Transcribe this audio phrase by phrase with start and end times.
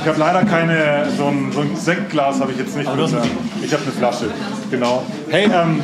[0.00, 2.88] Ich habe leider keine, so ein, so ein Sektglas habe ich jetzt nicht.
[2.88, 3.30] Hast ein
[3.62, 4.30] ich habe eine Flasche,
[4.70, 5.04] genau.
[5.28, 5.82] Hey, ähm,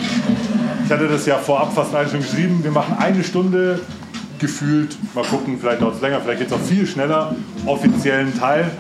[0.85, 2.61] ich hatte das ja vorab fast eigentlich schon geschrieben.
[2.63, 3.81] Wir machen eine Stunde
[4.39, 7.35] gefühlt, mal gucken, vielleicht dauert es länger, vielleicht geht es auch viel schneller,
[7.67, 8.71] offiziellen Teil,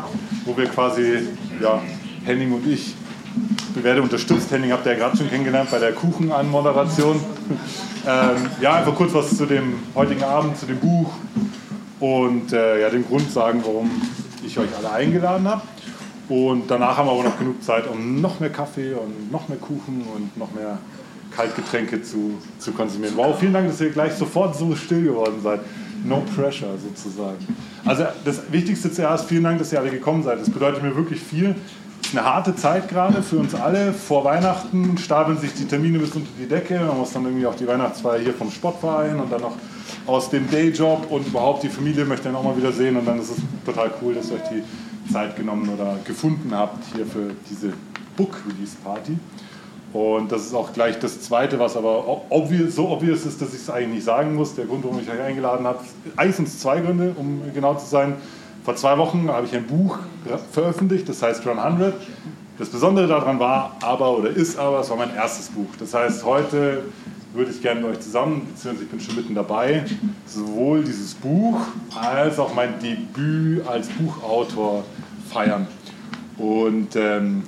[0.45, 1.29] wo wir quasi,
[1.61, 1.81] ja,
[2.25, 2.95] Henning und ich,
[3.75, 4.51] wir werden unterstützt.
[4.51, 7.17] Henning habt ihr ja gerade schon kennengelernt bei der Kuchenanmoderation.
[8.07, 11.11] ähm, ja, einfach kurz was zu dem heutigen Abend, zu dem Buch
[12.05, 13.91] und äh, ja, den Grund sagen, warum
[14.45, 15.63] ich euch alle eingeladen habe.
[16.29, 19.57] Und danach haben wir aber noch genug Zeit, um noch mehr Kaffee und noch mehr
[19.57, 20.79] Kuchen und noch mehr
[21.35, 23.17] Kaltgetränke zu, zu konsumieren.
[23.17, 25.61] Wow, vielen Dank, dass ihr gleich sofort so still geworden seid.
[26.05, 27.39] No pressure sozusagen.
[27.87, 30.39] Also das Wichtigste zuerst, vielen Dank, dass ihr alle gekommen seid.
[30.41, 31.57] Das bedeutet mir wirklich viel.
[32.13, 33.95] Eine harte Zeit gerade für uns alle.
[33.95, 36.81] Vor Weihnachten stapeln sich die Termine bis unter die Decke.
[36.81, 39.57] Man muss dann irgendwie auch die Weihnachtsfeier hier vom Sportverein und dann noch
[40.07, 42.97] aus dem Dayjob und überhaupt die Familie möchte dann auch mal wieder sehen.
[42.97, 46.85] Und dann ist es total cool, dass ihr euch die Zeit genommen oder gefunden habt
[46.95, 47.73] hier für diese
[48.17, 49.17] Book Release Party.
[49.93, 53.61] Und das ist auch gleich das Zweite, was aber obvious, so obvious ist, dass ich
[53.61, 54.55] es eigentlich nicht sagen muss.
[54.57, 55.79] Der Grund, warum ich euch eingeladen habe,
[56.17, 58.17] eigentlich sind zwei Gründe, um genau zu sein.
[58.65, 59.99] Vor zwei Wochen habe ich ein Buch
[60.51, 61.95] veröffentlicht, das heißt Run 100.
[62.59, 65.69] Das Besondere daran war aber oder ist aber, es war mein erstes Buch.
[65.79, 66.83] Das heißt, heute
[67.35, 69.85] würde ich gerne mit euch zusammen, beziehungsweise ich bin schon mitten dabei,
[70.25, 71.61] sowohl dieses Buch
[71.95, 74.85] als auch mein Debüt als Buchautor
[75.31, 75.67] feiern.
[76.39, 77.43] Und ähm,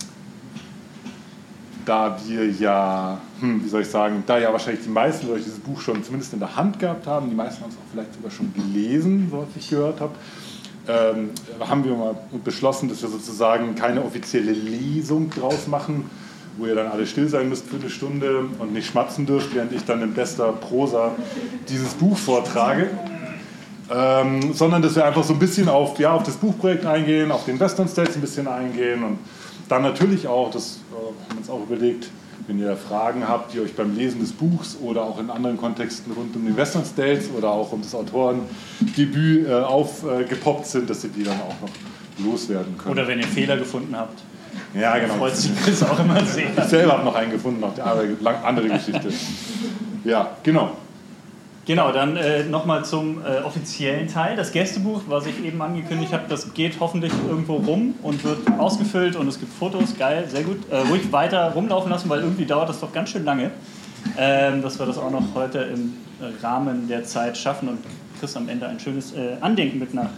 [1.84, 5.60] da wir ja, hm, wie soll ich sagen, da ja wahrscheinlich die meisten euch dieses
[5.60, 8.32] Buch schon zumindest in der Hand gehabt haben, die meisten haben es auch vielleicht sogar
[8.32, 10.14] schon gelesen, so was ich gehört habe,
[10.88, 16.10] ähm, haben wir mal beschlossen, dass wir sozusagen keine offizielle Lesung draus machen,
[16.56, 19.72] wo ihr dann alle still sein müsst für eine Stunde und nicht schmatzen dürft, während
[19.72, 21.12] ich dann in bester Prosa
[21.68, 22.90] dieses Buch vortrage.
[23.88, 27.44] Ähm, sondern dass wir einfach so ein bisschen auf, ja, auf das Buchprojekt eingehen, auf
[27.44, 29.18] den Western States ein bisschen eingehen und
[29.68, 32.08] dann natürlich auch, das äh, haben wir uns auch überlegt,
[32.48, 36.12] wenn ihr Fragen habt, die euch beim Lesen des Buchs oder auch in anderen Kontexten
[36.12, 41.10] rund um den Western States oder auch um das Autorendebüt äh, aufgepoppt sind, dass ihr
[41.10, 42.90] die dann auch noch loswerden könnt.
[42.90, 44.20] Oder wenn ihr Fehler gefunden habt.
[44.74, 45.14] Ja, genau.
[45.14, 46.46] Freut sich Chris auch immer sehr.
[46.56, 49.08] Ich selber habe noch einen gefunden, noch eine andere Geschichte.
[50.04, 50.72] Ja, genau.
[51.66, 54.36] Genau, dann äh, nochmal zum äh, offiziellen Teil.
[54.36, 59.16] Das Gästebuch, was ich eben angekündigt habe, das geht hoffentlich irgendwo rum und wird ausgefüllt
[59.16, 59.98] und es gibt Fotos.
[59.98, 60.58] Geil, sehr gut.
[60.70, 63.50] Äh, ruhig weiter rumlaufen lassen, weil irgendwie dauert das doch ganz schön lange,
[64.16, 65.94] ähm, dass wir das auch noch heute im
[66.40, 67.78] Rahmen der Zeit schaffen und
[68.20, 70.10] Chris am Ende ein schönes äh, Andenken mit nach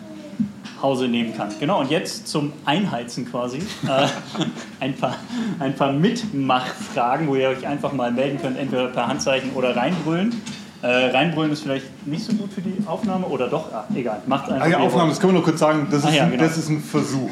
[0.83, 1.49] Hause nehmen kann.
[1.59, 3.59] Genau, und jetzt zum Einheizen quasi.
[3.59, 4.07] Äh,
[4.81, 5.17] ein, paar,
[5.59, 10.41] ein paar Mitmachfragen, wo ihr euch einfach mal melden könnt, entweder per Handzeichen oder reinbrüllen.
[10.81, 13.73] Äh, reinbrüllen ist vielleicht nicht so gut für die Aufnahme oder doch?
[13.73, 14.67] Ah, egal, macht einfach.
[14.67, 16.45] Ah, ja, Aufnahme, das können wir nur kurz sagen, das ist, ja, ein, genau.
[16.45, 17.31] das ist ein Versuch.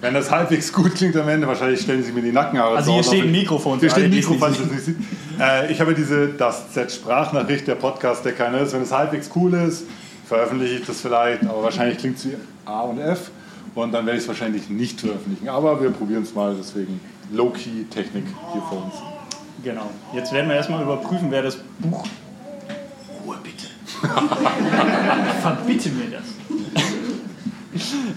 [0.00, 3.04] Wenn das halbwegs gut klingt am Ende, wahrscheinlich stellen Sie mir die Nackenhaare Also hier
[3.04, 3.78] steht ein Mikrofon.
[3.78, 4.52] Hier steht ein Mikrofon.
[5.40, 8.72] Äh, ich habe diese das Z Sprachnachricht, der Podcast, der keiner ist.
[8.72, 9.84] Wenn es halbwegs cool ist,
[10.32, 13.30] veröffentliche ich das vielleicht, aber wahrscheinlich klingt es wie A und F
[13.74, 15.46] und dann werde ich es wahrscheinlich nicht veröffentlichen.
[15.50, 17.00] Aber wir probieren es mal, deswegen
[17.32, 18.94] Low-Key-Technik hier vor uns.
[19.62, 19.90] Genau.
[20.14, 22.06] Jetzt werden wir erstmal überprüfen, wer das Buch.
[23.26, 23.66] Ruhe bitte.
[25.42, 26.24] Verbitte mir das.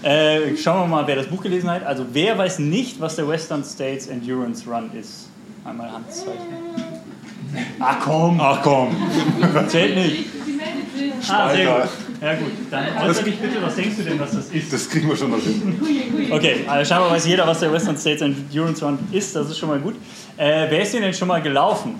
[0.02, 1.84] äh, schauen wir mal, wer das Buch gelesen hat.
[1.84, 5.28] Also, wer weiß nicht, was der Western States Endurance Run ist?
[5.66, 6.32] Einmal Handzeichen.
[7.78, 8.96] Ach komm, Ach komm,
[9.68, 10.26] zählt nicht.
[11.28, 12.05] Ah, sehr gut.
[12.20, 12.52] Ja, gut.
[12.70, 14.72] Dann äußere dich bitte, was denkst du denn, was das ist?
[14.72, 15.78] das kriegen wir schon noch hin.
[16.30, 19.36] Okay, also scheinbar weiß jeder, was der Western States Endurance Run ist.
[19.36, 19.94] Das ist schon mal gut.
[20.36, 21.94] Äh, wer ist denn denn schon mal gelaufen?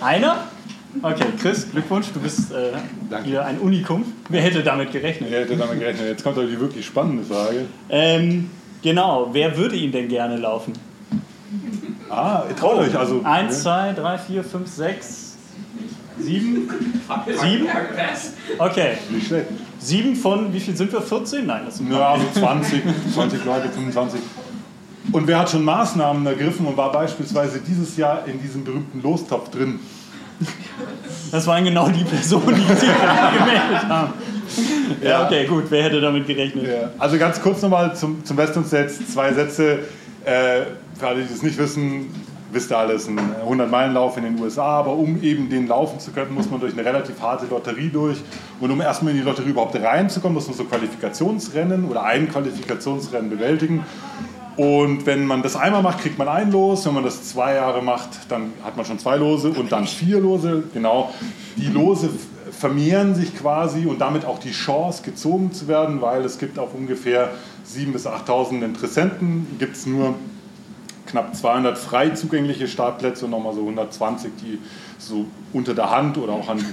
[0.00, 0.44] Einer?
[1.02, 2.72] Okay, Chris, Glückwunsch, du bist äh,
[3.24, 4.04] hier ein Unikum.
[4.28, 5.30] Wer hätte damit gerechnet?
[5.30, 6.06] Wer hätte damit gerechnet?
[6.06, 7.66] Jetzt kommt aber die wirklich spannende Frage.
[7.88, 8.50] Ähm,
[8.82, 10.72] genau, wer würde ihn denn gerne laufen?
[12.08, 13.22] Ah, ihr traut euch also.
[13.24, 15.23] Eins, zwei, drei, vier, fünf, sechs,
[16.24, 16.68] sieben?
[17.40, 17.66] Sieben?
[18.58, 19.46] Okay, Nicht schlecht.
[19.78, 21.00] sieben von, wie viel sind wir?
[21.00, 21.46] 14?
[21.46, 22.82] Nein, das sind Ja, so 20,
[23.14, 24.20] 20 Leute, 25.
[25.12, 29.50] Und wer hat schon Maßnahmen ergriffen und war beispielsweise dieses Jahr in diesem berühmten Lostopf
[29.50, 29.78] drin?
[31.30, 34.12] Das waren genau die Personen, die sich gemeldet haben.
[35.02, 35.64] Ja, okay, gut.
[35.68, 36.66] Wer hätte damit gerechnet?
[36.66, 36.90] Ja.
[36.98, 39.80] Also ganz kurz nochmal zum, zum Western States, zwei Sätze.
[40.24, 40.62] Äh,
[40.98, 42.06] für alle, die das nicht wissen,
[42.54, 46.34] wisst ihr alles, ein 100-Meilen-Lauf in den USA, aber um eben den laufen zu können,
[46.34, 48.18] muss man durch eine relativ harte Lotterie durch.
[48.60, 53.30] Und um erstmal in die Lotterie überhaupt reinzukommen, muss man so Qualifikationsrennen oder ein Qualifikationsrennen
[53.30, 53.84] bewältigen.
[54.56, 56.86] Und wenn man das einmal macht, kriegt man ein Los.
[56.86, 60.20] Wenn man das zwei Jahre macht, dann hat man schon zwei Lose und dann vier
[60.20, 60.62] Lose.
[60.72, 61.12] Genau.
[61.56, 62.08] Die Lose
[62.52, 66.72] vermehren sich quasi und damit auch die Chance gezogen zu werden, weil es gibt auf
[66.72, 67.30] ungefähr
[67.68, 70.14] 7.000 bis 8.000 Interessenten, gibt es nur
[71.06, 74.58] knapp 200 frei zugängliche Startplätze und nochmal so 120, die
[74.98, 76.64] so unter der Hand oder auch an,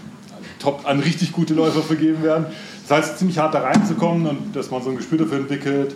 [0.60, 2.46] top, an richtig gute Läufer vergeben werden.
[2.88, 5.96] Das heißt, ziemlich hart da reinzukommen und dass man so ein Gespür dafür entwickelt.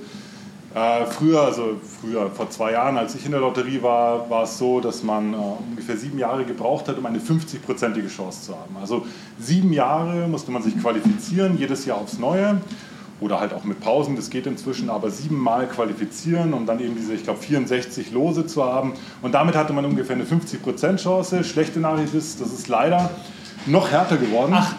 [0.74, 4.58] Äh, früher, also früher, vor zwei Jahren, als ich in der Lotterie war, war es
[4.58, 5.38] so, dass man äh,
[5.70, 8.76] ungefähr sieben Jahre gebraucht hat, um eine 50-prozentige Chance zu haben.
[8.82, 9.06] Also
[9.40, 12.60] sieben Jahre musste man sich qualifizieren, jedes Jahr aufs Neue
[13.26, 17.16] oder halt auch mit Pausen, das geht inzwischen, aber siebenmal qualifizieren, um dann eben diese,
[17.16, 18.94] ich glaube, 64 Lose zu haben.
[19.24, 21.44] Und damit hatte man ungefähr eine 50% Chance.
[21.44, 23.10] Schlechte Nachricht ist, das ist leider
[23.66, 24.54] noch härter geworden.
[24.56, 24.76] Ach.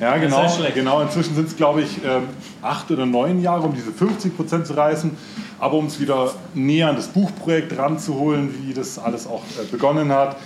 [0.00, 0.50] Ja, genau.
[0.74, 1.02] genau.
[1.02, 2.22] Inzwischen sind es, glaube ich, ähm,
[2.62, 5.10] acht oder neun Jahre, um diese 50% zu reißen.
[5.58, 10.10] Aber um es wieder näher an das Buchprojekt ranzuholen, wie das alles auch äh, begonnen
[10.10, 10.38] hat,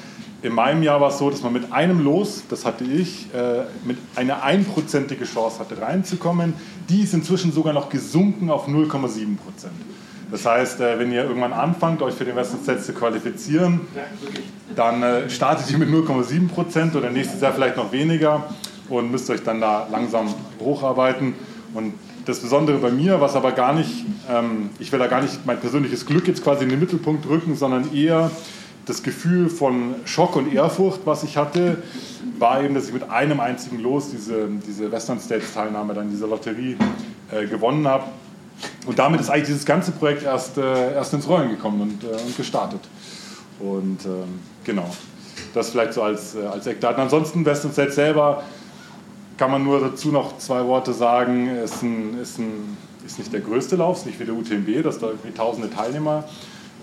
[0.45, 3.63] in meinem Jahr war es so, dass man mit einem Los, das hatte ich, äh,
[3.87, 6.53] mit einer einprozentige Chance hatte reinzukommen.
[6.91, 9.73] Die ist inzwischen sogar noch gesunken auf 0,7 Prozent.
[10.31, 13.81] Das heißt, äh, wenn ihr irgendwann anfangt, euch für den Western Stats zu qualifizieren,
[14.77, 18.45] dann äh, startet ihr mit 0,7 Prozent oder nächstes Jahr vielleicht noch weniger
[18.91, 20.27] und müsst euch dann da langsam
[20.61, 21.33] hocharbeiten.
[21.73, 21.95] Und
[22.27, 25.59] das Besondere bei mir, was aber gar nicht, ähm, ich will da gar nicht mein
[25.59, 28.31] persönliches Glück jetzt quasi in den Mittelpunkt rücken, sondern eher
[28.87, 31.83] das Gefühl von Schock und Ehrfurcht, was ich hatte,
[32.39, 36.11] war eben, dass ich mit einem einzigen Los diese, diese Western States Teilnahme dann in
[36.11, 36.77] dieser Lotterie
[37.31, 38.05] äh, gewonnen habe.
[38.87, 42.07] Und damit ist eigentlich dieses ganze Projekt erst, äh, erst ins Rollen gekommen und, äh,
[42.09, 42.81] und gestartet.
[43.61, 44.91] Und ähm, genau,
[45.55, 47.03] das vielleicht so als, äh, als Eckdaten.
[47.03, 48.43] Ansonsten Western States selber
[49.37, 51.49] kann man nur dazu noch zwei Worte sagen.
[51.49, 54.99] Ist, ein, ist, ein, ist nicht der größte Lauf, ist nicht wie der UTMB, dass
[54.99, 56.35] da irgendwie tausende Teilnehmer ähm,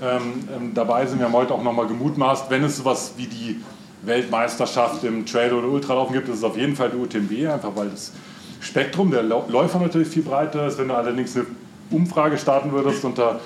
[0.01, 1.19] ähm, dabei sind.
[1.19, 3.61] Wir haben heute auch nochmal gemutmaßt, wenn es sowas wie die
[4.03, 7.89] Weltmeisterschaft im Trail- oder Ultralaufen gibt, ist es auf jeden Fall der UTMB, einfach weil
[7.89, 8.11] das
[8.59, 10.77] Spektrum der Läufer natürlich viel breiter ist.
[10.77, 11.45] Wenn du allerdings eine
[11.91, 13.39] Umfrage starten würdest unter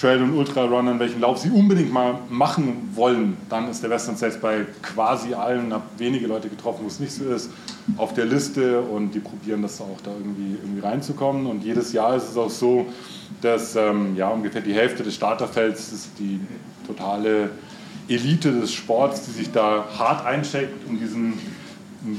[0.00, 4.38] Trail- und Ultrarunnern, welchen Lauf sie unbedingt mal machen wollen, dann ist der Western States
[4.40, 7.50] bei quasi allen, habe wenige Leute getroffen, wo es nicht so ist,
[7.98, 11.46] auf der Liste und die probieren das auch da irgendwie, irgendwie reinzukommen.
[11.46, 12.86] Und jedes Jahr ist es auch so,
[13.42, 16.40] dass ähm, ja, ungefähr die Hälfte des Starterfelds ist die
[16.86, 17.50] totale
[18.08, 21.34] Elite des Sports, die sich da hart einsteckt, um diesen,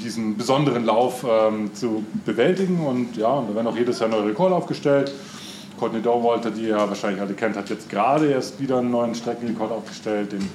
[0.04, 2.86] diesen besonderen Lauf ähm, zu bewältigen.
[2.86, 5.12] Und ja, und da werden auch jedes Jahr neue Rekorde aufgestellt.
[5.82, 9.16] Courtney Dauwalter, die ihr ja wahrscheinlich alle kennt, hat jetzt gerade erst wieder einen neuen
[9.16, 10.32] Streckenrekord aufgestellt.
[10.32, 10.48] Den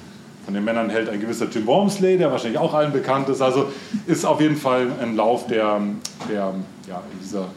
[0.45, 3.41] von den Männern hält ein gewisser Jim Wormsley, der wahrscheinlich auch allen bekannt ist.
[3.41, 3.67] Also
[4.05, 5.81] ist auf jeden Fall ein Lauf, der,
[6.29, 6.53] der
[6.87, 7.47] ja, in dieser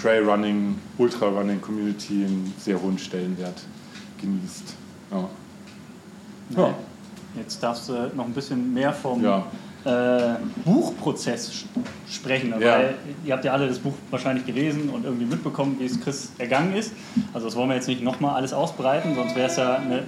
[0.00, 3.64] Trailrunning, Ultrarunning Community einen sehr hohen Stellenwert
[4.20, 4.74] genießt.
[5.10, 5.28] Ja.
[6.56, 6.74] ja.
[7.36, 9.44] Jetzt darfst du noch ein bisschen mehr vom ja.
[9.88, 11.64] Äh, Buchprozess
[12.10, 12.78] sprechen, ja.
[12.78, 12.94] weil
[13.24, 16.74] ihr habt ja alle das Buch wahrscheinlich gelesen und irgendwie mitbekommen, wie es Chris ergangen
[16.74, 16.92] ist.
[17.32, 20.02] Also das wollen wir jetzt nicht nochmal alles ausbreiten, sonst wäre es ja eine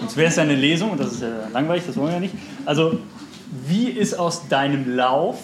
[0.00, 2.20] Sonst wäre es ja eine Lesung und das ist ja langweilig, das wollen wir ja
[2.20, 2.34] nicht.
[2.64, 2.98] Also,
[3.66, 5.38] wie ist aus deinem Lauf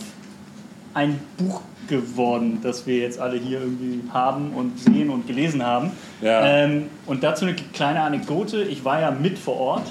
[0.94, 5.90] ein Buch geworden, das wir jetzt alle hier irgendwie haben und sehen und gelesen haben.
[6.20, 6.44] Ja.
[6.46, 8.62] Ähm, und dazu eine kleine Anekdote.
[8.62, 9.86] Ich war ja mit vor Ort,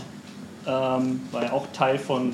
[0.68, 2.34] ähm, war ja auch Teil von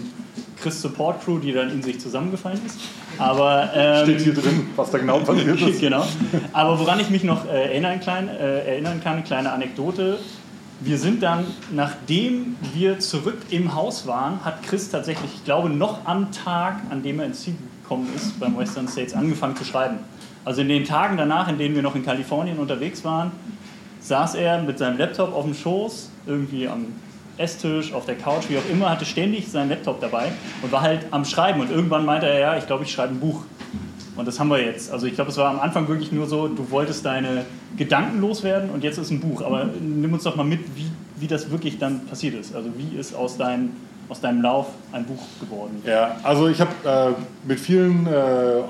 [0.61, 2.79] Chris Support Crew, die dann in sich zusammengefallen ist.
[3.17, 5.79] Aber, ähm, Steht hier drin, was da genau passiert ist.
[5.81, 6.05] genau.
[6.53, 10.19] Aber woran ich mich noch äh, erinnern, klein, äh, erinnern kann, kleine Anekdote.
[10.79, 16.05] Wir sind dann, nachdem wir zurück im Haus waren, hat Chris tatsächlich, ich glaube, noch
[16.05, 19.97] am Tag, an dem er ins Ziel gekommen ist, beim Western States angefangen zu schreiben.
[20.45, 23.31] Also in den Tagen danach, in denen wir noch in Kalifornien unterwegs waren,
[24.01, 26.85] saß er mit seinem Laptop auf dem Schoß, irgendwie am
[27.37, 31.05] Esstisch, auf der Couch, wie auch immer, hatte ständig seinen Laptop dabei und war halt
[31.11, 31.61] am Schreiben.
[31.61, 33.43] Und irgendwann meinte er, ja, ich glaube, ich schreibe ein Buch.
[34.15, 34.91] Und das haben wir jetzt.
[34.91, 37.45] Also ich glaube, es war am Anfang wirklich nur so, du wolltest deine
[37.77, 39.43] Gedanken loswerden und jetzt ist ein Buch.
[39.43, 42.55] Aber nimm uns doch mal mit, wie, wie das wirklich dann passiert ist.
[42.55, 43.71] Also wie ist aus deinem
[44.09, 45.81] aus deinem Lauf ein Buch geworden?
[45.85, 48.09] Ja, also ich habe äh, mit vielen äh,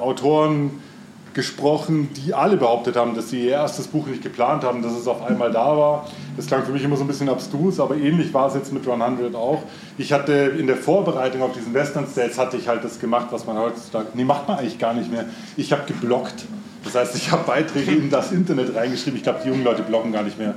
[0.01, 0.71] Autoren
[1.37, 5.07] gesprochen, die alle behauptet haben, dass sie ihr erstes Buch nicht geplant haben, dass es
[5.07, 6.07] auf einmal da war.
[6.35, 8.87] Das klang für mich immer so ein bisschen abstrus, aber ähnlich war es jetzt mit
[8.87, 9.61] 100 auch.
[9.99, 13.45] Ich hatte in der Vorbereitung auf diesen Western States hatte ich halt das gemacht, was
[13.45, 15.25] man heutzutage, nee, macht man eigentlich gar nicht mehr.
[15.57, 16.45] Ich habe geblockt.
[16.83, 19.17] Das heißt, ich habe Beiträge in das Internet reingeschrieben.
[19.17, 20.55] Ich glaube, die jungen Leute bloggen gar nicht mehr.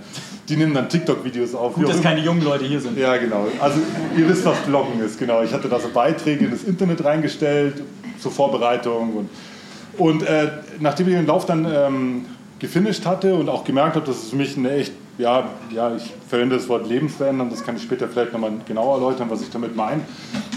[0.48, 1.74] Die nehmen dann TikTok-Videos auf.
[1.74, 2.96] Gut, dass keine jungen Leute hier sind.
[2.96, 3.48] Ja, genau.
[3.60, 3.80] Also
[4.16, 5.18] ihr wisst, was Bloggen ist.
[5.18, 5.42] Genau.
[5.42, 7.82] Ich hatte da so Beiträge in das Internet reingestellt
[8.18, 9.16] zur Vorbereitung.
[9.16, 9.28] Und,
[9.98, 12.26] und äh, nachdem ich den Lauf dann ähm,
[12.58, 16.14] gefinisht hatte und auch gemerkt habe, dass es für mich eine echt ja, ja, ich
[16.28, 19.76] verwende das Wort lebensverändern, das kann ich später vielleicht nochmal genauer erläutern, was ich damit
[19.76, 20.00] meine.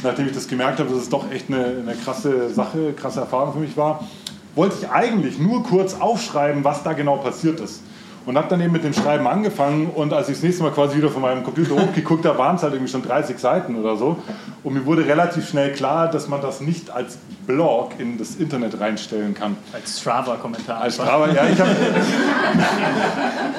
[0.03, 3.53] Nachdem ich das gemerkt habe, dass es doch echt eine, eine krasse Sache, krasse Erfahrung
[3.53, 4.07] für mich war,
[4.55, 7.81] wollte ich eigentlich nur kurz aufschreiben, was da genau passiert ist.
[8.25, 10.95] Und habe dann eben mit dem Schreiben angefangen und als ich das nächste Mal quasi
[10.97, 14.17] wieder von meinem Computer hochgeguckt habe, waren es halt irgendwie schon 30 Seiten oder so.
[14.63, 18.79] Und mir wurde relativ schnell klar, dass man das nicht als Blog in das Internet
[18.79, 19.57] reinstellen kann.
[19.73, 20.81] Als Strava-Kommentar.
[20.81, 21.47] Als Strava, ja.
[21.49, 21.71] Ich habe,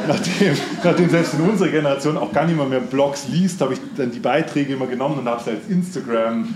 [0.08, 4.10] nachdem, nachdem selbst in unserer Generation auch gar niemand mehr Blogs liest, habe ich dann
[4.12, 6.54] die Beiträge immer genommen und habe es als Instagram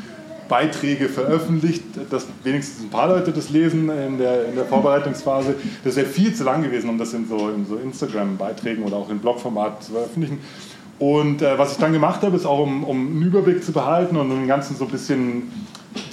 [0.48, 5.54] Beiträge veröffentlicht, dass wenigstens ein paar Leute das lesen in der, in der Vorbereitungsphase.
[5.84, 9.10] Das wäre viel zu lang gewesen, um das in so, in so Instagram-Beiträgen oder auch
[9.10, 10.40] in Blogformat zu veröffentlichen.
[10.98, 14.16] Und äh, was ich dann gemacht habe, ist auch, um, um einen Überblick zu behalten
[14.16, 15.52] und den Ganzen so ein bisschen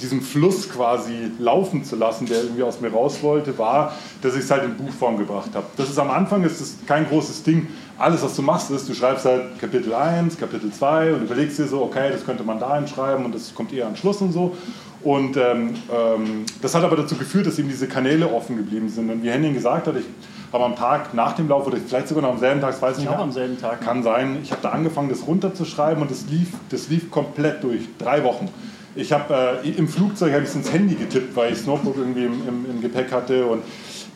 [0.00, 4.40] diesen Fluss quasi laufen zu lassen, der irgendwie aus mir raus wollte, war, dass ich
[4.40, 5.66] es halt in Buchform gebracht habe.
[5.76, 7.68] Das ist am Anfang ist das kein großes Ding.
[7.98, 11.66] Alles, was du machst, ist, du schreibst halt Kapitel 1, Kapitel 2 und überlegst dir
[11.66, 14.54] so, okay, das könnte man da hinschreiben und das kommt eher am Schluss und so.
[15.02, 19.08] Und ähm, ähm, das hat aber dazu geführt, dass eben diese Kanäle offen geblieben sind.
[19.08, 20.04] Und wie Henning gesagt hat, ich
[20.52, 22.98] habe am Tag nach dem Lauf oder vielleicht sogar noch am selben Tag, das weiß
[22.98, 23.12] ich nicht.
[23.12, 23.80] Auch am selben Tag.
[23.80, 24.38] Kann sein.
[24.42, 27.82] Ich habe da angefangen, das runterzuschreiben und das lief, das lief komplett durch.
[27.98, 28.48] Drei Wochen.
[28.96, 32.24] Ich habe äh, im Flugzeug habe ich ins Handy getippt, weil ich das Notebook irgendwie
[32.24, 33.62] im, im, im, Gepäck hatte und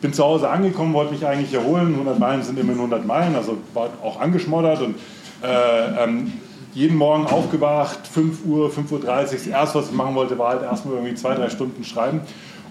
[0.01, 1.93] bin zu Hause angekommen, wollte mich eigentlich erholen.
[1.93, 4.95] 100 Meilen sind immer 100 Meilen, also war auch angeschmoddert und
[5.43, 6.33] äh, ähm,
[6.73, 8.99] jeden Morgen aufgewacht, 5 Uhr, 5.30 Uhr.
[8.99, 12.21] Das erste, was ich machen wollte, war halt erstmal irgendwie zwei, drei Stunden schreiben.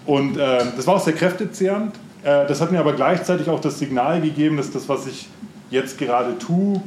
[0.05, 1.95] Und äh, das war auch sehr kräftezehrend.
[2.23, 5.29] Äh, das hat mir aber gleichzeitig auch das Signal gegeben, dass das, was ich
[5.69, 6.81] jetzt gerade tue,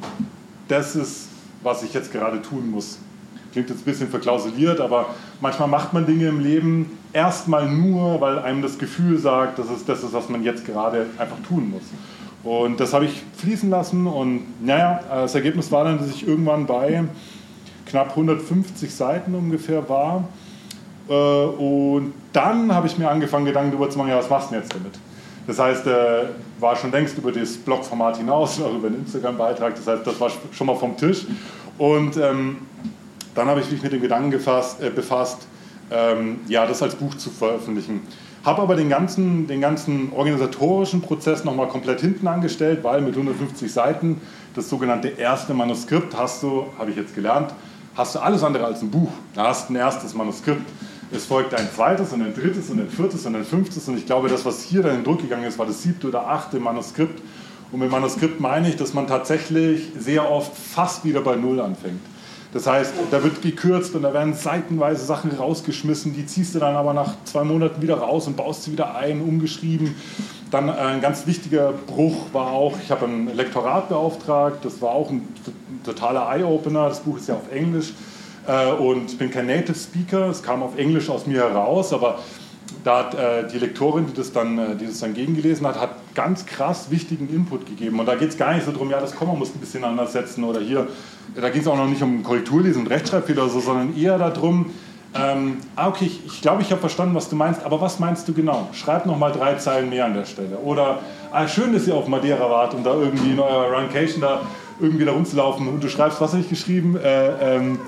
[0.69, 1.29] das ist,
[1.63, 2.99] was ich jetzt gerade tun muss.
[3.55, 8.41] Klingt jetzt ein bisschen verklausuliert, aber manchmal macht man Dinge im Leben erstmal nur, weil
[8.41, 11.85] einem das Gefühl sagt, dass es das ist, was man jetzt gerade einfach tun muss.
[12.43, 16.67] Und das habe ich fließen lassen und naja, das Ergebnis war dann, dass ich irgendwann
[16.67, 17.05] bei
[17.87, 20.25] knapp 150 Seiten ungefähr war.
[21.09, 24.55] Äh, und dann habe ich mir angefangen, Gedanken darüber zu machen, ja, was machst du
[24.55, 24.99] denn jetzt damit?
[25.47, 26.25] Das heißt, äh,
[26.59, 29.77] war schon längst über das Blogformat hinaus, auch über den Instagram-Beitrag.
[29.77, 31.25] Das heißt, das war schon mal vom Tisch.
[31.79, 32.59] Und ähm,
[33.35, 35.47] dann habe ich mich mit dem Gedanken gefasst, äh, befasst,
[35.91, 38.03] ähm, ja, das als Buch zu veröffentlichen.
[38.45, 43.73] Habe aber den ganzen, den ganzen organisatorischen Prozess nochmal komplett hinten angestellt, weil mit 150
[43.73, 44.21] Seiten,
[44.55, 47.55] das sogenannte erste Manuskript, hast du, habe ich jetzt gelernt,
[47.95, 49.11] hast du alles andere als ein Buch.
[49.35, 50.69] Da hast ein erstes Manuskript.
[51.11, 53.89] Es folgt ein zweites und ein drittes und ein viertes und ein fünftes.
[53.89, 56.29] Und ich glaube, das, was hier dann in Druck gegangen ist, war das siebte oder
[56.29, 57.23] achte Manuskript.
[57.73, 62.01] Und mit Manuskript meine ich, dass man tatsächlich sehr oft fast wieder bei Null anfängt.
[62.55, 66.77] Das heißt, da wird gekürzt und da werden seitenweise Sachen rausgeschmissen, die ziehst du dann
[66.77, 69.97] aber nach zwei Monaten wieder raus und baust sie wieder ein, umgeschrieben.
[70.53, 74.91] Dann äh, ein ganz wichtiger Bruch war auch, ich habe ein Lektorat beauftragt, das war
[74.91, 75.27] auch ein
[75.85, 77.93] totaler Eye-Opener, das Buch ist ja auf Englisch
[78.47, 82.21] äh, und ich bin kein Native Speaker, es kam auf Englisch aus mir heraus, aber
[82.85, 86.15] da hat äh, die Lektorin, die das, dann, äh, die das dann gegengelesen hat, hat
[86.15, 87.99] ganz krass wichtigen Input gegeben.
[87.99, 90.13] Und da geht es gar nicht so darum, ja, das Komma muss ein bisschen anders
[90.13, 90.87] setzen oder hier,
[91.35, 94.67] da geht es auch noch nicht um Korrekturlesen und Rechtschreibfehler so, sondern eher darum,
[95.17, 98.29] ähm, ah, okay, ich, ich glaube, ich habe verstanden, was du meinst, aber was meinst
[98.29, 98.69] du genau?
[98.73, 100.59] Schreib noch mal drei Zeilen mehr an der Stelle.
[100.59, 100.99] Oder,
[101.31, 104.43] ah, schön, dass ihr auf Madeira wart, um da irgendwie in eurer Runcation da
[104.81, 106.97] irgendwie da rumzulaufen und du schreibst, was habe ich geschrieben?
[106.97, 107.79] Äh, ähm,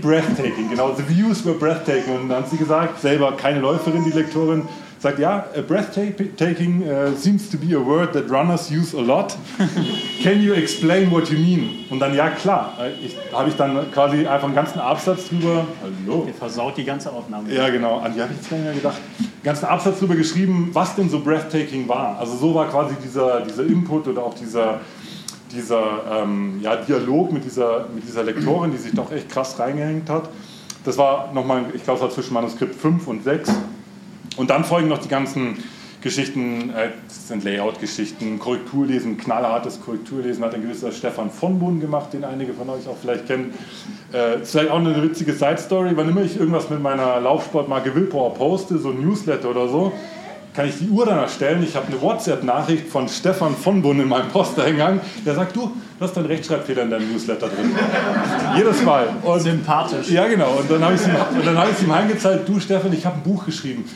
[0.00, 0.94] breathtaking, genau.
[0.94, 2.14] The views were breathtaking.
[2.14, 4.62] Und dann hat sie gesagt, selber keine Läuferin, die Lektorin,
[5.00, 9.34] sagt, ja, breathtaking uh, seems to be a word that runners use a lot.
[10.22, 11.86] Can you explain what you mean?
[11.88, 12.76] Und dann, ja, klar.
[12.78, 15.66] Äh, habe ich dann quasi einfach einen ganzen Absatz drüber.
[15.82, 16.24] Hallo.
[16.26, 17.52] Ihr versaut die ganze Aufnahme.
[17.52, 18.00] Ja, genau.
[18.00, 18.98] An die habe ich jetzt gar nicht mehr gedacht.
[19.18, 22.18] Einen ganzen Absatz drüber geschrieben, was denn so breathtaking war.
[22.18, 24.80] Also so war quasi dieser, dieser Input oder auch dieser
[25.52, 30.08] dieser ähm, ja, Dialog mit dieser, mit dieser Lektorin, die sich doch echt krass reingehängt
[30.08, 30.28] hat.
[30.84, 33.52] Das war nochmal, ich glaube, es war zwischen Manuskript 5 und 6.
[34.36, 35.62] Und dann folgen noch die ganzen
[36.00, 42.12] Geschichten, äh, das sind Layout-Geschichten, Korrekturlesen, knallhartes Korrekturlesen hat ein gewisser Stefan von Bund gemacht,
[42.14, 43.52] den einige von euch auch vielleicht kennen.
[44.12, 48.32] Äh, ist vielleicht auch eine witzige Side-Story, wann immer ich irgendwas mit meiner Laufsportmarke Willpower
[48.32, 49.92] poste, so ein Newsletter oder so,
[50.54, 51.62] kann ich die Uhr dann erstellen.
[51.62, 56.04] Ich habe eine WhatsApp-Nachricht von Stefan von Bund in meinem Posteingang, der sagt, du, du
[56.04, 57.74] hast einen Rechtschreibfehler in deinem Newsletter drin.
[58.56, 59.08] Jedes Mal.
[59.22, 60.10] Und, Sympathisch.
[60.10, 60.50] Ja, genau.
[60.58, 63.84] Und dann habe ich, hab ich ihm heimgezeigt, du Stefan, ich habe ein Buch geschrieben.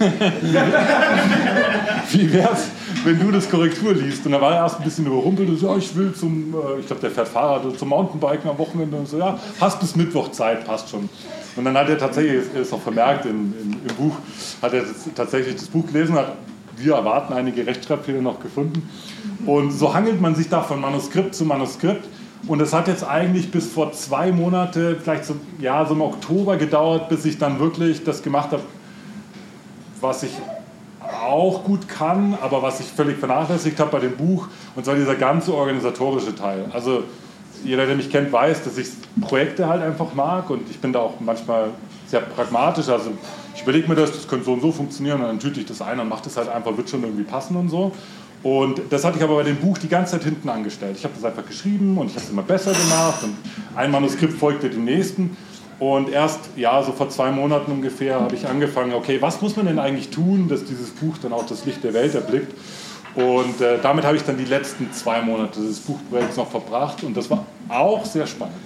[2.11, 2.69] Wie wäre es,
[3.05, 4.25] wenn du das Korrektur liest?
[4.27, 6.81] Und da war er erst ein bisschen überrumpelt und so, ja, ich will zum, äh,
[6.81, 10.31] ich glaube, der fährt Fahrrad zum Mountainbiken am Wochenende und so, ja, hast bis Mittwoch
[10.33, 11.09] Zeit, passt schon.
[11.57, 14.17] Und dann hat er tatsächlich, ist auch vermerkt in, in, im Buch,
[14.61, 14.85] hat er
[15.15, 16.33] tatsächlich das Buch gelesen, hat
[16.77, 18.89] wir erwarten einige Rechtschreibfehler noch gefunden.
[19.47, 22.05] Und so hangelt man sich da von Manuskript zu Manuskript.
[22.47, 26.57] Und es hat jetzt eigentlich bis vor zwei Monate, vielleicht so, ja, so im Oktober
[26.57, 28.63] gedauert, bis ich dann wirklich das gemacht habe,
[30.01, 30.33] was ich
[31.23, 35.15] auch gut kann, aber was ich völlig vernachlässigt habe bei dem Buch, und zwar dieser
[35.15, 36.67] ganze organisatorische Teil.
[36.73, 37.05] Also
[37.65, 38.89] jeder, der mich kennt, weiß, dass ich
[39.21, 41.71] Projekte halt einfach mag und ich bin da auch manchmal
[42.07, 42.89] sehr pragmatisch.
[42.89, 43.13] Also
[43.55, 45.81] ich überlege mir das, das könnte so und so funktionieren und dann tüte ich das
[45.81, 47.93] ein und mache das halt einfach, wird schon irgendwie passen und so.
[48.43, 50.97] Und das hatte ich aber bei dem Buch die ganze Zeit hinten angestellt.
[50.99, 53.35] Ich habe das einfach geschrieben und ich habe es immer besser gemacht und
[53.75, 55.35] ein Manuskript folgte dem nächsten.
[55.79, 59.67] Und erst, ja, so vor zwei Monaten ungefähr habe ich angefangen, okay, was muss man
[59.67, 62.53] denn eigentlich tun, dass dieses Buch dann auch das Licht der Welt erblickt?
[63.15, 67.17] Und äh, damit habe ich dann die letzten zwei Monate des Buchprojekts noch verbracht und
[67.17, 68.57] das war auch sehr spannend.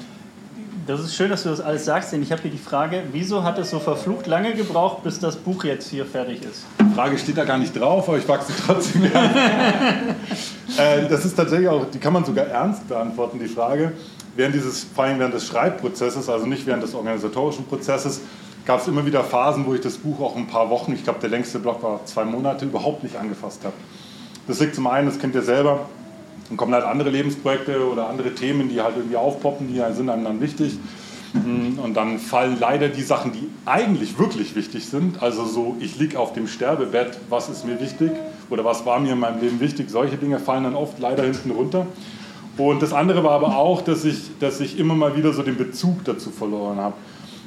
[0.86, 3.44] Das ist schön, dass du das alles sagst, denn ich habe hier die Frage, wieso
[3.44, 6.64] hat es so verflucht lange gebraucht, bis das Buch jetzt hier fertig ist?
[6.80, 9.04] Die Frage steht da gar nicht drauf, aber ich wachse trotzdem
[10.78, 13.92] äh, Das ist tatsächlich auch, die kann man sogar ernst beantworten, die Frage.
[14.36, 18.20] Während dieses, vor allem während des Schreibprozesses, also nicht während des organisatorischen Prozesses,
[18.68, 21.20] gab es immer wieder Phasen, wo ich das Buch auch ein paar Wochen, ich glaube
[21.20, 23.74] der längste Block war zwei Monate, überhaupt nicht angefasst habe.
[24.46, 25.88] Das liegt zum einen, das kennt ihr selber,
[26.48, 30.24] dann kommen halt andere Lebensprojekte oder andere Themen, die halt irgendwie aufpoppen, die sind einem
[30.24, 30.78] dann wichtig.
[31.32, 35.98] Mm, und dann fallen leider die Sachen, die eigentlich wirklich wichtig sind, also so, ich
[35.98, 38.12] liege auf dem Sterbebett, was ist mir wichtig
[38.50, 41.50] oder was war mir in meinem Leben wichtig, solche Dinge fallen dann oft leider hinten
[41.50, 41.86] runter.
[42.58, 45.56] Und das andere war aber auch, dass ich, dass ich immer mal wieder so den
[45.56, 46.94] Bezug dazu verloren habe.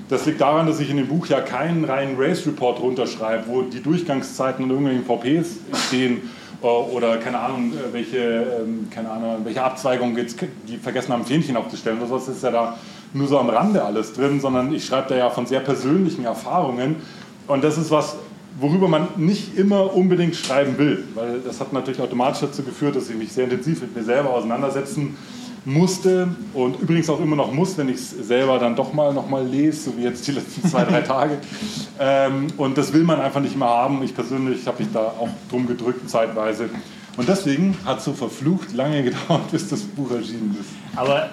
[0.09, 3.61] Das liegt daran, dass ich in dem Buch ja keinen reinen Race Report runterschreibe, wo
[3.61, 6.29] die Durchgangszeiten und irgendwelchen VPs stehen
[6.61, 10.37] äh, oder keine Ahnung, äh, welche, ähm, keine Ahnung, welche Abzweigung jetzt,
[10.67, 12.77] die vergessen haben, Fähnchen aufzustellen sowas, ist ja da
[13.13, 16.97] nur so am Rande alles drin, sondern ich schreibe da ja von sehr persönlichen Erfahrungen
[17.47, 18.15] und das ist was,
[18.59, 23.09] worüber man nicht immer unbedingt schreiben will, weil das hat natürlich automatisch dazu geführt, dass
[23.09, 25.15] ich mich sehr intensiv mit mir selber auseinandersetzen
[25.63, 29.29] musste und übrigens auch immer noch muss, wenn ich es selber dann doch mal noch
[29.29, 31.37] mal lese, so wie jetzt die letzten zwei, drei Tage.
[31.99, 34.01] Ähm, und das will man einfach nicht mehr haben.
[34.03, 36.69] Ich persönlich habe mich da auch drum gedrückt zeitweise.
[37.17, 40.69] Und deswegen hat es so verflucht lange gedauert, bis das Buch erschienen ist.
[40.95, 41.29] Aber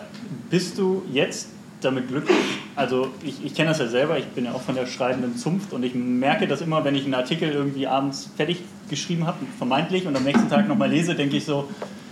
[0.50, 1.48] bist du jetzt
[1.80, 2.36] damit glücklich?
[2.76, 5.72] Also ich, ich kenne das ja selber, ich bin ja auch von der schreibenden Zunft
[5.72, 10.06] und ich merke das immer, wenn ich einen Artikel irgendwie abends fertig geschrieben habe, vermeintlich,
[10.06, 11.68] und am nächsten Tag nochmal lese, denke ich so,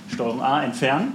[0.08, 1.12] Steuerung A entfernen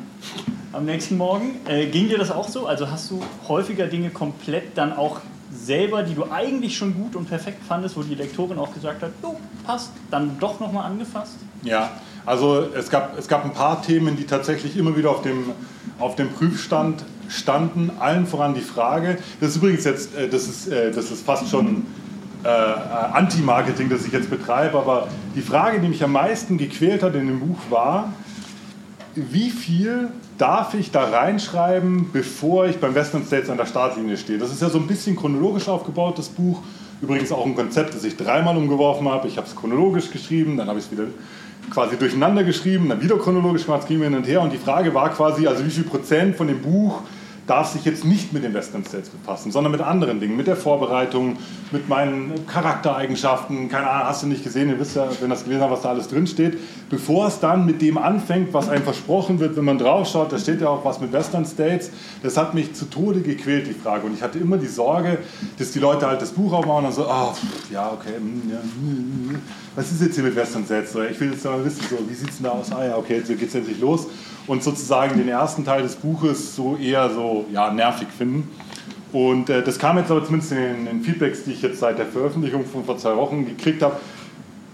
[0.73, 1.59] am nächsten Morgen.
[1.67, 2.65] Äh, ging dir das auch so?
[2.65, 5.21] Also hast du häufiger Dinge komplett dann auch
[5.53, 9.11] selber, die du eigentlich schon gut und perfekt fandest, wo die Lektorin auch gesagt hat,
[9.21, 11.35] jo, passt, dann doch nochmal angefasst?
[11.63, 11.91] Ja,
[12.25, 15.51] also es gab, es gab ein paar Themen, die tatsächlich immer wieder auf dem,
[15.99, 17.91] auf dem Prüfstand standen.
[17.99, 21.49] Allen voran die Frage, das ist übrigens jetzt, äh, das ist, äh, das ist fast
[21.49, 21.85] schon
[22.43, 27.15] äh, Anti-Marketing, das ich jetzt betreibe, aber die Frage, die mich am meisten gequält hat
[27.15, 28.13] in dem Buch war,
[29.15, 34.39] wie viel darf ich da reinschreiben, bevor ich beim Western States an der Startlinie stehe?
[34.39, 36.61] Das ist ja so ein bisschen chronologisch aufgebaut, das Buch.
[37.01, 39.27] Übrigens auch ein Konzept, das ich dreimal umgeworfen habe.
[39.27, 41.05] Ich habe es chronologisch geschrieben, dann habe ich es wieder
[41.71, 44.41] quasi durcheinander geschrieben, dann wieder chronologisch gemacht, es ging hin und her.
[44.41, 47.01] Und die Frage war quasi, also wie viel Prozent von dem Buch
[47.47, 50.55] darf sich jetzt nicht mit den Western States befassen, sondern mit anderen Dingen, mit der
[50.55, 51.37] Vorbereitung,
[51.71, 55.61] mit meinen Charaktereigenschaften, keine Ahnung, hast du nicht gesehen, ihr wisst ja, wenn das gelesen
[55.61, 56.57] habt, was da alles drin steht,
[56.89, 60.61] bevor es dann mit dem anfängt, was einem versprochen wird, wenn man draufschaut, da steht
[60.61, 61.89] ja auch was mit Western States,
[62.21, 65.17] das hat mich zu Tode gequält, die Frage, und ich hatte immer die Sorge,
[65.57, 67.33] dass die Leute halt das Buch aufmachen und so, oh,
[67.71, 69.41] ja, okay, hm, ja, hm, hm,
[69.75, 72.29] was ist jetzt hier mit Western States, ich will jetzt mal wissen, so, wie sieht
[72.29, 74.07] es denn da aus, ah ja, okay, jetzt geht es endlich los,
[74.51, 78.49] und sozusagen den ersten Teil des Buches so eher so ja, nervig finden.
[79.13, 81.97] Und äh, das kam jetzt aber zumindest in den, in Feedbacks, die ich jetzt seit
[81.97, 83.95] der Veröffentlichung von vor zwei Wochen gekriegt habe,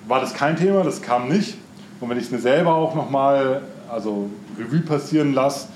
[0.08, 1.60] war das kein Thema, das kam nicht.
[2.02, 5.68] Und wenn ich es mir selber auch nochmal, also Revue passieren lasse,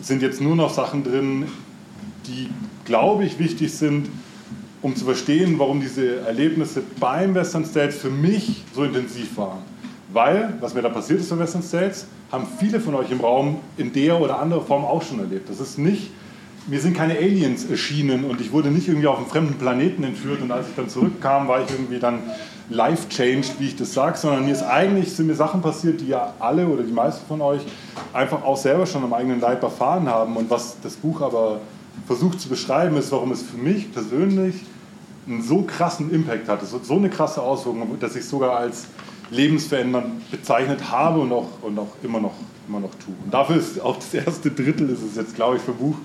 [0.00, 1.46] sind jetzt nur noch Sachen drin,
[2.28, 2.50] die,
[2.84, 4.10] glaube ich, wichtig sind,
[4.80, 9.58] um zu verstehen, warum diese Erlebnisse beim Western States für mich so intensiv waren.
[10.12, 13.58] Weil, was mir da passiert ist bei Western States, haben viele von euch im Raum
[13.76, 15.48] in der oder anderer Form auch schon erlebt.
[15.48, 16.10] Das ist nicht,
[16.66, 20.40] mir sind keine Aliens erschienen und ich wurde nicht irgendwie auf einen fremden Planeten entführt
[20.42, 22.20] und als ich dann zurückkam, war ich irgendwie dann
[22.68, 26.34] life-changed, wie ich das sage, sondern mir ist eigentlich, sind mir Sachen passiert, die ja
[26.38, 27.62] alle oder die meisten von euch
[28.12, 30.36] einfach auch selber schon am eigenen Leib erfahren haben.
[30.36, 31.60] Und was das Buch aber
[32.06, 34.54] versucht zu beschreiben, ist, warum es für mich persönlich
[35.26, 38.86] einen so krassen Impact hat, so eine krasse Auswirkung, dass ich sogar als
[39.30, 42.34] lebensverändernd bezeichnet habe und auch, und auch immer, noch,
[42.68, 43.14] immer noch tue.
[43.24, 45.96] Und dafür ist auch das erste Drittel, ist es jetzt, glaube ich, für Buch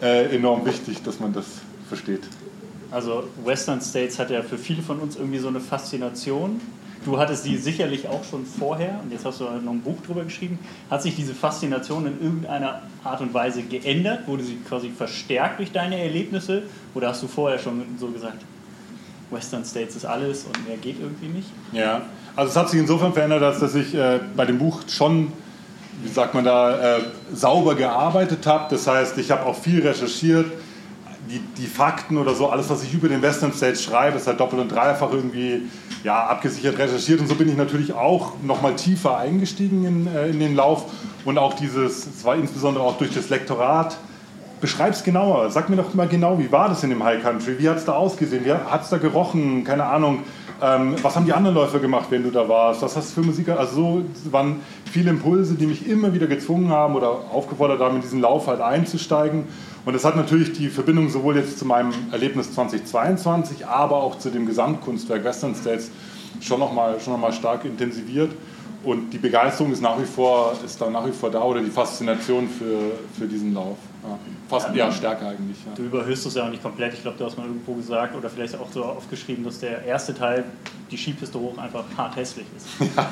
[0.00, 1.46] äh, enorm wichtig, dass man das
[1.88, 2.22] versteht.
[2.90, 6.60] Also Western States hat ja für viele von uns irgendwie so eine Faszination.
[7.04, 10.24] du hattest die sicherlich auch schon vorher und jetzt hast du noch ein Buch drüber
[10.24, 10.58] geschrieben.
[10.88, 14.26] Hat sich diese Faszination in irgendeiner Art und Weise geändert?
[14.26, 16.62] Wurde sie quasi verstärkt durch deine Erlebnisse?
[16.94, 18.42] Oder hast du vorher schon so gesagt,
[19.30, 21.48] Western States ist alles und mehr geht irgendwie nicht?
[21.72, 22.02] Ja,
[22.38, 25.32] also es hat sich insofern verändert, dass, dass ich äh, bei dem Buch schon,
[26.04, 27.00] wie sagt man da, äh,
[27.34, 28.66] sauber gearbeitet habe.
[28.70, 30.46] Das heißt, ich habe auch viel recherchiert.
[31.28, 34.38] Die, die Fakten oder so, alles, was ich über den Western States schreibe, ist halt
[34.38, 35.62] doppelt und dreifach irgendwie
[36.04, 37.18] ja, abgesichert recherchiert.
[37.18, 40.84] Und so bin ich natürlich auch nochmal tiefer eingestiegen in, äh, in den Lauf.
[41.24, 43.98] Und auch dieses, es war insbesondere auch durch das Lektorat,
[44.60, 45.50] Beschreib es genauer.
[45.50, 47.60] Sag mir doch mal genau, wie war das in dem High Country?
[47.60, 48.44] Wie hat es da ausgesehen?
[48.44, 49.62] Wie es da gerochen?
[49.62, 50.24] Keine Ahnung.
[50.60, 52.82] Ähm, was haben die anderen Läufer gemacht, wenn du da warst?
[52.82, 53.60] Was hast du für Musiker?
[53.60, 58.02] Also so waren viele Impulse, die mich immer wieder gezwungen haben oder aufgefordert haben, in
[58.02, 59.44] diesen Lauf halt einzusteigen.
[59.84, 64.30] Und das hat natürlich die Verbindung sowohl jetzt zu meinem Erlebnis 2022, aber auch zu
[64.30, 65.90] dem Gesamtkunstwerk Western States
[66.40, 68.32] schon nochmal schon noch stark intensiviert.
[68.82, 71.70] Und die Begeisterung ist nach wie vor, ist da nach wie vor da oder die
[71.70, 73.76] Faszination für, für diesen Lauf.
[74.02, 74.18] Ja.
[74.48, 75.58] Fast ja, stärker eigentlich.
[75.66, 75.74] Ja.
[75.74, 76.94] Du überhöhst es ja auch nicht komplett.
[76.94, 80.14] Ich glaube, du hast mal irgendwo gesagt oder vielleicht auch so aufgeschrieben, dass der erste
[80.14, 80.44] Teil,
[80.90, 82.66] die Skipiste hoch, einfach hart hässlich ist.
[82.96, 83.10] Ja.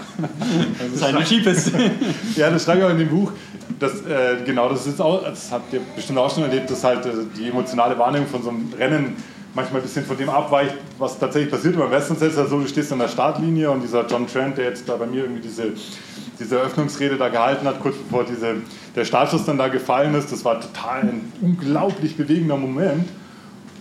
[0.78, 1.72] das ist eine Skipiste.
[2.36, 3.32] ja, das schreibe ich auch in dem Buch.
[3.78, 7.04] Das, äh, genau, das ist auch, das habt ihr bestimmt auch schon erlebt, dass halt
[7.04, 9.16] äh, die emotionale Wahrnehmung von so einem Rennen
[9.56, 11.76] manchmal ein bisschen von dem abweicht, was tatsächlich passiert.
[11.76, 14.66] Beim Western ist es so, du stehst an der Startlinie und dieser John Trent, der
[14.66, 15.72] jetzt da bei mir irgendwie diese,
[16.38, 18.56] diese Eröffnungsrede da gehalten hat, kurz bevor diese,
[18.94, 23.08] der Startschuss dann da gefallen ist, das war total ein unglaublich bewegender Moment.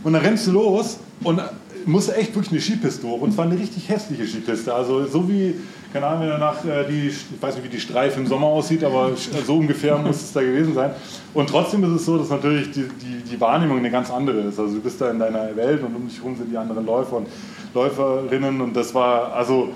[0.04, 1.42] Und dann rennst du los und
[1.86, 3.22] musste echt wirklich eine Skipiste hoch.
[3.22, 4.74] Und zwar eine richtig hässliche Skipiste.
[4.74, 5.56] Also so wie,
[5.94, 8.84] keine Ahnung, wenn danach äh, die, ich weiß nicht, wie die Streife im Sommer aussieht,
[8.84, 9.12] aber
[9.46, 10.92] so ungefähr muss es da gewesen sein.
[11.34, 14.60] Und trotzdem ist es so, dass natürlich die, die, die Wahrnehmung eine ganz andere ist.
[14.60, 17.18] Also du bist da in deiner Welt und um dich herum sind die anderen Läufer
[17.18, 17.28] und
[17.74, 18.62] Läuferinnen.
[18.62, 19.70] Und das war, also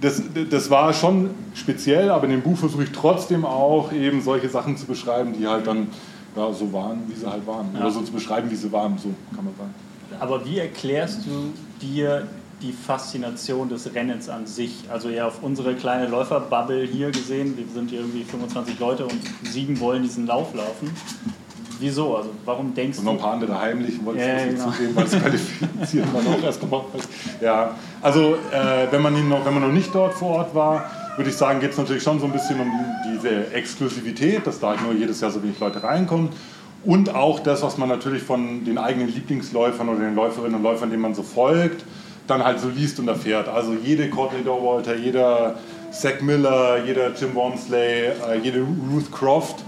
[0.00, 4.48] das, das war schon speziell, aber in dem Buch versuche ich trotzdem auch eben solche
[4.48, 5.88] Sachen zu beschreiben, die halt dann
[6.36, 7.68] ja, so waren, wie sie halt waren.
[7.74, 7.80] Ja.
[7.80, 9.74] Oder so zu beschreiben, wie sie waren, so kann man sagen.
[10.20, 12.26] Aber wie erklärst du dir
[12.60, 14.84] die Faszination des Rennens an sich?
[14.90, 19.20] Also ja, auf unsere kleine Läuferbubble hier gesehen, wir sind hier irgendwie 25 Leute und
[19.44, 20.90] sieben wollen diesen Lauf laufen.
[21.80, 22.16] Wieso?
[22.16, 23.10] Also warum denkst und du...
[23.10, 24.70] Und noch ein paar andere heimlich wollen ja, es genau.
[24.70, 27.02] zusehen, weil es qualifiziert man auch erst gemacht hat.
[27.40, 31.30] Ja, also äh, wenn, man noch, wenn man noch nicht dort vor Ort war, würde
[31.30, 32.72] ich sagen, geht es natürlich schon so ein bisschen um
[33.12, 36.30] diese Exklusivität, dass da halt nur jedes Jahr so wenig Leute reinkommen
[36.84, 40.90] und auch das, was man natürlich von den eigenen Lieblingsläufern oder den Läuferinnen und Läufern,
[40.90, 41.84] denen man so folgt,
[42.26, 43.48] dann halt so liest und erfährt.
[43.48, 45.56] Also jede Courtney Dauwalter, jeder
[45.90, 49.64] Zach Miller, jeder Jim Wormsley, äh, jede Ruth Croft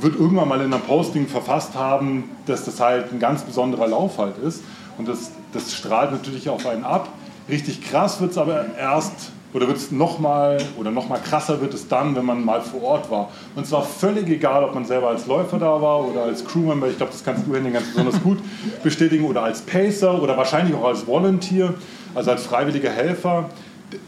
[0.00, 4.18] wird irgendwann mal in einem Posting verfasst haben, dass das halt ein ganz besonderer Lauf
[4.18, 4.62] halt ist.
[4.98, 7.08] Und das, das strahlt natürlich auf einen ab.
[7.48, 11.88] Richtig krass wird es aber erst oder wird es nochmal oder nochmal krasser wird es
[11.88, 13.28] dann, wenn man mal vor Ort war.
[13.54, 16.96] Und zwar völlig egal, ob man selber als Läufer da war oder als Crewmember, ich
[16.96, 18.38] glaube, das kannst du Henning ganz besonders gut
[18.82, 21.74] bestätigen, oder als Pacer oder wahrscheinlich auch als Volunteer,
[22.14, 23.50] also als freiwilliger Helfer.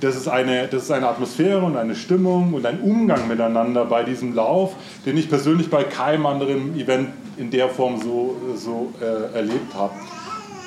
[0.01, 4.03] Das ist, eine, das ist eine Atmosphäre und eine Stimmung und ein Umgang miteinander bei
[4.03, 9.37] diesem Lauf, den ich persönlich bei keinem anderen Event in der Form so, so äh,
[9.37, 9.95] erlebt habe.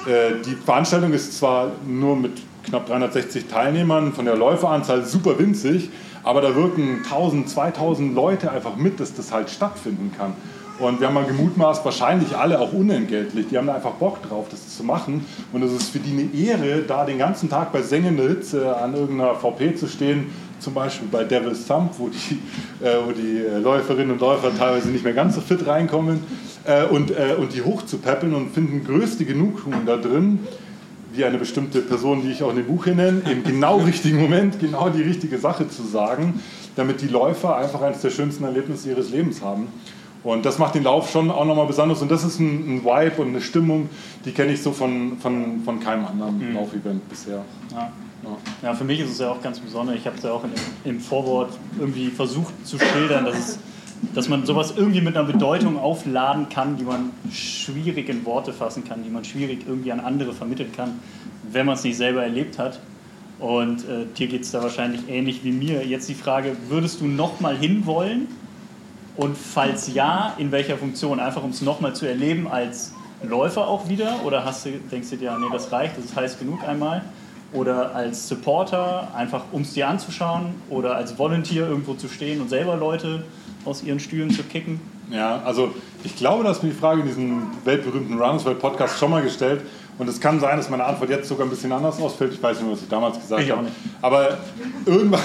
[0.08, 5.90] Äh, die Veranstaltung ist zwar nur mit knapp 360 Teilnehmern, von der Läuferanzahl super winzig,
[6.24, 10.34] aber da wirken 1000, 2000 Leute einfach mit, dass das halt stattfinden kann.
[10.80, 13.48] Und wir haben mal gemutmaßt, wahrscheinlich alle auch unentgeltlich.
[13.50, 15.26] Die haben da einfach Bock drauf, das zu machen.
[15.52, 18.94] Und es ist für die eine Ehre, da den ganzen Tag bei sengender Hitze an
[18.94, 20.28] irgendeiner VP zu stehen.
[20.60, 25.04] Zum Beispiel bei Devil's Thumb, wo die, äh, wo die Läuferinnen und Läufer teilweise nicht
[25.04, 26.20] mehr ganz so fit reinkommen.
[26.63, 30.40] Äh, und, äh, und die hochzupäppeln und finden größte Genugtuung da drin,
[31.13, 34.20] wie eine bestimmte Person, die ich auch in dem Buch hier nenne, im genau richtigen
[34.20, 36.42] Moment genau die richtige Sache zu sagen,
[36.76, 39.68] damit die Läufer einfach eines der schönsten Erlebnisse ihres Lebens haben.
[40.28, 42.02] Und das macht den Lauf schon auch nochmal besonders.
[42.02, 43.88] Und das ist ein, ein Vibe und eine Stimmung,
[44.26, 46.54] die kenne ich so von, von, von keinem anderen mhm.
[46.54, 47.46] Laufevent bisher.
[47.72, 47.92] Ja.
[48.24, 48.38] Ja.
[48.62, 48.76] ja.
[48.76, 49.96] für mich ist es ja auch ganz besonders.
[49.96, 50.52] Ich habe es ja auch in,
[50.84, 53.60] im Vorwort irgendwie versucht zu schildern, dass es
[54.13, 58.84] dass man sowas irgendwie mit einer Bedeutung aufladen kann, die man schwierig in Worte fassen
[58.84, 61.00] kann, die man schwierig irgendwie an andere vermitteln kann,
[61.52, 62.80] wenn man es nicht selber erlebt hat.
[63.40, 65.84] Und äh, dir geht es da wahrscheinlich ähnlich wie mir.
[65.84, 68.28] Jetzt die Frage, würdest du nochmal hinwollen?
[69.18, 71.20] Und falls ja, in welcher Funktion?
[71.20, 74.20] Einfach um es nochmal zu erleben als Läufer auch wieder?
[74.24, 77.04] Oder hast du, denkst du dir, nee, das reicht, das heißt genug einmal?
[77.54, 80.54] Oder als Supporter, einfach um es dir anzuschauen?
[80.70, 83.24] Oder als Volunteer irgendwo zu stehen und selber Leute
[83.66, 84.80] aus ihren Stühlen zu kicken?
[85.10, 89.10] Ja, also ich glaube, dass mir die Frage in diesem weltberühmten Runners World Podcast schon
[89.10, 89.62] mal gestellt
[89.98, 92.34] Und es kann sein, dass meine Antwort jetzt sogar ein bisschen anders ausfällt.
[92.34, 93.66] Ich weiß nicht mehr, was ich damals gesagt Ich auch habe.
[93.66, 93.78] nicht.
[94.02, 94.38] Aber
[94.86, 95.22] irgendwas,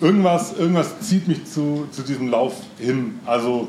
[0.00, 3.20] irgendwas, irgendwas zieht mich zu, zu diesem Lauf hin.
[3.24, 3.68] Also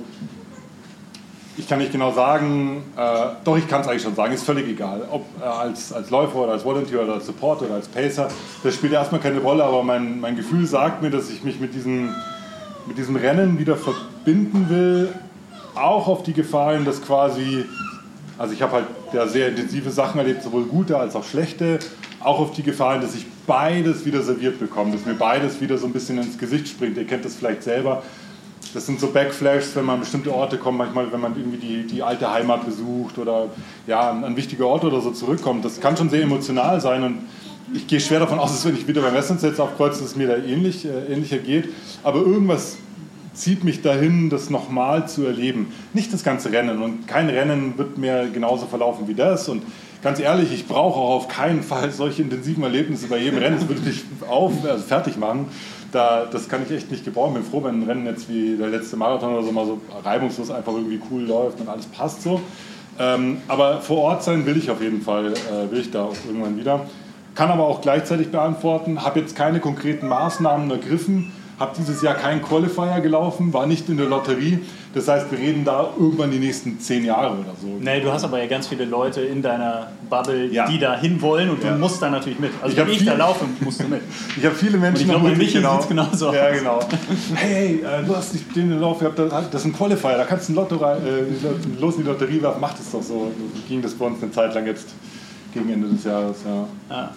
[1.57, 3.01] ich kann nicht genau sagen, äh,
[3.43, 5.07] doch ich kann es eigentlich schon sagen, ist völlig egal.
[5.11, 8.27] Ob äh, als, als Läufer oder als Volunteer oder als Supporter oder als Pacer,
[8.63, 11.73] das spielt erstmal keine Rolle, aber mein, mein Gefühl sagt mir, dass ich mich mit
[11.73, 12.13] diesem,
[12.87, 15.13] mit diesem Rennen wieder verbinden will,
[15.73, 17.65] auch auf die Gefahr hin, dass quasi,
[18.37, 21.79] also ich habe halt ja sehr intensive Sachen erlebt, sowohl gute als auch schlechte,
[22.19, 25.77] auch auf die Gefahr hin, dass ich beides wieder serviert bekomme, dass mir beides wieder
[25.77, 26.97] so ein bisschen ins Gesicht springt.
[26.97, 28.03] Ihr kennt das vielleicht selber.
[28.73, 31.88] Das sind so Backflashes, wenn man an bestimmte Orte kommt, manchmal, wenn man irgendwie die,
[31.88, 33.47] die alte Heimat besucht oder
[33.86, 35.63] ja, an, an wichtige Orte oder so zurückkommt.
[35.63, 37.19] Das kann schon sehr emotional sein und
[37.73, 40.15] ich gehe schwer davon aus, dass wenn ich wieder beim Western jetzt aufkreuze, dass es
[40.15, 41.69] mir da ähnlich, äh, ähnlicher geht.
[42.03, 42.77] Aber irgendwas
[43.34, 45.67] zieht mich dahin, das nochmal zu erleben.
[45.93, 49.47] Nicht das ganze Rennen und kein Rennen wird mir genauso verlaufen wie das.
[49.47, 49.63] Und
[50.01, 53.57] ganz ehrlich, ich brauche auch auf keinen Fall solche intensiven Erlebnisse bei jedem Rennen.
[53.60, 55.47] Das würde mich auf, also fertig machen.
[55.91, 57.36] Da, das kann ich echt nicht gebrauchen.
[57.38, 59.81] Ich bin froh, wenn ein Rennen jetzt wie der letzte Marathon oder so mal so
[60.03, 62.41] reibungslos einfach irgendwie cool läuft und alles passt so.
[62.99, 66.15] Ähm, aber vor Ort sein will ich auf jeden Fall, äh, will ich da auch
[66.25, 66.81] irgendwann wieder.
[67.36, 72.41] Kann aber auch gleichzeitig beantworten, habe jetzt keine konkreten Maßnahmen ergriffen, habe dieses Jahr keinen
[72.41, 74.60] Qualifier gelaufen, war nicht in der Lotterie.
[74.97, 77.67] Das heißt, wir reden da irgendwann die nächsten zehn Jahre oder so.
[77.79, 80.67] Nee, du hast aber ja ganz viele Leute in deiner Bubble, Ja.
[80.67, 81.71] die da hin wollen und Ja.
[81.73, 82.51] du musst da natürlich mit.
[82.62, 84.01] Also Ich wenn ich da laufe, musst du mit.
[84.38, 86.57] Ich habe viele Menschen Und ich glaube, bei Michi sieht's genauso Ja, aus.
[86.57, 86.79] genau.
[87.36, 90.23] Hey, hey, äh, du hast nicht den Lauf gehabt, das das ist ein Qualifier, da
[90.25, 93.31] kannst du ein Lotto rein, äh, los in die Lotterie werfen, mach das doch so.
[93.38, 94.89] So ging das bei uns eine Zeit lang jetzt
[95.53, 96.38] gegen Ende des Jahres.
[96.45, 96.67] Ja.
[96.95, 97.10] Ah,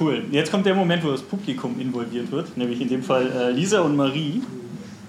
[0.00, 0.22] cool.
[0.30, 3.80] Jetzt kommt der Moment, wo das Publikum involviert wird, nämlich in dem Fall äh, Lisa
[3.80, 4.40] und Marie.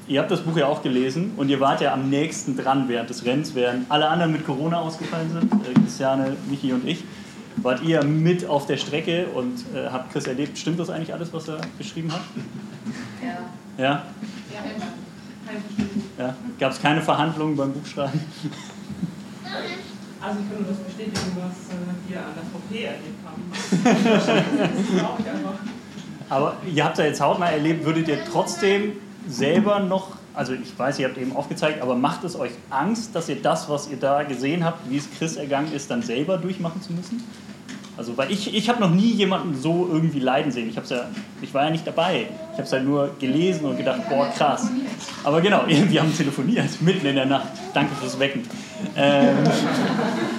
[0.07, 3.09] Ihr habt das Buch ja auch gelesen und ihr wart ja am nächsten dran während
[3.09, 7.03] des Rennens, während alle anderen mit Corona ausgefallen sind, äh, Christiane, Michi und ich.
[7.57, 10.57] Wart ihr mit auf der Strecke und äh, habt Chris erlebt?
[10.59, 12.21] Stimmt das eigentlich alles, was er geschrieben hat?
[13.23, 13.91] Ja, Ja?
[14.53, 14.85] ja, immer.
[15.47, 16.03] Kein Verständnis.
[16.19, 16.35] ja?
[16.59, 18.19] Gab es keine Verhandlungen beim Buchschreiben?
[20.21, 23.43] Also ich kann nur das bestätigen, was äh, wir an der VP erlebt haben.
[24.75, 25.53] das glaube ich einfach.
[26.29, 28.93] Aber ihr habt ja jetzt hautnah erlebt, würdet ihr trotzdem
[29.27, 33.29] selber noch, also ich weiß, ihr habt eben aufgezeigt, aber macht es euch Angst, dass
[33.29, 36.81] ihr das, was ihr da gesehen habt, wie es Chris ergangen ist, dann selber durchmachen
[36.81, 37.23] zu müssen?
[37.97, 40.69] Also, weil ich, ich habe noch nie jemanden so irgendwie leiden sehen.
[40.69, 41.05] Ich, hab's ja,
[41.41, 42.27] ich war ja nicht dabei.
[42.55, 44.67] Ich habe es halt nur gelesen und gedacht, boah, krass.
[45.25, 47.47] Aber genau, wir haben telefoniert, mitten in der Nacht.
[47.73, 48.43] Danke fürs Wecken.
[48.95, 49.35] Ähm,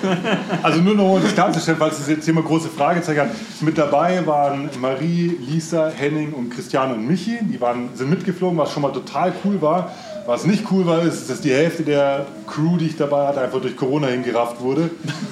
[0.62, 3.30] Also nur noch um das klarzustellen, falls es jetzt hier mal große Fragezeichen hat.
[3.60, 7.38] Mit dabei waren Marie, Lisa, Henning und Christiane und Michi.
[7.42, 9.90] Die waren, sind mitgeflogen, was schon mal total cool war.
[10.26, 13.60] Was nicht cool war, ist, dass die Hälfte der Crew, die ich dabei hatte, einfach
[13.60, 14.90] durch Corona hingerafft wurde.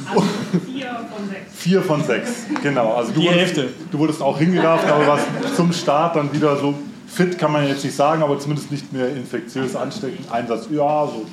[0.08, 0.22] Also
[0.64, 1.52] vier von sechs.
[1.56, 2.30] Vier von sechs,
[2.62, 2.94] genau.
[2.94, 3.68] Also du Die wurdest, Hälfte.
[3.90, 6.73] Du wurdest auch hingerafft, aber warst zum Start dann wieder so
[7.14, 10.30] fit, kann man jetzt nicht sagen, aber zumindest nicht mehr infektiös ansteckend.
[10.30, 11.24] Einsatz, ja, so.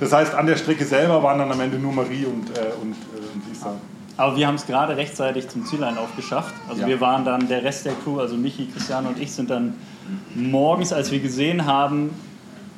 [0.00, 2.92] Das heißt, an der Strecke selber waren dann am Ende nur Marie und, äh, und,
[2.92, 3.74] äh, und Lisa.
[4.16, 6.54] Aber wir haben es gerade rechtzeitig zum Zieleinlauf geschafft.
[6.68, 6.88] Also Ja.
[6.88, 9.74] wir waren dann, der Rest der Crew, also Michi, Christiane und ich, sind dann
[10.34, 12.10] morgens, als wir gesehen haben,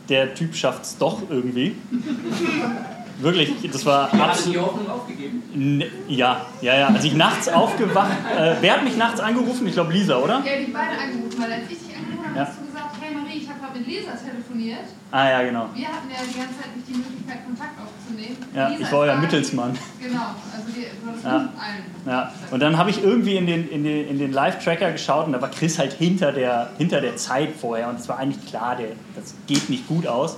[0.09, 1.75] der Typ schafft es doch irgendwie.
[3.21, 4.55] Wirklich, das war Hat absolut.
[4.57, 5.83] die Hoffnung aufgegeben?
[6.09, 6.87] Ja, ja, ja.
[6.89, 9.67] Als ich nachts aufgewacht, äh, wer hat mich nachts angerufen?
[9.69, 10.43] Ich glaube Lisa, oder?
[10.45, 12.47] Ja, die beide angerufen, weil als ich angerufen Ja.
[12.47, 14.87] hast du gesagt, hey Marie, ich habe gerade mit Lisa telefoniert.
[15.11, 15.69] Ah ja, genau.
[15.75, 18.37] Wir hatten ja die ganze Zeit nicht die Möglichkeit, Kontakt aufzunehmen.
[18.55, 19.17] Ja, Lisa ich war da.
[19.17, 19.79] Mittelsmann.
[20.01, 20.21] Genau,
[20.53, 21.31] also wir, du hattest Ja.
[21.37, 21.85] allen.
[22.07, 25.33] Ja, und dann habe ich irgendwie in den, in den, in den Live-Tracker geschaut und
[25.33, 28.77] da war Chris halt hinter der, hinter der Zeit vorher und es war eigentlich klar,
[28.77, 30.37] der, das geht nicht gut aus.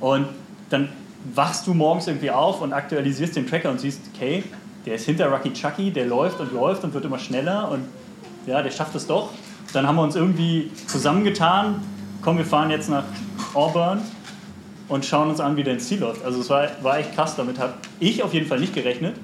[0.00, 0.28] Und
[0.70, 0.88] dann
[1.34, 4.42] wachst du morgens irgendwie auf und aktualisierst den Tracker und siehst, okay,
[4.86, 7.84] der ist hinter Rocky Chucky, der läuft und läuft und wird immer schneller und
[8.46, 9.30] ja, der schafft es doch.
[9.72, 11.82] Dann haben wir uns irgendwie zusammengetan,
[12.20, 13.04] komm, wir fahren jetzt nach
[13.54, 14.00] Auburn
[14.88, 16.24] und schauen uns an, wie der ins Ziel läuft.
[16.24, 19.16] Also es war, war echt krass, damit habe ich auf jeden Fall nicht gerechnet,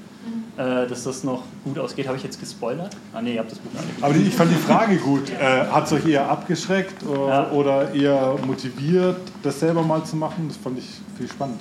[0.56, 2.06] äh, dass das noch gut ausgeht.
[2.08, 2.96] Habe ich jetzt gespoilert?
[3.12, 4.02] Ah nee, ihr habt das Buch nicht.
[4.02, 5.30] Aber ich fand die Frage gut.
[5.30, 7.50] Äh, Hat es euch eher abgeschreckt oder, Ja.
[7.50, 10.46] oder eher motiviert, das selber mal zu machen?
[10.48, 11.60] Das fand ich viel spannend.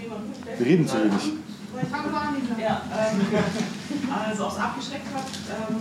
[0.57, 1.33] Wir reden zu wenig.
[2.59, 3.21] Ja, ähm,
[4.29, 5.25] also ob es abgeschreckt hat,
[5.69, 5.75] ähm,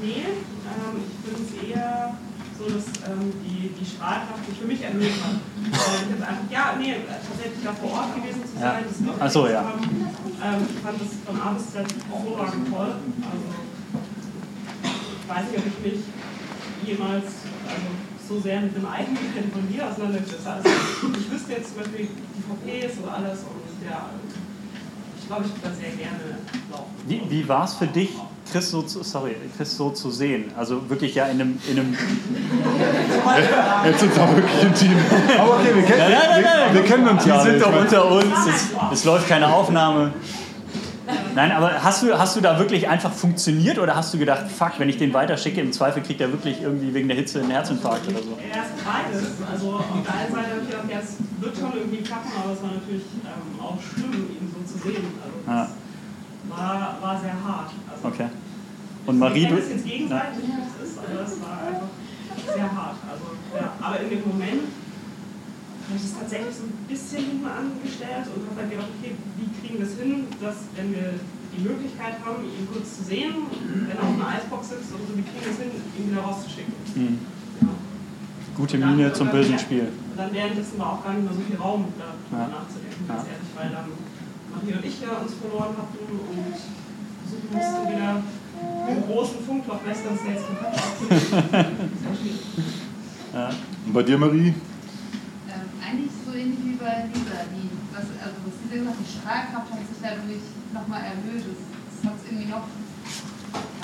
[0.00, 0.24] nee.
[0.24, 2.14] Ähm, ich finde es eher
[2.58, 5.38] so, dass ähm, die, die Strahlkraft mich für mich erhöht hat.
[5.70, 8.72] Ich hab einfach, ja, nee, tatsächlich da vor Ort gewesen zu Ja.
[8.72, 9.62] sein, das wirklich Ach so, ja.
[9.64, 9.80] haben.
[9.84, 12.94] Ähm, ich fand das von A bis Z hervorragend toll.
[12.98, 13.46] Also,
[15.22, 16.00] ich weiß nicht, ob ich mich
[16.86, 17.26] jemals
[17.68, 17.88] also,
[18.28, 20.58] so sehr mit dem eigenen Rennen von mir auseinandergesetzt habe.
[20.64, 24.10] Also, ich wüsste jetzt zum Beispiel die VPs oder alles und ja,
[25.18, 26.38] ich glaube, ich würde da sehr gerne
[26.72, 26.90] laufen.
[27.06, 28.10] Wie, wie war es für dich,
[28.50, 30.52] Chris so, zu, sorry, Chris so zu sehen?
[30.56, 31.58] Also wirklich ja in einem.
[31.70, 31.96] In einem
[33.84, 34.96] Jetzt sind auch wirklich intim.
[35.38, 37.42] Aber okay, wir kennen, nein, nein, nein, wir, wir kennen uns Wir ja.
[37.42, 37.64] sind nicht.
[37.64, 38.46] doch unter uns.
[38.48, 40.12] Es, es läuft keine Aufnahme.
[41.34, 44.72] Nein, aber hast du, hast du da wirklich einfach funktioniert oder hast du gedacht, fuck,
[44.78, 48.08] wenn ich den weiterschicke, im Zweifel kriegt er wirklich irgendwie wegen der Hitze einen Herzinfarkt
[48.08, 48.36] oder so?
[48.52, 49.24] Erst beides.
[49.50, 52.52] Also auf der einen Seite habe ich gedacht, ja, es wird schon irgendwie klappen, aber
[52.52, 55.04] es war natürlich ähm, auch schlimm, ihn so zu sehen.
[55.22, 55.68] Also das
[56.48, 57.70] war, war sehr hart.
[57.90, 58.28] Also, Okay.
[59.06, 61.88] Und Marie, ich es jetzt gegenseitig, wie es ist, aber es war einfach
[62.54, 62.96] sehr hart.
[63.08, 63.72] Also, ja.
[63.80, 64.68] Aber in dem Moment
[65.88, 69.48] habe ich es tatsächlich so ein bisschen hinten angestellt und habe dann gedacht, okay, wie
[69.56, 71.16] kriegen wir es hin, dass wenn wir
[71.56, 73.48] die Möglichkeit haben, ihn kurz zu sehen,
[73.88, 76.20] wenn er auf einer Eisbox sitzt oder so, wie kriegen wir es hin, ihn wieder
[76.20, 76.74] rauszuschicken.
[76.94, 77.18] Hm,
[77.64, 77.68] Ja.
[78.54, 79.88] gute Miene zum bösen Spiel.
[79.88, 82.60] Und dann währenddessen war auch gar nicht mehr so viel Raum, darüber Ja.
[82.60, 83.14] nachzudenken, Ja.
[83.16, 83.88] ganz ehrlich, weil dann
[84.58, 86.54] Marie und ich ja uns verloren hatten und
[87.22, 88.22] versuchen mussten, wieder
[88.88, 91.90] im großen Funkloch Western States Kontakt aufzunehmen.
[93.28, 93.50] Ja.
[93.84, 94.48] Und bei dir, Marie?
[94.48, 97.44] Ähm, eigentlich so ähnlich wie bei Lisa.
[97.52, 101.44] Die, was, also was Lisa gesagt hat, die Strahlkraft hat sich dadurch nochmal erhöht.
[101.44, 102.64] Das, das hat es irgendwie noch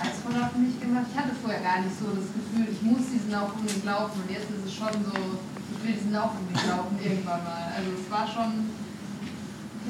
[0.01, 1.13] reizvoller für mich gemacht.
[1.13, 4.17] Ich hatte vorher gar nicht so das Gefühl, ich muss diesen Lauf unbedingt laufen.
[4.25, 7.69] Und jetzt ist es schon so, ich will diesen Lauf unbedingt laufen irgendwann mal.
[7.69, 8.73] Also es war schon,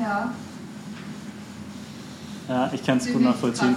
[0.03, 0.35] ja,
[2.49, 3.77] ja, ich kann es gut nachvollziehen.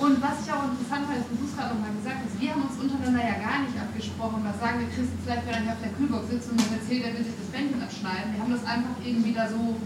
[0.00, 2.48] Und was ich auch interessant fand, ist, was du es gerade nochmal gesagt hast, wir
[2.48, 5.64] haben uns untereinander ja gar nicht abgesprochen, was sagen wir Chris jetzt vielleicht, wenn er
[5.68, 8.32] hier auf der Kühlbox sitzt und uns erzählt, er will sich das Bändchen abschneiden.
[8.32, 9.76] Wir haben das einfach irgendwie da so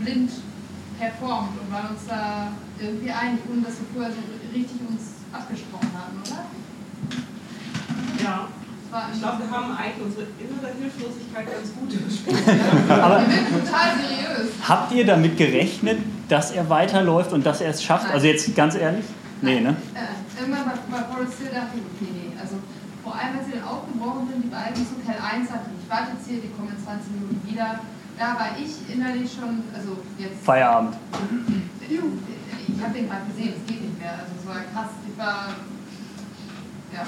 [0.00, 0.32] blind
[0.96, 2.48] performt und waren uns da
[2.80, 4.24] irgendwie einig, ohne dass wir vorher so
[4.56, 6.48] richtig uns abgesprochen haben, oder?
[8.24, 8.48] Ja,
[9.12, 12.38] ich glaube, wir haben eigentlich unsere innere Hilflosigkeit ganz gut überspielt.
[12.88, 14.52] Aber wir sind total seriös.
[14.68, 18.10] habt ihr damit gerechnet, dass er weiterläuft und dass er es schafft?
[18.12, 19.04] Also jetzt ganz ehrlich?
[19.42, 19.76] Nee, ne?
[19.94, 22.32] Äh, irgendwann bei, bei Forest Hill dachte ich, okay, nee.
[22.40, 22.56] Also
[23.02, 26.16] vor allem, als sie dann aufgebrochen sind, die beiden zu Kell 1 sagte, ich warte
[26.16, 27.80] jetzt hier, die kommen in 20 Minuten wieder.
[28.16, 30.38] Da war ich innerlich schon, also jetzt.
[30.44, 30.94] Feierabend.
[31.82, 34.12] Ich habe den gerade gesehen, es geht nicht mehr.
[34.22, 34.94] Also es war krass.
[35.02, 35.50] Ich war
[36.94, 37.02] ja,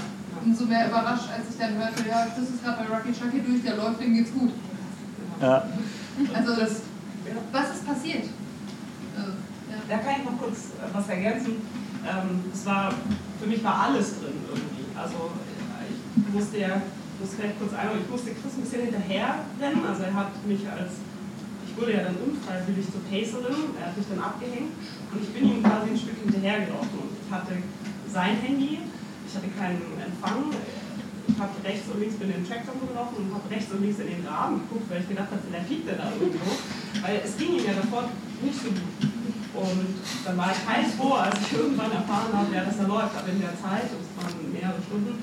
[0.45, 3.63] umso mehr überrascht, als ich dann hörte, ja, Chris ist gerade bei Rocky Chucky durch,
[3.63, 4.53] der läuft, dem geht's gut.
[5.41, 5.69] Ja.
[6.35, 6.83] Also das,
[7.53, 8.25] was ist passiert?
[9.17, 9.33] Also,
[9.71, 9.77] ja.
[9.89, 11.57] Da kann ich noch kurz äh, was ergänzen.
[12.07, 12.93] Ähm, es war,
[13.41, 14.87] für mich war alles drin irgendwie.
[14.97, 16.81] Also äh, ich musste ja,
[17.21, 19.85] muss vielleicht kurz einmal, ich musste Chris ein bisschen hinterher rennen.
[19.85, 21.03] Also er hat mich als,
[21.67, 24.73] ich wurde ja dann unfreiwillig zur Pacerin, er hat mich dann abgehängt
[25.13, 27.53] und ich bin ihm quasi ein Stück hinterhergelaufen und ich hatte
[28.09, 28.96] sein Handy, ich
[29.37, 30.51] hatte keinen Empfang.
[31.27, 33.99] Ich habe rechts und links bin in den Trackdown gelaufen und habe rechts und links
[33.99, 36.49] in den Graben geguckt, weil ich gedacht habe, vielleicht liegt er da irgendwo.
[37.03, 38.09] Weil es ging ihm ja davor
[38.41, 39.03] nicht so gut.
[39.57, 39.89] Und
[40.25, 43.13] dann war ich heilfroh, als ich irgendwann erfahren habe, ja, dass er läuft.
[43.17, 45.19] Aber in der Zeit, und es waren mehrere Stunden,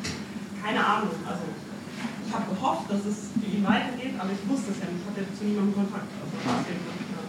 [0.61, 1.15] keine Ahnung.
[1.25, 5.01] Also ich habe gehofft, dass es für ihn weitergeht, aber ich wusste es ja nicht.
[5.01, 6.09] Ich hatte zu niemandem Kontakt.
[6.19, 7.21] Also, ja.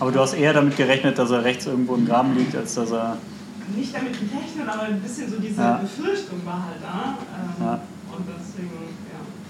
[0.00, 2.90] Aber du hast eher damit gerechnet, dass er rechts irgendwo im Graben liegt, als dass
[2.90, 3.18] er.
[3.76, 5.76] Nicht damit gerechnet, aber ein bisschen so diese Ja.
[5.76, 7.16] Befürchtung war halt da.
[7.18, 7.80] Ähm, Ja.
[8.14, 8.70] Und deswegen,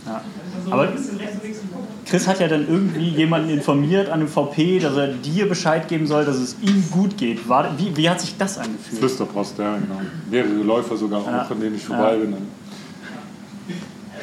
[0.06, 0.12] ja.
[0.12, 0.20] Ja.
[0.56, 1.88] Also Aber- ein bisschen rechts und links geguckt.
[2.06, 6.06] Chris hat ja dann irgendwie jemanden informiert an dem VP, dass er dir Bescheid geben
[6.06, 7.48] soll, dass es ihm gut geht.
[7.48, 8.98] War, wie, wie hat sich das angefühlt?
[8.98, 10.00] Flüsterpost, ja, genau.
[10.30, 11.42] Mehrere Läufer sogar Ja.
[11.42, 12.20] auch, von denen ich vorbei Ja.
[12.20, 12.37] bin.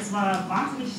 [0.00, 0.92] Es war wahnsinnig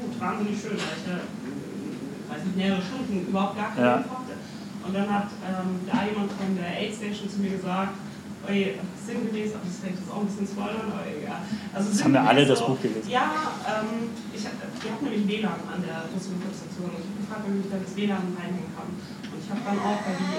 [0.00, 3.92] gut, wahnsinnig schön, weil ich ja, äh, weiß nicht, mehrere Stunden überhaupt gar keinen Ja.
[3.98, 4.34] Hatte.
[4.86, 7.94] Und dann hat ähm, da jemand von der Aid Station zu mir gesagt,
[8.44, 11.40] oi, sinngemäß, aber das vielleicht jetzt auch ein bisschen spoilern, aber egal.
[11.72, 13.08] Also Das haben wir alle sinngemäß das Buch gelesen.
[13.08, 13.26] Ja,
[13.64, 17.70] ähm, ich, wir hatten nämlich WLAN an der Russland-Station und ich habe gefragt, ob ich
[17.70, 18.90] da das WLAN reinhängen kann.
[18.92, 20.36] Und ich habe dann auch, weil die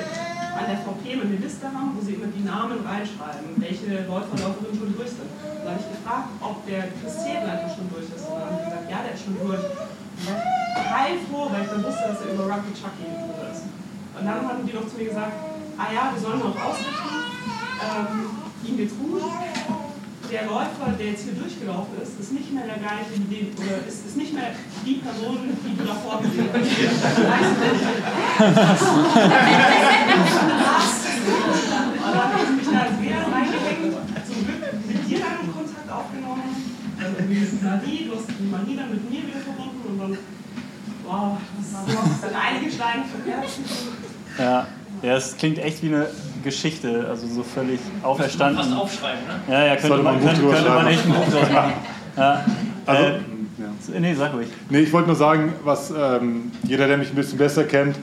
[0.57, 4.73] an der VP eine Liste haben, wo sie immer die Namen reinschreiben, welche Läufer, Läuferinnen
[4.73, 5.29] schon durch sind.
[5.37, 8.25] Da habe ich gefragt, ob der Chris Zedleiter schon durch ist.
[8.25, 9.61] Und dann haben die gesagt, ja, der ist schon durch.
[9.61, 13.63] Und dann war ich heilfroh, weil ich dann wusste, dass er über Rocky Chucky ist.
[14.17, 15.35] Und dann haben die noch zu mir gesagt,
[15.77, 17.23] ah ja, wir sollen noch ausrichten,
[17.81, 18.29] ähm,
[18.65, 19.21] ihm geht's gut.
[20.29, 24.05] Der Läufer, der jetzt hier durchgelaufen ist, ist nicht mehr der gleiche, den, oder ist,
[24.05, 24.51] ist nicht mehr
[24.85, 26.67] die Person, die du davor gesehen hast.
[26.67, 27.85] Weißt du nicht?
[32.03, 33.95] Und dann habe ich mich da als Lehrer reingehängt,
[34.27, 36.51] zum Glück mit dir dann Kontakt aufgenommen.
[36.99, 40.17] Dann irgendwie ist Marie, du hast die Marie dann mit mir wieder verbunden und dann,
[41.05, 43.47] wow, das sind einige Steine verkehrt.
[44.37, 44.67] Ja.
[45.01, 46.07] Ja, es klingt echt wie eine
[46.43, 48.63] Geschichte, also so völlig auferstanden.
[48.63, 49.53] Fast aufschreiben, ne?
[49.53, 51.73] Ja, ja, könnte man könnte, könnte man echt ein Buch draus machen.
[52.17, 52.43] Ja.
[52.87, 53.99] Also, äh, ja.
[53.99, 54.47] nee, sag ruhig.
[54.71, 57.95] Nee, ich wollte nur sagen, was ähm, jeder, der mich ein bisschen besser kennt,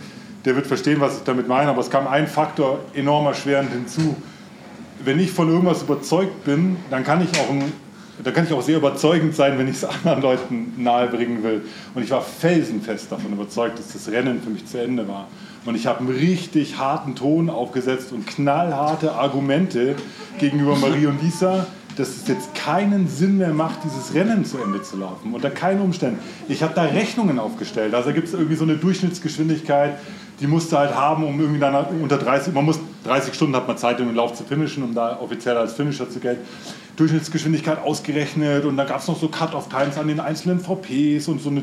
[0.44, 1.70] der wird verstehen, was ich damit meine.
[1.70, 4.14] Aber es kam ein Faktor enorm erschwerend hinzu.
[5.04, 7.72] Wenn ich von irgendwas überzeugt bin, dann kann ich auch ein
[8.22, 11.62] da kann ich auch sehr überzeugend sein, wenn ich es anderen Leuten nahebringen will.
[11.94, 15.26] Und ich war felsenfest davon überzeugt, dass das Rennen für mich zu Ende war.
[15.64, 19.96] Und ich habe einen richtig harten Ton aufgesetzt und knallharte Argumente
[20.38, 24.82] gegenüber Marie und Lisa, dass es jetzt keinen Sinn mehr macht, dieses Rennen zu Ende
[24.82, 25.32] zu laufen.
[25.32, 26.18] Unter keinen Umständen.
[26.48, 27.94] Ich habe da Rechnungen aufgestellt.
[27.94, 29.98] Also gibt es irgendwie so eine Durchschnittsgeschwindigkeit,
[30.40, 33.76] die musste halt haben, um irgendwie dann unter 30, man muss 30 Stunden hat man
[33.76, 36.42] Zeit, um den Lauf zu finishen, um da offiziell als Finisher zu gelten.
[36.96, 41.50] Durchschnittsgeschwindigkeit ausgerechnet und da gab es noch so Cut-off-Times an den einzelnen VPs und so
[41.50, 41.62] eine,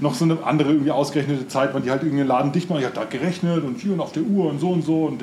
[0.00, 2.80] noch so eine andere irgendwie ausgerechnete Zeit, weil die halt irgendwie Laden dicht machen.
[2.80, 5.22] Ich habe da gerechnet und hier und auf der Uhr und so und so und,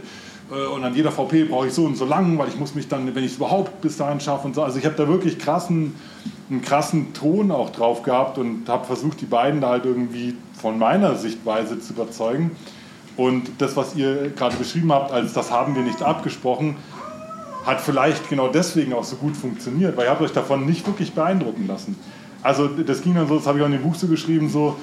[0.52, 2.88] äh, und an jeder VP brauche ich so und so lang, weil ich muss mich
[2.88, 4.64] dann, wenn ich es überhaupt bis dahin schaffe und so.
[4.64, 5.94] Also ich habe da wirklich krassen,
[6.50, 10.80] einen krassen Ton auch drauf gehabt und habe versucht, die beiden da halt irgendwie von
[10.80, 12.52] meiner Sichtweise zu überzeugen.
[13.20, 16.78] Und das, was ihr gerade beschrieben habt, als das haben wir nicht abgesprochen,
[17.66, 21.12] hat vielleicht genau deswegen auch so gut funktioniert, weil ihr habt euch davon nicht wirklich
[21.12, 21.98] beeindrucken lassen.
[22.42, 24.78] Also das ging dann so, das habe ich auch in dem Buch so geschrieben, so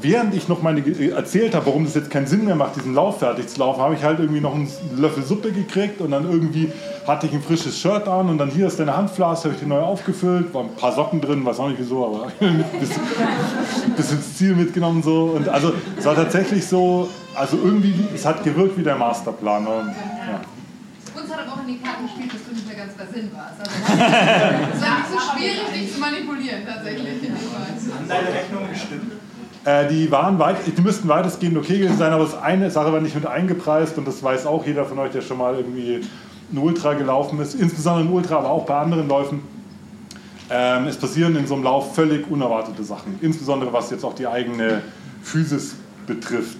[0.00, 0.82] während ich noch meine
[1.12, 3.94] erzählt habe, warum es jetzt keinen Sinn mehr macht, diesen Lauf fertig zu laufen, habe
[3.94, 6.72] ich halt irgendwie noch einen Löffel Suppe gekriegt und dann irgendwie
[7.06, 9.66] hatte ich ein frisches Shirt an und dann hier ist deine Handflasche, habe ich die
[9.66, 12.32] neu aufgefüllt, waren ein paar Socken drin, weiß auch nicht wieso, aber
[12.80, 12.90] bis,
[13.96, 18.42] bis ins Ziel mitgenommen so und also es war tatsächlich so, also irgendwie, es hat
[18.44, 19.66] gewirkt wie der Masterplan.
[19.66, 20.40] Und, ja
[21.62, 23.60] in die Karten gespielt, dass du nicht mehr ganz bei Sinn warst.
[23.60, 23.72] Also,
[24.74, 27.30] es war nicht so schwierig, dich zu manipulieren, tatsächlich.
[27.30, 29.12] Haben deine Rechnungen gestimmt?
[29.64, 33.00] Äh, die, waren weit, die müssten weitestgehend okay gewesen sein, aber das eine Sache war
[33.00, 36.00] nicht mit eingepreist und das weiß auch jeder von euch, der schon mal irgendwie
[36.52, 39.42] ein Ultra gelaufen ist, insbesondere ein Ultra, aber auch bei anderen Läufen.
[40.50, 44.26] Ähm, es passieren in so einem Lauf völlig unerwartete Sachen, insbesondere was jetzt auch die
[44.26, 44.82] eigene
[45.22, 45.76] Physis
[46.08, 46.58] betrifft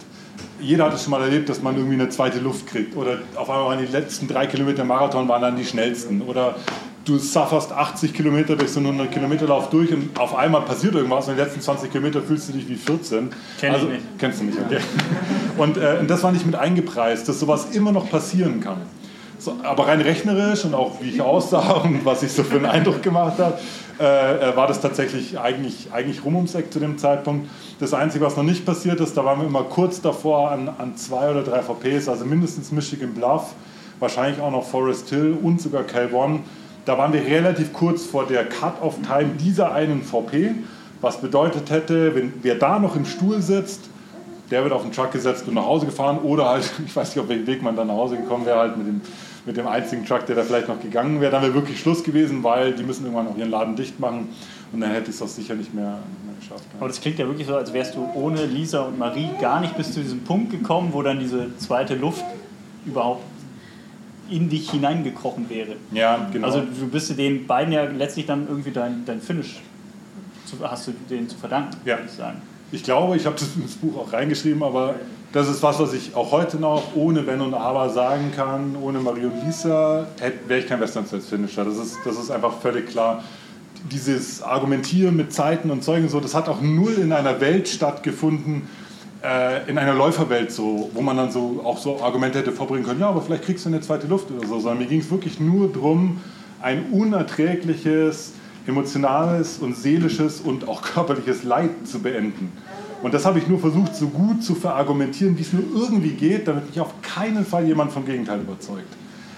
[0.63, 2.97] jeder hat es schon mal erlebt, dass man irgendwie eine zweite Luft kriegt.
[2.97, 6.23] Oder auf einmal waren die letzten drei Kilometer Marathon waren dann die schnellsten.
[6.23, 6.57] Oder
[7.05, 10.95] du sufferst 80 Kilometer durch so einen 100 Kilometer Lauf durch und auf einmal passiert
[10.95, 13.31] irgendwas und in den letzten 20 Kilometer fühlst du dich wie 14.
[13.59, 14.05] Kenn also, ich nicht.
[14.19, 14.79] Kennst du nicht, okay.
[15.57, 18.83] Und, äh, und das war nicht mit eingepreist, dass sowas immer noch passieren kann.
[19.43, 22.67] So, aber rein rechnerisch und auch wie ich aussah und was ich so für einen
[22.67, 23.59] Eindruck gemacht habe,
[23.99, 27.51] äh, äh, war das tatsächlich eigentlich, eigentlich rum ums Eck zu dem Zeitpunkt.
[27.81, 30.97] Das Einzige, was noch nicht passiert ist, da waren wir immer kurz davor an, an
[30.97, 33.55] zwei oder drei VPs, also mindestens Michigan Bluff,
[33.99, 36.39] wahrscheinlich auch noch Forest Hill und sogar Cal One.
[36.85, 40.55] Da waren wir relativ kurz vor der Cut-Off-Time dieser einen VP,
[41.01, 43.91] was bedeutet hätte, wenn wer da noch im Stuhl sitzt,
[44.53, 47.25] der wird auf den Truck gesetzt und nach Hause gefahren oder halt, ich weiß nicht,
[47.25, 49.01] auf welchen Weg man dann nach Hause gekommen wäre, halt mit dem
[49.47, 52.43] mit dem einzigen Truck, der da vielleicht noch gegangen wäre, dann wäre wirklich Schluss gewesen,
[52.43, 54.29] weil die müssen irgendwann auch ihren Laden dicht machen
[54.73, 56.65] und dann hätte ich es auch sicher nicht mehr, nicht mehr geschafft.
[56.79, 59.77] Aber das klingt ja wirklich so, als wärst du ohne Lisa und Marie gar nicht
[59.77, 62.25] bis zu diesem Punkt gekommen, wo dann diese zweite Luft
[62.87, 63.25] überhaupt
[64.31, 65.77] in dich hineingekrochen wäre.
[65.91, 66.47] Ja, genau.
[66.47, 69.61] Also du bist den beiden ja letztlich dann irgendwie dein, dein Finish,
[70.47, 71.97] zu, hast du denen zu verdanken, ja.
[71.97, 72.41] würde ich sagen.
[72.75, 74.95] Ich glaube, ich habe das ins Buch auch reingeschrieben, aber
[75.35, 78.77] das ist was, was ich auch heute noch ohne Wenn und Aber sagen kann.
[78.83, 80.07] Ohne Marie Lisa
[80.49, 81.67] wäre ich kein Western States Finisher.
[81.67, 83.23] Das ist, das ist einfach völlig klar.
[83.91, 88.63] Dieses Argumentieren mit Zeiten und Zeugen so, das hat auch null in einer Welt stattgefunden,
[89.23, 93.01] äh, in einer Läuferwelt so, wo man dann so auch so Argumente hätte vorbringen können,
[93.01, 95.41] ja, aber vielleicht kriegst du eine zweite Luft oder so, sondern mir ging es wirklich
[95.41, 96.21] nur darum,
[96.63, 98.33] ein unerträgliches,
[98.67, 102.53] emotionales und seelisches und auch körperliches Leid zu beenden.
[103.03, 106.47] Und das habe ich nur versucht, so gut zu verargumentieren, wie es nur irgendwie geht,
[106.47, 108.87] damit mich auf keinen Fall jemand vom Gegenteil überzeugt.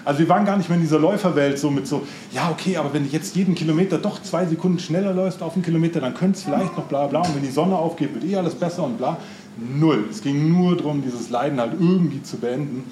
[0.05, 2.93] Also wir waren gar nicht mehr in dieser Läuferwelt so mit so, ja okay, aber
[2.93, 6.37] wenn du jetzt jeden Kilometer doch zwei Sekunden schneller läufst auf einen Kilometer, dann könnte
[6.37, 8.99] es vielleicht noch bla bla und wenn die Sonne aufgeht, wird eh alles besser und
[8.99, 9.17] bla.
[9.57, 10.05] Null.
[10.11, 12.83] Es ging nur darum, dieses Leiden halt irgendwie zu beenden.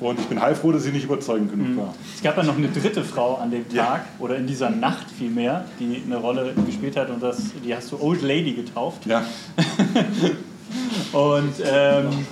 [0.00, 1.76] Und ich bin heilfroh, dass sie nicht überzeugend genug mhm.
[1.76, 1.94] war.
[2.14, 4.04] Es gab ja noch eine dritte Frau an dem Tag ja.
[4.18, 8.00] oder in dieser Nacht vielmehr, die eine Rolle gespielt hat und das, die hast du
[8.00, 9.04] Old Lady getauft.
[9.04, 9.24] Ja.
[11.12, 12.26] und ähm,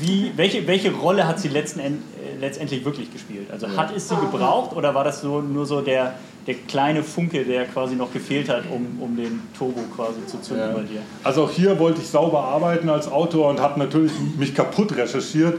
[0.00, 3.50] wie, welche, welche Rolle hat sie letzten End, äh, letztendlich wirklich gespielt?
[3.50, 6.14] Also hat es sie gebraucht oder war das so, nur so der,
[6.46, 10.68] der kleine Funke, der quasi noch gefehlt hat, um, um den Turbo quasi zu zünden
[10.68, 10.74] ja.
[10.74, 11.00] bei dir?
[11.22, 15.58] Also auch hier wollte ich sauber arbeiten als Autor und habe natürlich mich kaputt recherchiert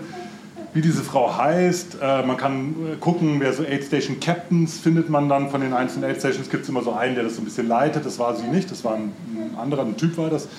[0.75, 1.97] wie diese Frau heißt.
[2.01, 5.73] Äh, man kann äh, gucken, wer so Aid Station Captains findet man dann von den
[5.73, 6.49] einzelnen Aid Stations.
[6.49, 8.05] Gibt es immer so einen, der das so ein bisschen leitet.
[8.05, 10.49] Das war sie nicht, das war ein, ein anderer, ein Typ war das.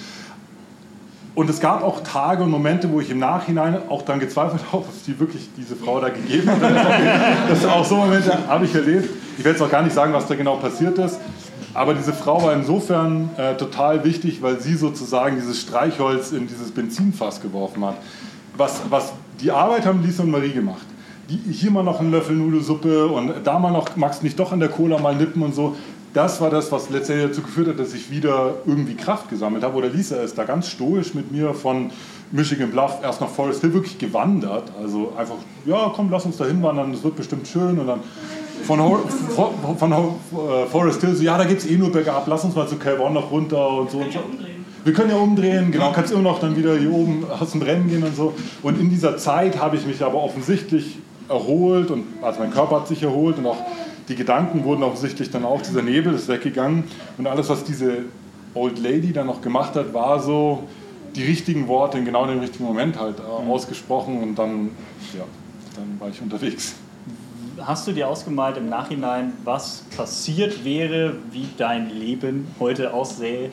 [1.34, 4.78] Und es gab auch Tage und Momente, wo ich im Nachhinein auch dann gezweifelt habe,
[4.78, 6.60] ob es die wirklich diese Frau da gegeben hat.
[7.50, 9.10] Das auch so Momente habe ich erlebt.
[9.36, 11.20] Ich werde jetzt auch gar nicht sagen, was da genau passiert ist.
[11.74, 16.70] Aber diese Frau war insofern äh, total wichtig, weil sie sozusagen dieses Streichholz in dieses
[16.70, 17.96] Benzinfass geworfen hat.
[18.56, 20.86] Was, was die Arbeit haben Lisa und Marie gemacht.
[21.28, 24.60] Die, hier mal noch einen Löffel Nudelsuppe und da mal noch, magst nicht doch an
[24.60, 25.76] der Cola mal nippen und so.
[26.14, 29.76] Das war das, was letztendlich dazu geführt hat, dass ich wieder irgendwie Kraft gesammelt habe.
[29.76, 31.90] Oder Lisa ist da ganz stoisch mit mir von
[32.32, 34.72] Michigan Bluff erst nach Forest Hill wirklich gewandert.
[34.80, 35.34] Also einfach,
[35.66, 37.78] ja komm, lass uns da hinwandern, das wird bestimmt schön.
[37.78, 38.00] Und dann
[38.62, 38.78] von,
[39.34, 42.54] von, von äh, Forest Hill so, ja, da geht es eh nur bergab, lass uns
[42.54, 43.98] mal zu Calvon noch runter und so.
[43.98, 44.20] Und so.
[44.86, 47.88] Wir können ja umdrehen, genau, kannst immer noch dann wieder hier oben aus dem Rennen
[47.88, 48.34] gehen und so.
[48.62, 52.86] Und in dieser Zeit habe ich mich aber offensichtlich erholt und also mein Körper hat
[52.86, 53.56] sich erholt und auch
[54.08, 56.84] die Gedanken wurden offensichtlich dann auch, dieser Nebel ist weggegangen
[57.18, 58.04] und alles, was diese
[58.54, 60.62] Old Lady dann noch gemacht hat, war so
[61.16, 63.50] die richtigen Worte in genau dem richtigen Moment halt äh, mhm.
[63.50, 64.70] ausgesprochen und dann,
[65.18, 65.24] ja,
[65.74, 66.76] dann war ich unterwegs
[67.64, 73.50] hast du dir ausgemalt im Nachhinein, was passiert wäre, wie dein Leben heute aussähe,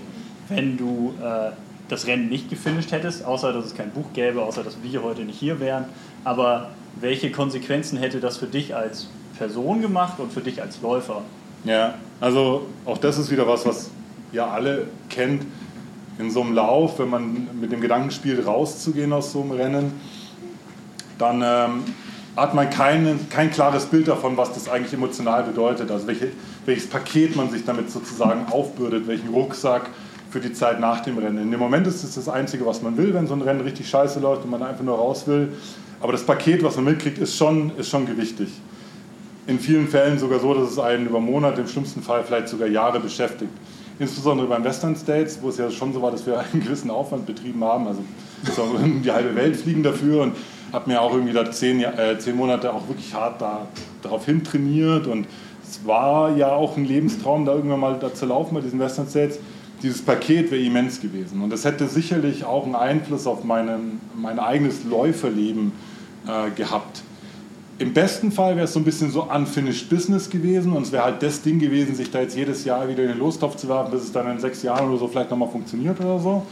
[0.50, 1.52] wenn du äh,
[1.89, 5.24] das Rennen nicht gefinisht hättest, außer dass es kein Buch gäbe, außer dass wir heute
[5.24, 5.86] nicht hier wären.
[6.24, 6.70] Aber
[7.00, 11.22] welche Konsequenzen hätte das für dich als Person gemacht und für dich als Läufer?
[11.66, 13.89] Ja, also auch das ist wieder was, was
[14.32, 15.44] ihr alle kennt.
[16.20, 19.91] In so einem Lauf, wenn man mit dem Gedanken spielt, rauszugehen aus so einem Rennen,
[21.18, 21.84] dann ähm,
[22.36, 25.89] hat man kein, kein klares Bild davon, was das eigentlich emotional bedeutet.
[25.89, 26.30] Also welche,
[26.66, 29.89] welches Paket man sich damit sozusagen aufbürdet, welchen Rucksack
[30.34, 31.38] für die Zeit nach dem Rennen.
[31.38, 33.88] In dem Moment ist es das Einzige, was man will, wenn so ein Rennen richtig
[33.88, 35.53] scheiße läuft und man einfach nur raus will.
[36.01, 38.49] Aber das Paket, was man mitkriegt, ist schon, ist schon gewichtig.
[39.45, 42.67] In vielen Fällen sogar so, dass es einen über Monate, im schlimmsten Fall vielleicht sogar
[42.67, 43.51] Jahre beschäftigt.
[43.99, 47.27] Insbesondere beim Western States, wo es ja schon so war, dass wir einen gewissen Aufwand
[47.27, 47.88] betrieben haben.
[47.88, 48.01] Also
[48.55, 50.36] so die halbe Welt fliegen dafür und
[50.71, 53.67] habe mir auch irgendwie da zehn, äh, zehn Monate auch wirklich hart da,
[54.01, 55.27] darauf hin trainiert und
[55.63, 59.07] es war ja auch ein Lebenstraum, da irgendwann mal da zu laufen bei diesen Western
[59.07, 59.38] States.
[59.84, 64.39] Dieses Paket wäre immens gewesen und das hätte sicherlich auch einen Einfluss auf meinen, mein
[64.39, 65.73] eigenes Läuferleben
[66.25, 67.03] äh, gehabt.
[67.79, 71.03] Im besten Fall wäre es so ein bisschen so unfinished business gewesen und es wäre
[71.03, 73.91] halt das Ding gewesen, sich da jetzt jedes Jahr wieder in den Lostopf zu werfen,
[73.91, 76.43] bis es dann in sechs Jahren oder so vielleicht nochmal funktioniert oder so.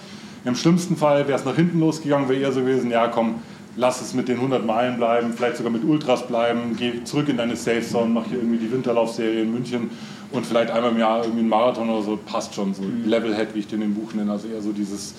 [0.43, 3.35] Im schlimmsten Fall wäre es nach hinten losgegangen, wäre eher so gewesen, ja komm,
[3.77, 7.37] lass es mit den 100 Meilen bleiben, vielleicht sogar mit Ultras bleiben, geh zurück in
[7.37, 9.89] deine Safe Zone, mach hier irgendwie die Winterlaufserie in München
[10.31, 12.83] und vielleicht einmal im Jahr irgendwie ein Marathon oder so, passt schon so.
[12.83, 13.07] Mhm.
[13.07, 15.15] Levelhead, wie ich den im Buch nenne, also eher so dieses,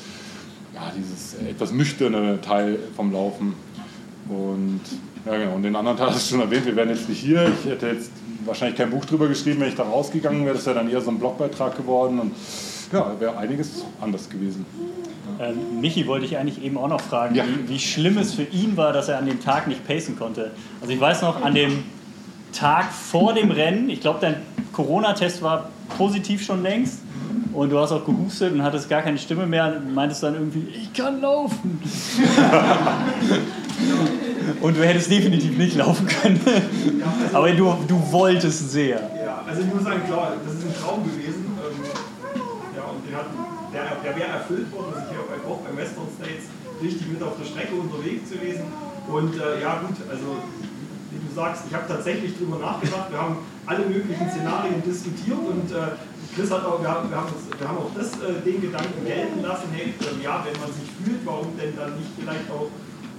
[0.75, 3.55] ja, dieses etwas nüchterne Teil vom Laufen.
[4.29, 4.81] Und
[5.27, 5.55] ja, genau.
[5.55, 7.51] Und den anderen Teil hast du schon erwähnt, wir wären jetzt nicht hier.
[7.61, 8.11] Ich hätte jetzt
[8.45, 10.55] wahrscheinlich kein Buch drüber geschrieben, wenn ich da rausgegangen wäre.
[10.55, 12.19] Das wäre dann eher so ein Blogbeitrag geworden.
[12.19, 12.33] Und
[12.93, 14.67] ja, wäre einiges anders gewesen.
[15.41, 17.45] Ähm, Michi wollte ich eigentlich eben auch noch fragen, ja.
[17.45, 20.51] wie, wie, schlimm es für ihn war, dass er an dem Tag nicht pacen konnte.
[20.81, 21.85] Also ich weiß noch, an dem
[22.53, 24.37] Tag vor dem Rennen, ich glaube, dein
[24.73, 27.01] Corona-Test war positiv schon längst
[27.53, 30.69] und du hast auch gehustet und hattest gar keine Stimme mehr und meintest dann irgendwie,
[30.69, 31.81] ich kann laufen.
[34.61, 36.41] und du hättest definitiv nicht laufen können.
[37.33, 39.11] Aber du, du wolltest sehr.
[39.25, 41.47] Ja, also ich muss sagen, klar, das ist ein Traum gewesen.
[41.59, 41.85] Ähm,
[42.77, 43.37] ja, und den hatten,
[43.73, 44.95] der, der wäre erfüllt worden.
[44.95, 46.45] Also ich habe auch beim Western States
[46.83, 48.65] richtig mit auf der Strecke unterwegs gewesen.
[49.09, 50.37] Und äh, ja gut, also
[51.33, 53.11] du sagst, ich habe tatsächlich darüber nachgedacht.
[53.11, 55.97] Wir haben alle möglichen Szenarien diskutiert und äh,
[56.37, 59.05] Chris hat auch, wir haben, wir haben, uns, wir haben auch das, äh, den Gedanken
[59.05, 62.69] gelten lassen, hey, äh, ja, wenn man sich fühlt, warum denn dann nicht vielleicht auch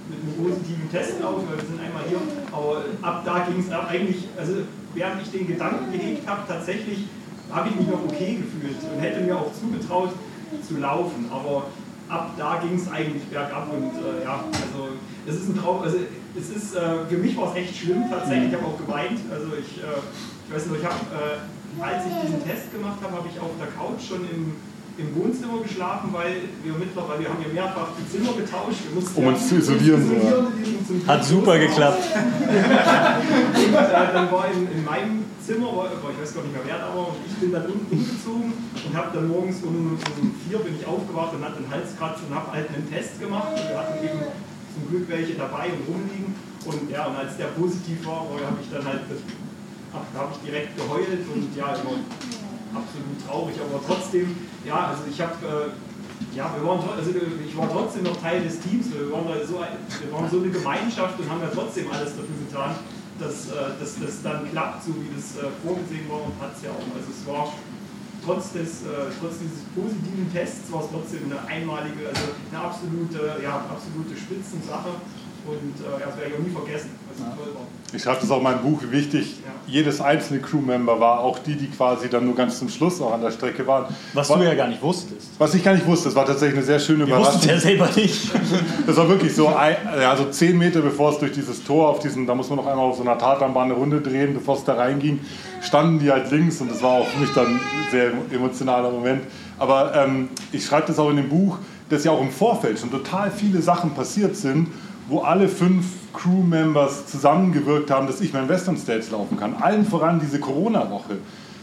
[0.08, 2.20] mit einem positiven Test laufen, weil wir sind einmal hier,
[2.52, 4.52] aber ab da ging es eigentlich, also
[4.92, 7.08] während ich den Gedanken gehegt habe, tatsächlich
[7.50, 10.10] habe ich mich noch okay gefühlt und hätte mir auch zugetraut
[10.66, 11.66] zu laufen, aber
[12.08, 14.92] ab da ging es eigentlich bergab und äh, ja, also
[15.26, 15.96] es ist ein Traum, also
[16.36, 19.48] es ist, äh, für mich war es echt schlimm tatsächlich, ich habe auch geweint, also
[19.54, 20.02] ich, äh,
[20.48, 23.50] ich weiß nicht, ich habe, äh, als ich diesen Test gemacht habe, habe ich auf
[23.58, 24.54] der Couch schon im
[24.96, 28.78] im Wohnzimmer geschlafen, weil wir mittlerweile, wir haben ja mehrfach die Zimmer getauscht.
[28.86, 30.02] Wir mussten um uns zu isolieren.
[30.06, 31.98] isolieren Hat super geklappt.
[32.14, 36.78] und äh, dann war in, in meinem Zimmer, war, ich weiß gar nicht mehr wer
[36.78, 38.52] da war, und ich bin dann unten umgezogen
[38.86, 42.34] und habe dann morgens um, um vier bin ich aufgewacht und hatte einen Halskratzer und
[42.34, 43.50] habe halt einen Test gemacht.
[43.50, 44.20] Und wir hatten eben
[44.74, 46.34] zum Glück welche dabei und rumliegen.
[46.66, 49.02] Und ja, und als der positiv war, habe ich dann halt,
[49.92, 52.00] habe ich direkt geheult und ja, immer
[52.74, 57.70] absolut traurig, aber trotzdem, ja, also ich habe, äh, ja, wir waren, also ich war
[57.70, 61.40] trotzdem noch Teil des Teams, wir waren, so, wir waren so eine Gemeinschaft und haben
[61.40, 62.74] ja trotzdem alles dafür getan,
[63.18, 66.62] dass, äh, dass das dann klappt, so wie das äh, vorgesehen war und hat es
[66.66, 66.88] ja auch.
[66.98, 67.54] Also es war
[68.24, 73.42] trotz, des, äh, trotz dieses positiven Tests war es trotzdem eine einmalige, also eine absolute,
[73.42, 75.00] ja, absolute Spitzensache.
[75.44, 77.36] Und äh, das werde ich auch nie vergessen, war.
[77.92, 79.36] Ich schreibe das auch in meinem Buch, wie wichtig
[79.66, 83.22] jedes einzelne Crewmember war, auch die, die quasi dann nur ganz zum Schluss auch an
[83.22, 83.86] der Strecke waren.
[84.12, 85.30] Was was, du ja gar nicht wusstest.
[85.38, 87.50] was ich gar nicht wusste, das war tatsächlich eine sehr schöne Wir wussten Überraschung.
[87.50, 88.30] ja selber nicht.
[88.86, 92.00] Das war wirklich so, ein, ja, so zehn Meter bevor es durch dieses Tor auf
[92.00, 94.64] diesen, da muss man noch einmal auf so einer Tatanbahn eine Runde drehen, bevor es
[94.64, 95.20] da reinging,
[95.62, 97.60] standen die halt links und das war auch für mich dann ein
[97.90, 99.22] sehr emotionaler Moment.
[99.58, 101.58] Aber ähm, ich schreibe das auch in dem Buch,
[101.88, 104.68] dass ja auch im Vorfeld schon total viele Sachen passiert sind,
[105.08, 109.54] wo alle fünf Crewmembers zusammengewirkt haben, dass ich mein Western States laufen kann.
[109.60, 111.16] Allen voran diese Corona-Woche.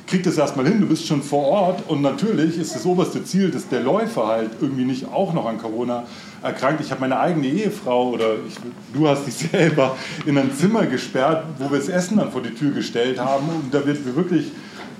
[0.07, 3.49] Krieg das erstmal hin, du bist schon vor Ort und natürlich ist das oberste Ziel,
[3.49, 6.03] dass der Läufer halt irgendwie nicht auch noch an Corona
[6.43, 6.81] erkrankt.
[6.81, 8.55] Ich habe meine eigene Ehefrau oder ich,
[8.93, 9.95] du hast dich selber
[10.25, 13.73] in ein Zimmer gesperrt, wo wir das Essen dann vor die Tür gestellt haben und
[13.73, 14.51] da wird wirklich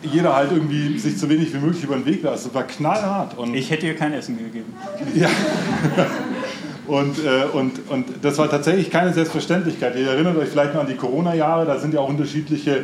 [0.04, 2.45] jeder halt irgendwie sich so wenig wie möglich über den Weg lassen.
[2.45, 3.38] Das war knallhart.
[3.38, 4.74] Und Ich hätte dir kein Essen gegeben.
[5.14, 5.28] ja.
[6.92, 9.96] Und, äh, und, und das war tatsächlich keine Selbstverständlichkeit.
[9.96, 12.84] Ihr erinnert euch vielleicht noch an die Corona-Jahre, da sind ja auch unterschiedliche,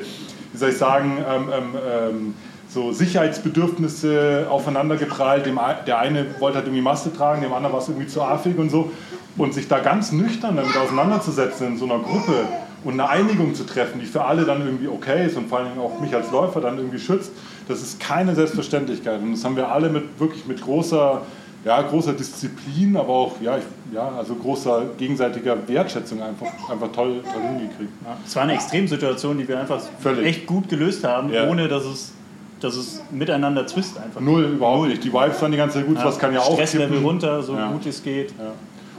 [0.54, 2.34] wie soll ich sagen, ähm, ähm, ähm,
[2.70, 5.46] so Sicherheitsbedürfnisse aufeinander geprallt.
[5.46, 8.58] Dem, der eine wollte halt irgendwie Maske tragen, dem anderen war es irgendwie zu affig
[8.58, 8.92] und so.
[9.36, 12.46] Und sich da ganz nüchtern damit auseinanderzusetzen in so einer Gruppe
[12.86, 15.78] und eine Einigung zu treffen, die für alle dann irgendwie okay ist und vor allem
[15.80, 17.34] auch mich als Läufer dann irgendwie schützt,
[17.68, 19.20] das ist keine Selbstverständlichkeit.
[19.22, 21.24] Und das haben wir alle mit wirklich mit großer,
[21.66, 27.22] ja, großer Disziplin, aber auch ja, ich, ja, also großer gegenseitiger Wertschätzung einfach, einfach toll,
[27.24, 27.92] toll hingekriegt.
[28.06, 30.26] Ja, es war eine Extremsituation, die wir einfach Völlig.
[30.26, 31.48] echt gut gelöst haben, Ja.
[31.50, 32.14] ohne dass es,
[32.62, 34.22] dass es miteinander zwist einfach.
[34.22, 35.04] Null überhaupt nicht.
[35.04, 37.72] Die Vibes waren die ganze Zeit gut, was kann ja auch Stresslevel runter, so Ja.
[37.72, 38.32] gut es geht.
[38.32, 38.52] Ja.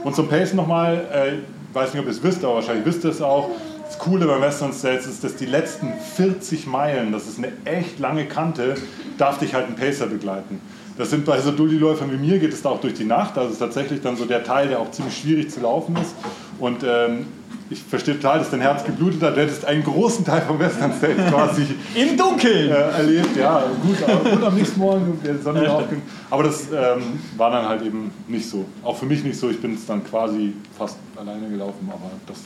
[0.05, 3.11] Und zum Pace nochmal, äh, weiß nicht, ob ihr es wisst, aber wahrscheinlich wisst ihr
[3.11, 3.51] es auch.
[3.85, 7.99] Das Coole beim Western States ist, dass die letzten 40 Meilen, das ist eine echt
[7.99, 8.75] lange Kante,
[9.17, 10.61] darf dich halt ein Pacer begleiten.
[10.99, 13.37] Das sind bei so Dulli-Läufern wie mir, geht es da auch durch die Nacht.
[13.39, 16.15] Also es ist tatsächlich dann so der Teil, der auch ziemlich schwierig zu laufen ist.
[16.59, 17.27] Und ähm,
[17.71, 19.37] ich verstehe total, dass dein Herz geblutet hat.
[19.37, 22.71] Du hättest einen großen Teil vom Western States quasi Im Dunkeln!
[22.71, 23.37] äh, erlebt.
[23.37, 26.03] Ja, gut, aber gut am nächsten Morgen der Sonne aufging.
[26.31, 27.03] Aber das ähm,
[27.37, 28.65] war dann halt eben nicht so.
[28.83, 29.51] Auch für mich nicht so.
[29.51, 32.39] Ich bin es dann quasi fast alleine gelaufen, aber das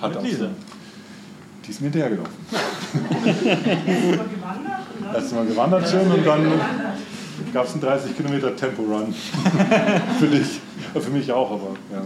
[0.00, 0.38] hat Mit auch Lisa.
[0.46, 0.50] so-
[1.66, 2.32] Die ist mir hinterhergelaufen.
[2.94, 6.52] Über gewandert und dann Erst mal gewandert schon und dann
[7.52, 9.14] gab es einen 30 Kilometer Tempo-Run.
[10.18, 10.60] für dich.
[10.92, 12.02] Für mich auch, aber ja.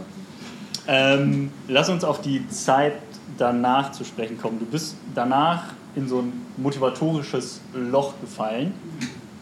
[0.86, 2.94] Ähm, lass uns auf die Zeit
[3.36, 4.58] danach zu sprechen kommen.
[4.58, 5.64] Du bist danach
[5.94, 8.72] in so ein motivatorisches Loch gefallen.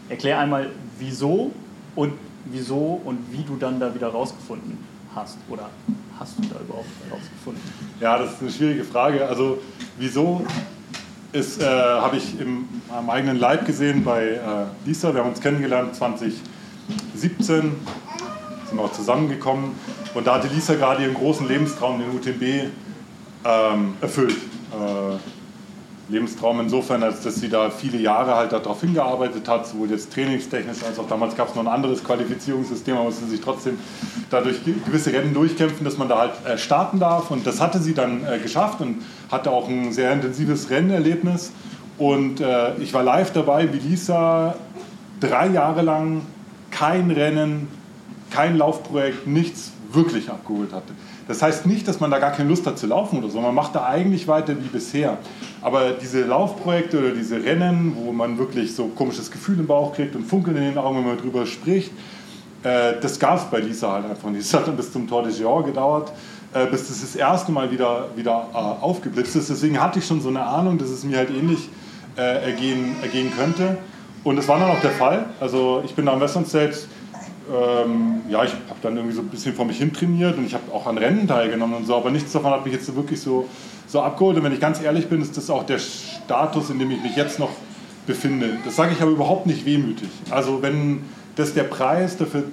[0.09, 1.53] Erklär einmal, wieso
[1.95, 2.15] und
[2.47, 4.79] wieso und wie du dann da wieder rausgefunden
[5.15, 5.39] hast.
[5.49, 5.71] Oder
[6.19, 7.63] hast du da überhaupt rausgefunden?
[8.01, 9.27] Ja, das ist eine schwierige Frage.
[9.27, 9.59] Also,
[9.99, 10.45] wieso
[11.37, 14.39] äh, habe ich im, am eigenen Leib gesehen bei äh,
[14.87, 15.13] Lisa.
[15.13, 16.41] Wir haben uns kennengelernt 2017,
[17.13, 19.73] sind auch zusammengekommen.
[20.15, 22.71] Und da hatte Lisa gerade ihren großen Lebenstraum, den UTMB,
[23.45, 24.33] ähm, erfüllt.
[24.33, 25.19] Äh,
[26.09, 30.85] Lebenstraum insofern, als dass sie da viele Jahre halt darauf hingearbeitet hat, sowohl jetzt trainingstechnisch
[30.87, 33.77] als auch damals gab es noch ein anderes Qualifizierungssystem, aber musste sich trotzdem
[34.31, 37.33] dadurch gewisse Rennen durchkämpfen, dass man da halt äh, starten darf.
[37.33, 41.53] Und das hatte sie dann äh, geschafft und hatte auch ein sehr intensives Rennerlebnis.
[41.99, 44.55] Und äh, ich war live dabei, wie Lisa
[45.21, 46.23] drei Jahre lang
[46.71, 47.69] kein Rennen,
[48.31, 50.93] kein Laufprojekt, nichts wirklich abgeholt hatte.
[51.29, 53.41] Das heißt nicht, dass man da gar keine Lust hat zu laufen oder so.
[53.41, 55.19] Man macht da eigentlich weiter wie bisher.
[55.61, 60.15] Aber diese Laufprojekte oder diese Rennen, wo man wirklich so komisches Gefühl im Bauch kriegt
[60.15, 61.91] und Funkeln in den Augen, wenn man drüber spricht,
[62.63, 64.43] äh, das gab es bei Lisa halt einfach nicht.
[64.43, 66.13] Es hat dann bis zum Tour de Géant gedauert,
[66.57, 69.51] äh, bis das das erste Mal wieder, wieder äh, aufgeblitzt ist.
[69.51, 71.69] Deswegen hatte ich schon so eine Ahnung, dass es mir halt ähnlich
[72.17, 73.79] äh, ergehen, ergehen könnte.
[74.25, 75.27] Und das war dann auch der Fall.
[75.41, 76.89] Also ich bin da am Western States
[77.49, 80.55] ähm, ja, ich habe dann irgendwie so ein bisschen vor mich hin trainiert und ich
[80.55, 83.21] habe auch an Rennen teilgenommen und so, aber nichts davon hat mich jetzt so wirklich
[83.21, 83.49] so,
[83.87, 84.37] so abgeholt.
[84.37, 87.17] Und wenn ich ganz ehrlich bin, ist das auch der Status, in dem ich mich
[87.17, 87.51] jetzt noch
[88.07, 88.59] befinde.
[88.65, 90.09] Das sage ich aber überhaupt nicht wehmütig.
[90.31, 91.05] Also wenn
[91.37, 92.45] das der Preis dafür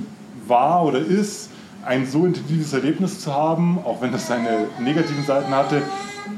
[0.47, 1.49] war oder ist,
[1.85, 5.81] ein so intensives Erlebnis zu haben, auch wenn das seine negativen Seiten hatte,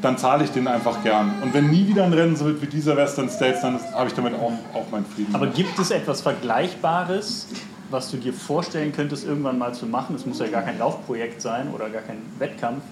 [0.02, 1.34] dann zahle ich den einfach gern.
[1.42, 4.14] Und wenn nie wieder ein Rennen so wird wie dieser Western States, dann habe ich
[4.14, 5.34] damit auch, auch meinen Frieden.
[5.34, 7.48] Aber gibt es etwas Vergleichbares,
[7.90, 10.16] was du dir vorstellen könntest, irgendwann mal zu machen?
[10.16, 12.84] Es muss ja gar kein Laufprojekt sein oder gar kein Wettkampf,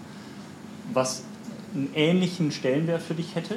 [0.94, 1.24] was
[1.74, 3.56] einen ähnlichen Stellenwert für dich hätte?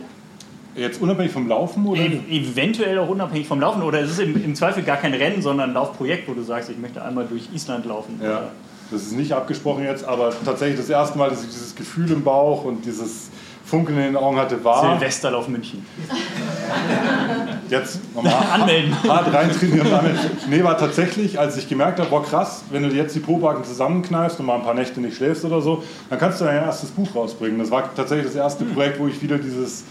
[0.74, 2.00] Jetzt unabhängig vom Laufen oder?
[2.00, 5.40] E eventuell auch unabhängig vom Laufen oder ist es im, im Zweifel gar kein Rennen,
[5.40, 8.20] sondern ein Laufprojekt, wo du sagst, ich möchte einmal durch Island laufen.
[8.22, 8.50] Ja, Oder-
[8.90, 12.22] das ist nicht abgesprochen jetzt, aber tatsächlich das erste Mal, dass ich dieses Gefühl im
[12.22, 13.30] Bauch und dieses
[13.64, 14.92] Funkeln in den Augen hatte, war.
[14.92, 15.84] Silvesterlauf München.
[17.68, 18.96] jetzt nochmal Anmelden.
[19.08, 19.88] hart rein trainieren.
[19.88, 20.20] und anmelden.
[20.48, 24.38] Nee, war tatsächlich, als ich gemerkt habe, boah krass, wenn du jetzt die Probaken zusammenkneifst
[24.38, 27.14] und mal ein paar Nächte nicht schläfst oder so, dann kannst du dein erstes Buch
[27.14, 27.58] rausbringen.
[27.58, 29.82] Das war tatsächlich das erste Projekt, wo ich wieder dieses,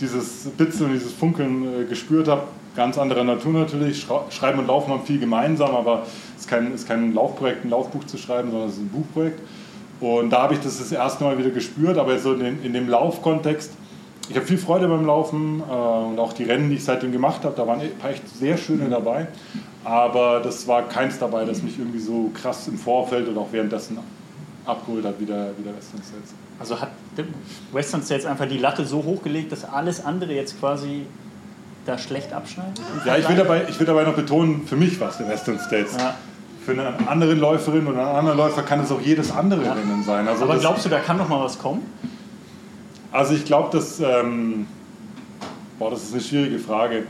[0.00, 2.42] dieses Bitzeln, dieses Funkeln äh, gespürt habe.
[2.76, 4.06] Ganz anderer Natur natürlich.
[4.30, 6.02] Schreiben und Laufen haben viel gemeinsam, aber
[6.34, 9.40] es ist kein, ist kein Laufprojekt, ein Laufbuch zu schreiben, sondern es ist ein Buchprojekt.
[10.00, 12.72] Und da habe ich das das erste Mal wieder gespürt, aber so in, den, in
[12.72, 13.72] dem Laufkontext,
[14.28, 17.44] ich habe viel Freude beim Laufen äh, und auch die Rennen, die ich seitdem gemacht
[17.44, 19.28] habe, da waren ein paar echt sehr schöne dabei.
[19.84, 23.98] Aber das war keins dabei, das mich irgendwie so krass im Vorfeld oder auch währenddessen
[24.64, 26.00] abgeholt hat, wie der, wie der Western.
[26.58, 26.90] Also hat
[27.72, 31.06] Western States einfach die Latte so hochgelegt, dass alles andere jetzt quasi
[31.86, 32.80] da schlecht abschneidet?
[33.04, 35.58] Ja, ich will, dabei, ich will dabei noch betonen, für mich war es der Western
[35.58, 35.96] States.
[35.98, 36.14] Ja.
[36.64, 39.72] Für eine andere Läuferin oder einen anderen Läufer kann es auch jedes andere Ja.
[39.74, 40.26] Rennen sein.
[40.26, 41.82] Also Aber glaubst du, da kann noch mal was kommen?
[43.12, 44.00] Also ich glaube, dass...
[44.00, 44.66] Ähm,
[45.78, 47.04] boah, das ist eine schwierige Frage.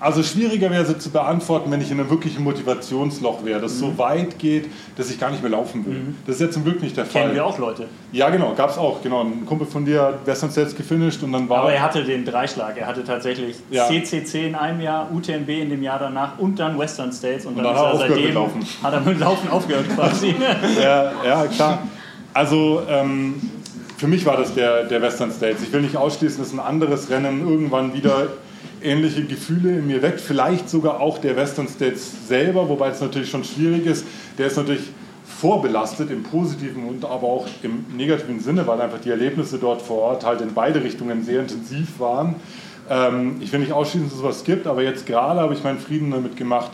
[0.00, 3.78] Also schwieriger wäre sie zu beantworten, wenn ich in einem wirklichen Motivationsloch wäre, das Mhm.
[3.78, 4.66] so weit geht,
[4.96, 6.14] dass ich gar nicht mehr laufen will.
[6.26, 7.22] Das ist jetzt zum Glück nicht der Fall.
[7.22, 7.86] Kennen wir auch Leute.
[8.12, 9.02] Ja, genau, gab es auch.
[9.02, 12.04] Genau, ein Kumpel von dir hat Western States gefinisht und dann war Aber er hatte
[12.04, 12.76] den Dreischlag.
[12.76, 13.86] Er hatte tatsächlich Ja.
[13.86, 17.46] CCC in einem Jahr, UTMB in dem Jahr danach und dann Western States.
[17.46, 18.66] Und, Und dann, dann hat er ist er mit seitdem, Laufen.
[18.82, 20.34] hat er mit Laufen aufgehört quasi.
[20.82, 21.78] ja, ja, klar.
[22.34, 23.36] Also ähm,
[23.96, 25.62] für mich war das der, der Western States.
[25.62, 28.26] Ich will nicht ausschließen, dass ein anderes Rennen irgendwann wieder
[28.84, 30.20] ähnliche Gefühle in mir weckt.
[30.20, 34.06] Vielleicht sogar auch der Western States selber, wobei es natürlich schon schwierig ist.
[34.38, 34.90] Der ist natürlich
[35.26, 39.98] vorbelastet im positiven und aber auch im negativen Sinne, weil einfach die Erlebnisse dort vor
[39.98, 42.36] Ort halt in beide Richtungen sehr intensiv waren.
[42.88, 45.78] Ähm, ich will nicht ausschließen, dass es sowas gibt, aber jetzt gerade habe ich meinen
[45.78, 46.70] Frieden damit gemacht,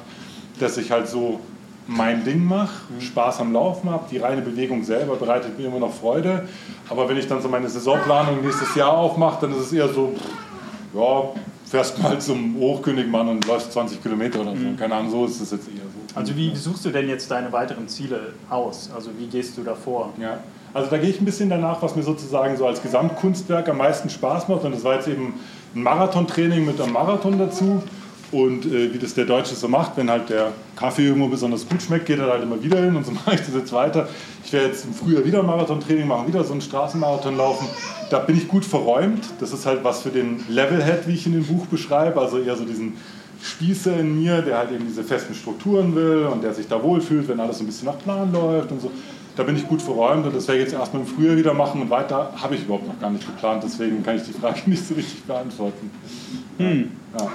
[0.58, 1.40] dass ich halt so
[1.86, 5.92] mein Ding mache, Spaß am Laufen habe, die reine Bewegung selber bereitet mir immer noch
[5.92, 6.48] Freude.
[6.88, 10.14] Aber wenn ich dann so meine Saisonplanung nächstes Jahr aufmache, dann ist es eher so,
[10.94, 11.30] ja,
[11.70, 14.64] fährst mal zum Hochkönigmann und läufst 20 Kilometer oder so.
[14.76, 16.18] Keine Ahnung, so ist es jetzt eher so.
[16.18, 18.90] Also wie suchst du denn jetzt deine weiteren Ziele aus?
[18.92, 20.12] Also wie gehst du da vor?
[20.20, 20.40] Ja,
[20.74, 24.10] also da gehe ich ein bisschen danach, was mir sozusagen so als Gesamtkunstwerk am meisten
[24.10, 24.64] Spaß macht.
[24.64, 25.34] Und das war jetzt eben
[25.74, 27.82] ein Marathontraining mit einem Marathon dazu.
[28.32, 31.82] Und äh, wie das der Deutsche so macht, wenn halt der Kaffee irgendwo besonders gut
[31.82, 34.08] schmeckt, geht er halt immer wieder hin und so mache ich das jetzt weiter.
[34.44, 37.66] Ich werde jetzt im Frühjahr wieder Marathontraining machen, wieder so einen Straßenmarathon laufen.
[38.10, 39.24] Da bin ich gut verräumt.
[39.40, 42.20] Das ist halt was für den Levelhead, wie ich in dem Buch beschreibe.
[42.20, 42.94] Also eher so diesen
[43.42, 47.26] Spießer in mir, der halt eben diese festen Strukturen will und der sich da wohlfühlt,
[47.28, 48.90] wenn alles so ein bisschen nach Plan läuft und so.
[49.36, 51.80] Da bin ich gut verräumt und das werde ich jetzt erstmal im Frühjahr wieder machen
[51.80, 54.86] und weiter habe ich überhaupt noch gar nicht geplant, deswegen kann ich die Frage nicht
[54.86, 55.90] so richtig beantworten.
[57.18, 57.28] Ja.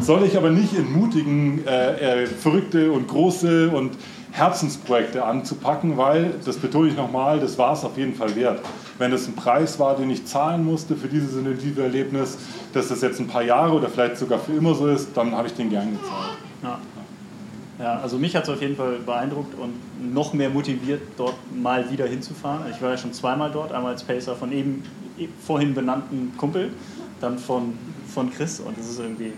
[0.00, 3.92] Soll ich aber nicht entmutigen, äh, äh, verrückte und große und
[4.32, 8.60] Herzensprojekte anzupacken, weil, das betone ich nochmal, das war es auf jeden Fall wert.
[8.98, 12.38] Wenn es ein Preis war, den ich zahlen musste für dieses intensive Erlebnis,
[12.72, 15.48] dass das jetzt ein paar Jahre oder vielleicht sogar für immer so ist, dann habe
[15.48, 16.38] ich den gern gezahlt.
[16.62, 16.78] Ja.
[17.78, 19.72] Ja, also mich hat es auf jeden Fall beeindruckt und
[20.12, 22.64] noch mehr motiviert, dort mal wieder hinzufahren.
[22.70, 24.82] Ich war ja schon zweimal dort, einmal als Pacer von eben
[25.40, 26.72] vorhin benannten Kumpel,
[27.22, 27.72] dann von,
[28.06, 29.32] von Chris und es ist irgendwie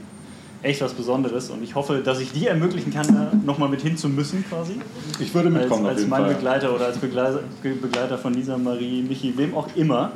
[0.62, 3.96] echt was Besonderes und ich hoffe, dass ich dir ermöglichen kann, da nochmal mit hin
[3.96, 4.80] zu müssen quasi.
[5.18, 6.34] Ich würde Als, mitkommen als jeden mein Fall.
[6.34, 10.12] Begleiter oder als Begleiter, Begleiter von Lisa, Marie, Michi, wem auch immer.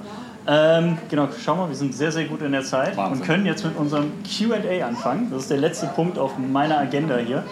[0.48, 3.20] Ähm, genau, schau mal, wir sind sehr, sehr gut in der Zeit Wahnsinn.
[3.20, 5.28] und können jetzt mit unserem QA anfangen.
[5.32, 7.42] Das ist der letzte Punkt auf meiner Agenda hier.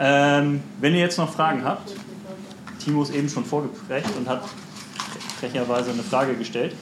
[0.00, 1.94] Ähm, wenn ihr jetzt noch Fragen habt,
[2.84, 4.42] Timo ist eben schon vorgeprägt und hat
[5.38, 6.74] frecherweise eine Frage gestellt.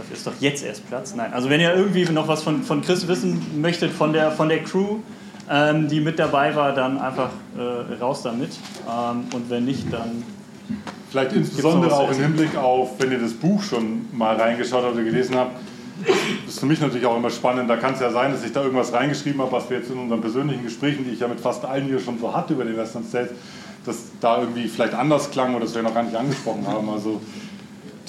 [0.00, 1.14] Dafür ist doch jetzt erst Platz.
[1.14, 4.48] Nein, also wenn ihr irgendwie noch was von, von Chris wissen möchtet, von der, von
[4.48, 4.96] der Crew,
[5.50, 7.28] ähm, die mit dabei war, dann einfach
[7.58, 8.52] äh, raus damit.
[8.88, 10.22] Ähm, und wenn nicht, dann
[11.10, 15.04] Vielleicht insbesondere auch im Hinblick auf, wenn ihr das Buch schon mal reingeschaut habt oder
[15.04, 15.56] gelesen habt.
[16.06, 17.68] Das ist für mich natürlich auch immer spannend.
[17.68, 19.98] Da kann es ja sein, dass ich da irgendwas reingeschrieben habe, was wir jetzt in
[19.98, 22.76] unseren persönlichen Gesprächen, die ich ja mit fast allen hier schon so hatte über den
[22.76, 23.32] Western States,
[23.84, 26.88] dass da irgendwie vielleicht anders klang oder das wir noch gar nicht angesprochen haben.
[26.88, 27.20] Also,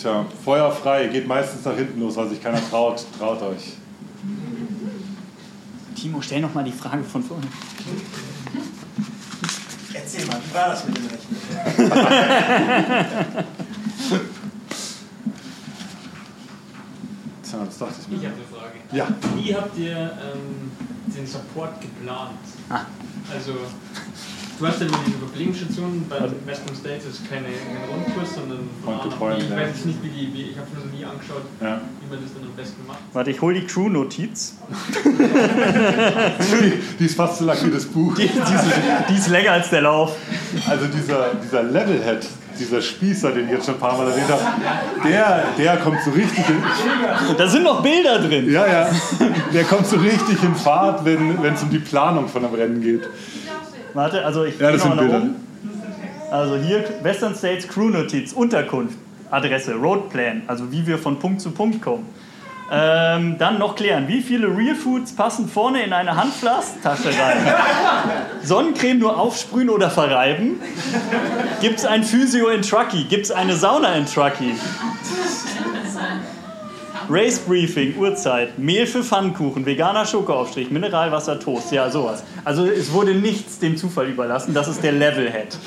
[0.01, 3.03] tja, Feuer frei, geht meistens nach hinten los, weil sich keiner traut.
[3.17, 3.73] Traut euch.
[5.95, 7.47] Timo, stell noch mal die Frage von vorhin.
[9.93, 11.37] Erzähl mal, wie war das mit dem Rechnen?
[17.43, 18.29] Tja, das dachte ich Ich mir.
[18.29, 18.79] habe eine Frage.
[18.91, 20.71] Ja, Wie habt ihr ähm,
[21.07, 22.31] den Support geplant?
[22.69, 22.81] Ah.
[23.33, 23.53] Also,
[24.62, 28.70] Du hast ja immer diese Verpflegungsstationen, bei also, Western States ist keine, kein Rundkurs, sondern
[28.86, 31.82] A Ich weiß jetzt nicht, wie die, wie, ich habe es noch nie angeschaut, ja.
[31.99, 32.99] wie man das dann am besten macht.
[33.12, 34.57] Warte, ich hole die Crew-Notiz.
[36.99, 38.14] die ist fast so lang wie das Buch.
[38.14, 38.45] Die, die, ist,
[39.09, 40.16] die ist länger als der Lauf.
[40.70, 42.28] Also dieser, dieser Levelhead,
[42.59, 44.43] dieser Spießer, den ich jetzt schon ein paar Mal erwähnt habe,
[45.09, 46.64] der, der kommt so richtig in.
[47.36, 48.47] Da sind noch Bilder drin.
[48.51, 48.89] Ja, ja.
[49.51, 53.09] Der kommt so richtig in Fahrt, wenn es um die Planung von einem Rennen geht.
[53.93, 55.21] Warte, also ich ja, das sind Bilder.
[55.21, 55.35] Um.
[56.31, 58.97] Also hier Western States Crew Notiz, Unterkunft,
[59.29, 62.05] Adresse, Roadplan, also wie wir von Punkt zu Punkt kommen.
[62.73, 67.53] Ähm, dann noch klären, wie viele Real Foods passen vorne in eine Handflastasche rein?
[68.43, 70.61] Sonnencreme nur aufsprühen oder verreiben?
[71.59, 73.03] Gibt es ein Physio in Truckee?
[73.03, 74.55] Gibt es eine Sauna in Truckee?
[77.09, 82.23] Race Briefing, Uhrzeit, Mehl für Pfannkuchen, veganer Schokoaufstrich, Mineralwasser, Toast, ja, sowas.
[82.43, 85.57] Also es wurde nichts dem Zufall überlassen, das ist der Levelhead.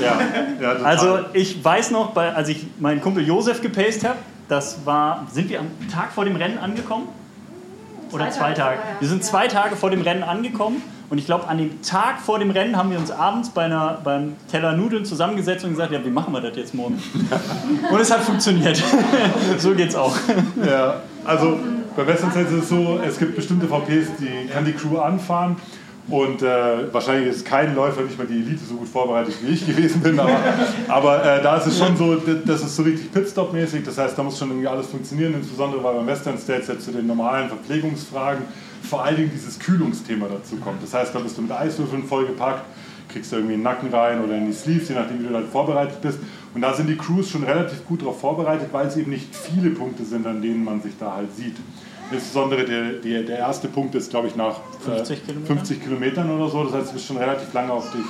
[0.00, 0.20] Ja,
[0.60, 4.18] ja also ich weiß noch, als ich meinen Kumpel Josef gepaced habe,
[4.48, 7.08] das war, sind wir am Tag vor dem Rennen angekommen?
[8.12, 8.78] Oder zwei, zwei Tage?
[9.00, 12.38] Wir sind zwei Tage vor dem Rennen angekommen und ich glaube, an dem Tag vor
[12.38, 16.04] dem Rennen haben wir uns abends bei einer, beim Teller Nudeln zusammengesetzt und gesagt, ja,
[16.04, 17.02] wie machen wir das jetzt morgen?
[17.90, 18.82] und es hat funktioniert.
[19.58, 20.14] so geht's auch.
[20.66, 21.58] Ja, also
[21.96, 25.56] bei Western ist es so, es gibt bestimmte VPs, die kann die Crew anfahren
[26.08, 29.66] und äh, wahrscheinlich ist kein Läufer, nicht mal die Elite, so gut vorbereitet wie ich
[29.66, 30.18] gewesen bin.
[30.18, 30.38] Aber,
[30.88, 33.84] aber äh, da ist es schon so, das ist so richtig Pitstop-mäßig.
[33.84, 35.34] Das heißt, da muss schon irgendwie alles funktionieren.
[35.34, 38.44] Insbesondere weil beim Western States jetzt zu den normalen Verpflegungsfragen
[38.82, 40.82] vor allen Dingen dieses Kühlungsthema dazu kommt.
[40.82, 42.64] Das heißt, da bist du mit Eiswürfeln vollgepackt,
[43.08, 45.32] kriegst du irgendwie in den Nacken rein oder in die Sleeves, je nachdem, wie du
[45.32, 46.18] dann vorbereitet bist.
[46.54, 49.70] Und da sind die Crews schon relativ gut darauf vorbereitet, weil es eben nicht viele
[49.70, 51.56] Punkte sind, an denen man sich da halt sieht.
[52.10, 56.48] Insbesondere der, der, der erste Punkt ist, glaube ich, nach 50, äh, 50 Kilometern oder
[56.48, 56.64] so.
[56.64, 58.06] Das heißt, du bist schon relativ lange auf dich,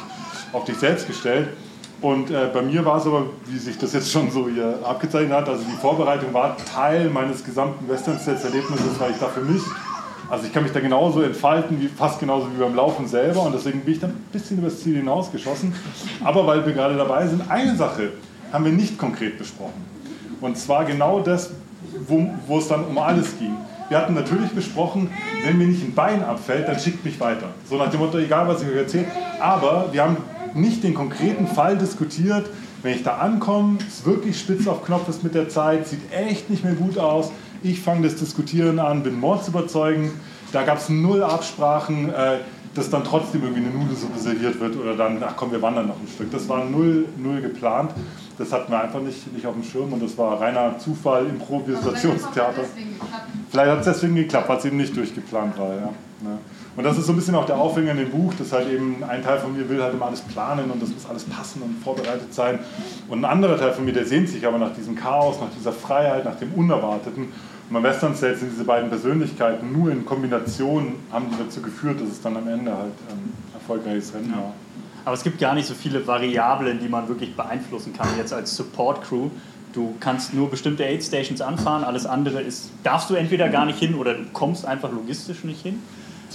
[0.52, 1.48] auf dich selbst gestellt.
[2.00, 5.32] Und äh, bei mir war es aber, wie sich das jetzt schon so hier abgezeichnet
[5.32, 9.40] hat, also die Vorbereitung war Teil meines gesamten Western States Erlebnisses, weil ich da für
[9.40, 9.62] mich,
[10.30, 13.54] also ich kann mich da genauso entfalten, wie, fast genauso wie beim Laufen selber und
[13.54, 15.74] deswegen bin ich da ein bisschen über das Ziel hinausgeschossen.
[16.22, 18.12] Aber weil wir gerade dabei sind, eine Sache
[18.52, 19.84] haben wir nicht konkret besprochen.
[20.40, 21.50] Und zwar genau das,
[22.06, 23.56] wo, wo es dann um alles ging.
[23.88, 25.10] Wir hatten natürlich besprochen,
[25.44, 27.48] wenn mir nicht ein Bein abfällt, dann schickt mich weiter.
[27.68, 29.06] So nach dem Motto, egal was ich euch erzähle.
[29.40, 30.18] Aber wir haben
[30.54, 32.46] nicht den konkreten Fall diskutiert,
[32.82, 36.48] wenn ich da ankomme, es wirklich spitz auf Knopf ist mit der Zeit, sieht echt
[36.48, 37.32] nicht mehr gut aus.
[37.62, 40.12] Ich fange das Diskutieren an, bin mordsüberzeugend.
[40.52, 42.38] Da gab es null Absprachen, äh,
[42.74, 45.96] dass dann trotzdem irgendwie eine Nudelsuppe serviert wird oder dann, ach komm, wir wandern noch
[45.96, 46.30] ein Stück.
[46.30, 47.92] Das war null, null geplant.
[48.38, 52.62] Das hatten wir einfach nicht, nicht auf dem Schirm und das war reiner Zufall, Improvisationstheater.
[53.50, 55.74] Vielleicht hat es deswegen geklappt, weil es eben nicht durchgeplant war.
[55.74, 55.92] Ja.
[56.76, 59.02] Und das ist so ein bisschen auch der Aufhänger in dem Buch, dass halt eben
[59.02, 61.82] ein Teil von mir will halt immer alles planen und das muss alles passen und
[61.82, 62.60] vorbereitet sein.
[63.08, 65.72] Und ein anderer Teil von mir, der sehnt sich aber nach diesem Chaos, nach dieser
[65.72, 67.24] Freiheit, nach dem Unerwarteten.
[67.24, 72.00] Und beim Western State sind diese beiden Persönlichkeiten nur in Kombination haben die dazu geführt,
[72.00, 74.54] dass es dann am Ende halt ein erfolgreiches Rennen war.
[75.04, 78.54] Aber es gibt gar nicht so viele Variablen, die man wirklich beeinflussen kann, jetzt als
[78.56, 79.30] Support-Crew.
[79.72, 83.78] Du kannst nur bestimmte Aid Stations anfahren, alles andere ist, darfst du entweder gar nicht
[83.78, 85.82] hin oder du kommst einfach logistisch nicht hin.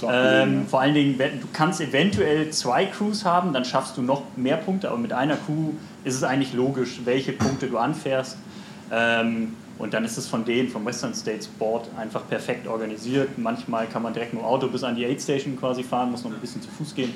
[0.10, 4.58] Ähm, vor allen Dingen, du kannst eventuell zwei Crews haben, dann schaffst du noch mehr
[4.58, 5.72] Punkte, aber mit einer Crew
[6.04, 8.38] ist es eigentlich logisch, welche Punkte du anfährst.
[8.91, 13.38] Ähm, und dann ist es von denen, vom Western States Board, einfach perfekt organisiert.
[13.38, 16.24] Manchmal kann man direkt mit dem Auto bis an die Aid Station quasi fahren, muss
[16.24, 17.14] noch ein bisschen zu Fuß gehen.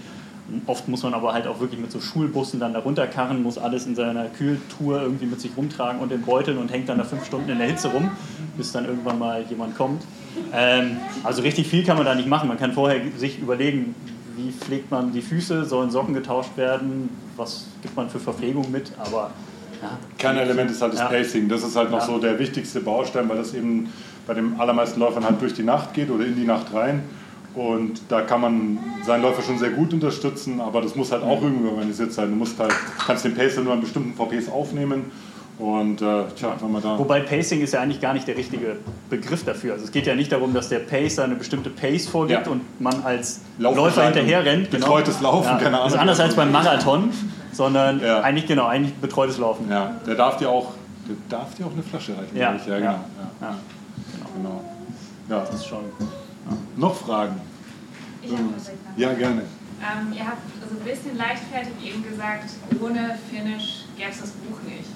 [0.66, 3.86] Oft muss man aber halt auch wirklich mit so Schulbussen dann da runterkarren, muss alles
[3.86, 7.26] in seiner Kühltour irgendwie mit sich rumtragen und in Beuteln und hängt dann da fünf
[7.26, 8.10] Stunden in der Hitze rum,
[8.56, 10.04] bis dann irgendwann mal jemand kommt.
[10.54, 12.48] Ähm, also richtig viel kann man da nicht machen.
[12.48, 13.93] Man kann vorher sich überlegen,
[14.38, 18.91] wie pflegt man die Füße, sollen Socken getauscht werden, was gibt man für Verpflegung mit,
[19.00, 19.32] aber
[19.82, 19.98] ja.
[20.18, 21.08] Kein Element ist halt das ja.
[21.08, 21.50] Pacing.
[21.50, 22.06] Das ist halt noch ja.
[22.06, 23.91] so der wichtigste Baustein, weil das eben
[24.26, 27.04] bei den allermeisten Läufern halt durch die Nacht geht oder in die Nacht rein.
[27.58, 31.41] Und da kann man seinen Läufer schon sehr gut unterstützen, aber das muss halt auch
[31.41, 32.30] irgendwie organisiert sein.
[32.30, 32.72] Du musst halt,
[33.03, 35.12] kannst den Pacer nur an bestimmten VPs aufnehmen.
[35.58, 36.99] Und äh, tja, wenn man da.
[36.99, 38.76] Wobei Pacing ist ja eigentlich gar nicht der richtige
[39.10, 39.74] Begriff dafür.
[39.74, 42.51] Also es geht ja nicht darum, dass der Pacer eine bestimmte Pace vorgibt ja.
[42.51, 44.70] und man als Läufer hinterher rennt.
[44.70, 44.86] Genau.
[44.86, 45.86] Betreutes Laufen, ja, keine Ahnung.
[45.86, 47.10] Das ist anders als beim Marathon,
[47.53, 48.22] sondern ja.
[48.22, 49.68] eigentlich genau, eigentlich betreutes Laufen.
[49.68, 50.74] Ja, der darf dir auch,
[51.10, 52.38] der darf dir auch eine Flasche reichen.
[52.38, 52.91] Ja, ja, genau.
[52.91, 52.99] Ja.
[53.41, 54.30] Genau.
[54.36, 54.64] genau.
[55.28, 55.39] Ja.
[55.39, 55.86] Das ist schon.
[56.76, 57.41] Noch Fragen?
[58.22, 58.43] Ich habe
[58.95, 59.43] Ja, gerne.
[59.78, 62.50] Ähm, ihr habt also ein bisschen leichtfertig eben gesagt,
[62.82, 64.89] ohne Finish gäbe es das Buch nicht.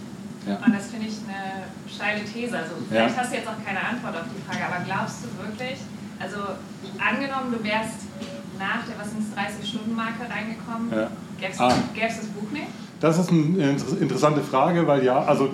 [0.48, 0.58] Ja.
[0.66, 2.58] Und das finde ich eine steile These.
[2.58, 3.22] Also vielleicht ja.
[3.22, 5.78] hast du jetzt auch keine Antwort auf die Frage, aber glaubst du wirklich,
[6.20, 6.58] also
[6.98, 8.10] angenommen, du wärst
[8.58, 11.10] nach der 30-Stunden-Marke reingekommen, ja.
[11.40, 11.70] Gäbe es ah.
[11.70, 12.68] das Buch nicht?
[13.00, 15.50] Das ist eine interessante Frage, weil ja, also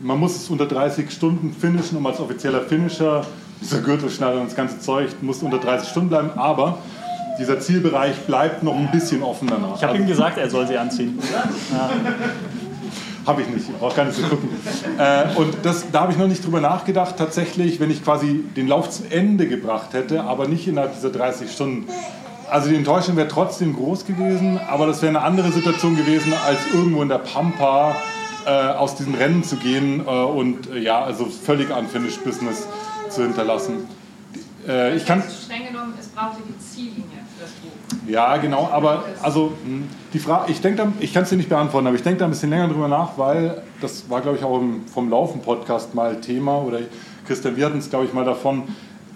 [0.00, 3.24] man muss es unter 30 Stunden finishen, um als offizieller Finisher,
[3.60, 6.78] dieser Gürtelschneider und das ganze Zeug muss unter 30 Stunden bleiben, aber
[7.38, 9.76] dieser Zielbereich bleibt noch ein bisschen offen danach.
[9.76, 11.18] Ich habe ihm gesagt, er soll sie anziehen.
[11.72, 11.90] Ja.
[13.26, 14.48] Habe ich nicht, ich brauche gar nicht zu gucken.
[14.98, 18.66] Äh, und das, da habe ich noch nicht drüber nachgedacht, tatsächlich, wenn ich quasi den
[18.66, 21.86] Lauf zu Ende gebracht hätte, aber nicht innerhalb dieser 30 Stunden.
[22.50, 26.58] Also die Enttäuschung wäre trotzdem groß gewesen, aber das wäre eine andere Situation gewesen, als
[26.74, 27.94] irgendwo in der Pampa
[28.46, 32.66] äh, aus diesem Rennen zu gehen äh, und äh, ja, also völlig unfinished Business
[33.10, 33.88] zu hinterlassen.
[34.66, 37.20] Äh, ich kann, streng genommen, es brauchte die Ziellinie.
[38.06, 41.86] Ja, genau, aber also hm, die Frage, ich denke, ich kann es dir nicht beantworten,
[41.86, 44.58] aber ich denke da ein bisschen länger drüber nach, weil das war, glaube ich, auch
[44.60, 46.80] im, vom Laufen-Podcast mal Thema oder
[47.26, 48.64] Christian, wir hatten es, glaube ich, mal davon,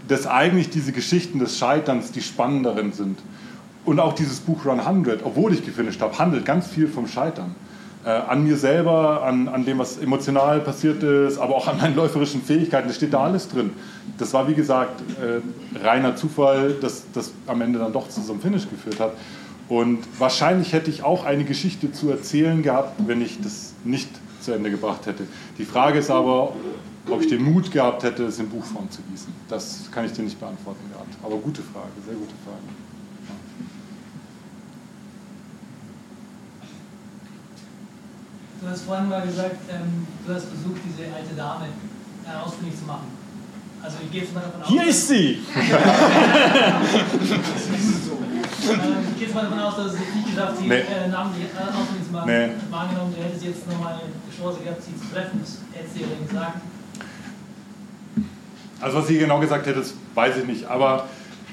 [0.09, 3.19] dass eigentlich diese Geschichten des Scheiterns die spannenderen sind.
[3.85, 7.55] Und auch dieses Buch Run 100, obwohl ich gefinisht habe, handelt ganz viel vom Scheitern.
[8.05, 11.97] Äh, an mir selber, an, an dem, was emotional passiert ist, aber auch an meinen
[11.97, 12.87] läuferischen Fähigkeiten.
[12.87, 13.73] Das steht da alles drin.
[14.19, 15.41] Das war, wie gesagt, äh,
[15.83, 19.13] reiner Zufall, dass das am Ende dann doch zu so einem Finish geführt hat.
[19.71, 24.11] Und wahrscheinlich hätte ich auch eine Geschichte zu erzählen gehabt, wenn ich das nicht
[24.43, 25.25] zu Ende gebracht hätte.
[25.57, 26.53] Die Frage ist aber,
[27.09, 29.33] ob ich den Mut gehabt hätte, es in Buchform zu gießen.
[29.49, 31.15] Das kann ich dir nicht beantworten gehabt.
[31.23, 32.84] Aber gute Frage, sehr gute Frage.
[38.65, 41.67] Du hast vorhin mal gesagt, ähm, du hast versucht, diese alte Dame
[42.25, 43.09] äh, ausfindig zu machen.
[43.83, 44.69] Also ich gehe jetzt mal davon aus.
[44.69, 45.41] Hier ist sie!
[48.65, 48.81] Ähm,
[49.13, 50.79] ich gehe jetzt mal davon aus, dass es nicht geschafft hat, nee.
[50.79, 52.31] äh, Namen äh, ausfindig zu machen.
[52.31, 52.49] Nee.
[52.71, 54.03] Wahrgenommen, du hättest jetzt nochmal eine
[54.35, 55.39] Chance gehabt, sie zu treffen.
[55.41, 56.61] Das hättest du ja gesagt.
[58.81, 59.85] Also was sie genau gesagt hätte,
[60.15, 60.65] weiß ich nicht.
[60.67, 61.09] Aber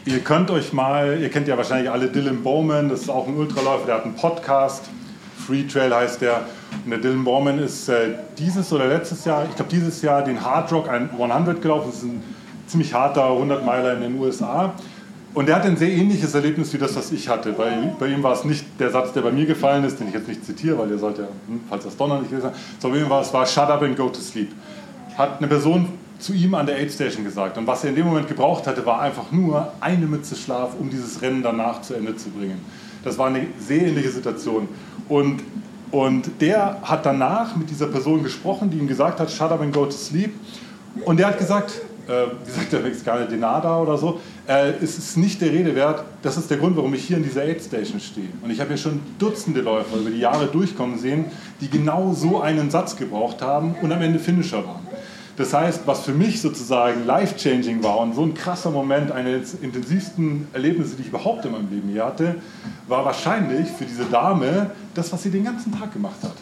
[0.06, 3.36] ihr könnt euch mal, ihr kennt ja wahrscheinlich alle Dylan Bowman, das ist auch ein
[3.36, 4.86] Ultraläufer, der hat einen Podcast.
[5.46, 6.46] Free Trail heißt der.
[6.84, 10.44] Und der Dylan Bowman ist äh, dieses oder letztes Jahr, ich glaube dieses Jahr, den
[10.44, 11.88] Hard Rock 100 gelaufen.
[11.88, 12.24] Das ist ein
[12.68, 14.74] ziemlich harter 100 Meiler in den USA.
[15.34, 17.54] Und der hat ein sehr ähnliches Erlebnis wie das, was ich hatte.
[17.54, 20.14] Bei, bei ihm war es nicht der Satz, der bei mir gefallen ist, den ich
[20.14, 23.06] jetzt nicht zitiere, weil der sollte, hm, falls das Donner nicht gewesen sein, sondern bei
[23.06, 24.52] ihm war es war Shut up and go to sleep.
[25.18, 25.88] Hat eine Person
[26.20, 27.58] zu ihm an der Aid Station gesagt.
[27.58, 30.90] Und was er in dem Moment gebraucht hatte, war einfach nur eine Mütze Schlaf, um
[30.90, 32.60] dieses Rennen danach zu Ende zu bringen.
[33.04, 34.68] Das war eine sehr ähnliche Situation.
[35.10, 35.42] Und,
[35.92, 39.74] und der hat danach mit dieser Person gesprochen, die ihm gesagt hat, shut up and
[39.74, 40.34] go to sleep.
[41.06, 45.18] Und der hat gesagt, äh, wie sagt der Mexikaner, Denada oder so, äh, es ist
[45.18, 48.00] nicht der Rede wert, das ist der Grund, warum ich hier in dieser Aid Station
[48.00, 48.30] stehe.
[48.42, 51.26] Und ich habe hier schon Dutzende Läufer über die Jahre durchkommen sehen,
[51.60, 54.88] die genau so einen Satz gebraucht haben und am Ende Finisher waren.
[55.38, 60.48] Das heißt, was für mich sozusagen life-changing war und so ein krasser Moment, eines intensivsten
[60.54, 62.36] Erlebnisse, die ich überhaupt in meinem Leben hier hatte,
[62.88, 66.34] war wahrscheinlich für diese Dame das, was sie den ganzen Tag gemacht hat.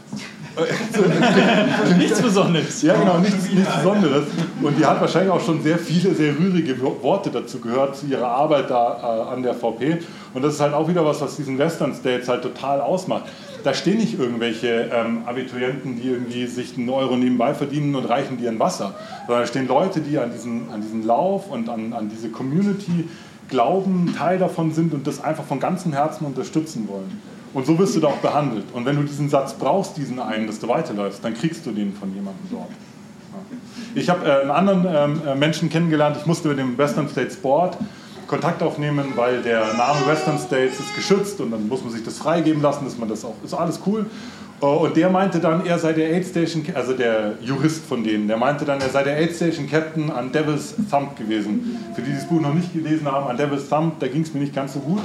[1.98, 2.82] nichts Besonderes.
[2.82, 4.24] Ja, genau, nichts, nichts Besonderes.
[4.62, 8.28] Und die hat wahrscheinlich auch schon sehr viele, sehr rührige Worte dazu gehört, zu ihrer
[8.28, 10.00] Arbeit da äh, an der VP.
[10.34, 13.26] Und das ist halt auch wieder was, was diesen Western States halt total ausmacht
[13.64, 18.38] da stehen nicht irgendwelche ähm, Abiturienten, die irgendwie sich einen Euro nebenbei verdienen und reichen
[18.38, 18.96] dir ein Wasser,
[19.28, 23.08] sondern da stehen Leute, die an diesen, an diesen Lauf und an, an diese Community
[23.50, 27.22] glauben, Teil davon sind und das einfach von ganzem Herzen unterstützen wollen.
[27.54, 28.66] Und so wirst du da auch behandelt.
[28.74, 31.94] Und wenn du diesen Satz brauchst, diesen einen, dass du weiterläufst, dann kriegst du den
[31.94, 32.70] von jemandem dort.
[33.96, 37.32] Ich habe äh, einen anderen ähm, äh, Menschen kennengelernt, ich musste mit dem Western State
[37.32, 37.78] Sport
[38.30, 42.20] Kontakt aufnehmen, weil der Name Western States ist geschützt und dann muss man sich das
[42.20, 44.06] freigeben lassen, dass man das auch, ist alles cool.
[44.62, 48.28] Äh, und der meinte dann, er sei der Aid Station, also der Jurist von denen,
[48.28, 51.78] der meinte dann, er sei der Aid Station Captain an Devil's Thumb gewesen.
[51.96, 54.32] Für die, die das Buch noch nicht gelesen haben, an Devil's Thumb, da ging es
[54.34, 55.02] mir nicht ganz so gut.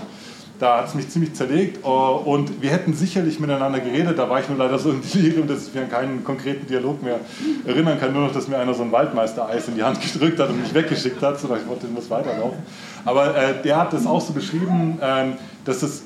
[0.64, 4.18] Da hat es mich ziemlich zerlegt äh, und wir hätten sicherlich miteinander geredet.
[4.18, 7.02] Da war ich nur leider so im Delirium, dass ich mich an keinen konkreten Dialog
[7.02, 7.20] mehr
[7.66, 8.14] erinnern kann.
[8.14, 10.72] Nur noch, dass mir einer so ein Waldmeister-Eis in die Hand gedrückt hat und mich
[10.72, 12.60] weggeschickt hat, sodass ich wollte, ich muss weiterlaufen.
[13.04, 15.32] Aber äh, der hat das auch so beschrieben, äh,
[15.66, 16.04] dass es,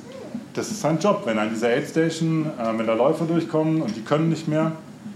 [0.53, 1.21] das ist sein Job.
[1.23, 4.73] Wenn an dieser Aid Station, äh, wenn da Läufer durchkommen und die können nicht mehr,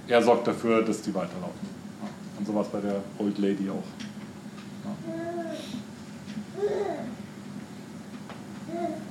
[0.08, 1.68] er sorgt dafür, dass die weiterlaufen.
[2.02, 2.08] Ja.
[2.40, 3.84] Und so war es bei der Old Lady auch.
[4.86, 4.94] Ja.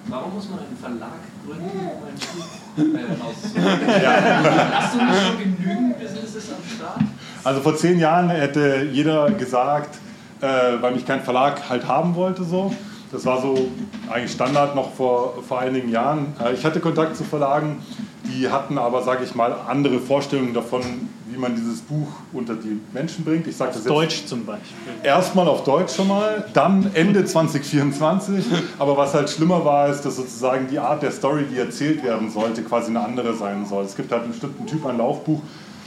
[0.07, 4.03] Warum muss man einen Verlag gründen, um ein Buch äh, rauszubringen?
[4.03, 4.81] Ja.
[4.81, 7.01] Hast du nicht schon genügend Businesses am Start?
[7.45, 9.99] Also vor zehn Jahren hätte jeder gesagt,
[10.41, 10.47] äh,
[10.81, 12.75] weil mich kein Verlag halt haben wollte so.
[13.11, 13.68] Das war so
[14.11, 16.35] eigentlich Standard noch vor, vor einigen Jahren.
[16.43, 17.83] Äh, ich hatte Kontakt zu Verlagen,
[18.33, 20.83] die hatten aber, sage ich mal, andere Vorstellungen davon,
[21.28, 23.47] wie man dieses Buch unter die Menschen bringt.
[23.47, 24.76] Ich sage das jetzt Deutsch zum Beispiel.
[25.03, 28.45] Erstmal auf Deutsch schon mal, dann Ende 2024.
[28.78, 32.30] Aber was halt schlimmer war, ist, dass sozusagen die Art der Story, die erzählt werden
[32.30, 33.85] sollte, quasi eine andere sein soll.
[33.85, 35.41] Es gibt halt einen bestimmten Typ an Laufbuch,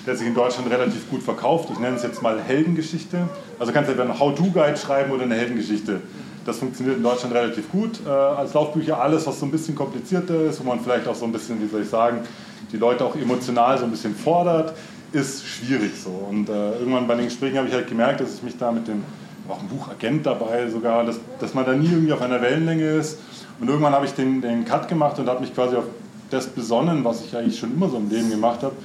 [0.06, 1.70] der sich in Deutschland relativ gut verkauft.
[1.72, 3.28] Ich nenne es jetzt mal Heldengeschichte.
[3.60, 6.02] Also kannst du entweder einen How-To-Guide schreiben oder eine Heldengeschichte.
[6.46, 9.02] Das funktioniert in Deutschland relativ gut äh, als Laufbücher.
[9.02, 11.68] Alles, was so ein bisschen komplizierter ist, wo man vielleicht auch so ein bisschen, wie
[11.68, 12.20] soll ich sagen,
[12.72, 14.74] die Leute auch emotional so ein bisschen fordert,
[15.12, 16.10] ist schwierig so.
[16.10, 18.88] Und äh, irgendwann bei den Gesprächen habe ich halt gemerkt, dass ich mich da mit
[18.88, 19.04] dem,
[19.50, 23.20] auch ein Buchagent dabei sogar, dass, dass man da nie irgendwie auf einer Wellenlänge ist.
[23.60, 25.86] Und irgendwann habe ich den, den Cut gemacht und habe mich quasi auf
[26.30, 28.76] das besonnen, was ich eigentlich schon immer so im Leben gemacht habe.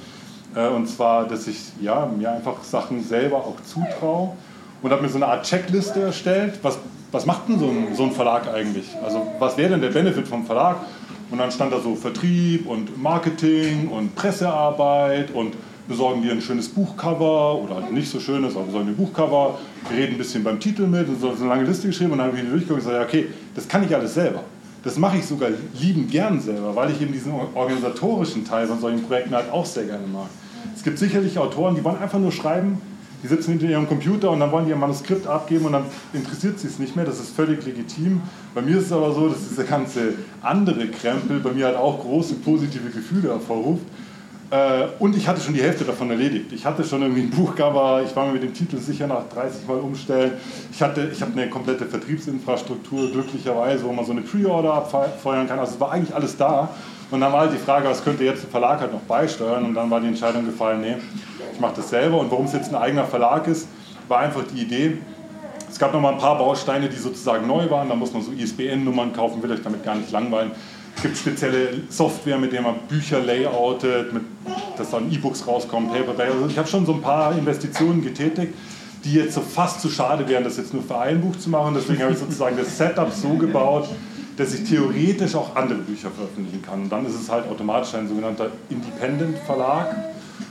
[0.55, 4.33] Äh, und zwar, dass ich ja, mir einfach Sachen selber auch zutraue
[4.81, 6.59] und habe mir so eine Art Checkliste erstellt.
[6.61, 6.77] Was,
[7.11, 8.89] was macht denn so ein, so ein Verlag eigentlich?
[9.03, 10.77] Also was wäre denn der Benefit vom Verlag?
[11.29, 15.55] Und dann stand da so Vertrieb und Marketing und Pressearbeit und
[15.87, 19.57] besorgen dir ein schönes Buchcover oder halt nicht so schönes, aber besorgen dir ein Buchcover,
[19.89, 22.37] reden ein bisschen beim Titel mit und so eine lange Liste geschrieben und dann habe
[22.37, 24.43] ich durchgeguckt und gesagt, okay, das kann ich alles selber.
[24.83, 25.49] Das mache ich sogar
[25.79, 29.85] liebend gern selber, weil ich eben diesen organisatorischen Teil von solchen Projekten halt auch sehr
[29.85, 30.29] gerne mag.
[30.75, 32.81] Es gibt sicherlich Autoren, die wollen einfach nur schreiben,
[33.23, 36.59] die sitzen hinter ihrem Computer und dann wollen die ihr Manuskript abgeben und dann interessiert
[36.59, 37.05] sie es nicht mehr.
[37.05, 38.21] Das ist völlig legitim.
[38.55, 41.99] Bei mir ist es aber so, dass dieser ganze andere Krempel bei mir halt auch
[41.99, 43.85] große positive Gefühle hervorruft.
[44.51, 46.51] Äh, und ich hatte schon die Hälfte davon erledigt.
[46.51, 49.65] Ich hatte schon irgendwie ein Buchcover, ich war mir mit dem Titel sicher nach 30
[49.65, 50.33] Mal umstellen.
[50.71, 55.57] Ich, hatte, ich habe eine komplette Vertriebsinfrastruktur, glücklicherweise, wo man so eine Pre-Order abfeuern kann.
[55.57, 56.69] Also es war eigentlich alles da.
[57.11, 59.65] Und dann war halt die Frage, was könnte jetzt ein Verlag halt noch beisteuern?
[59.65, 60.95] Und dann war die Entscheidung gefallen, nee,
[61.53, 62.19] ich mache das selber.
[62.19, 63.67] Und warum es jetzt ein eigener Verlag ist,
[64.07, 64.97] war einfach die Idee,
[65.69, 67.87] es gab noch mal ein paar Bausteine, die sozusagen neu waren.
[67.87, 70.51] Da muss man so ISBN-Nummern kaufen, will euch damit gar nicht langweilen.
[70.95, 74.23] Es gibt spezielle Software, mit der man Bücher layoutet, mit,
[74.77, 76.31] dass dann E-Books rauskommen, Paperback.
[76.31, 78.53] Also ich habe schon so ein paar Investitionen getätigt,
[79.05, 81.73] die jetzt so fast zu schade wären, das jetzt nur für ein Buch zu machen.
[81.73, 83.87] Deswegen habe ich sozusagen das Setup so gebaut,
[84.37, 86.83] dass ich theoretisch auch andere Bücher veröffentlichen kann.
[86.83, 89.95] Und dann ist es halt automatisch ein sogenannter Independent-Verlag,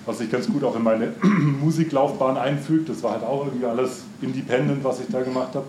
[0.06, 1.12] was sich ganz gut auch in meine
[1.62, 2.88] Musiklaufbahn einfügt.
[2.88, 5.66] Das war halt auch irgendwie alles Independent, was ich da gemacht habe.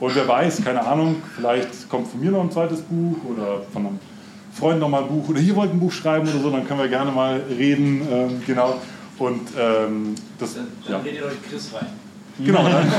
[0.00, 3.86] Und wer weiß, keine Ahnung, vielleicht kommt von mir noch ein zweites Buch oder von
[3.86, 3.98] einem
[4.52, 6.80] Freund noch mal ein Buch oder ihr wollt ein Buch schreiben oder so, dann können
[6.80, 8.06] wir gerne mal reden.
[8.10, 8.80] Ähm, genau.
[9.18, 10.54] Und ähm, das.
[10.54, 10.98] Dann, dann ja.
[10.98, 11.86] redet euch Chris rein.
[12.38, 12.90] Genau, dann,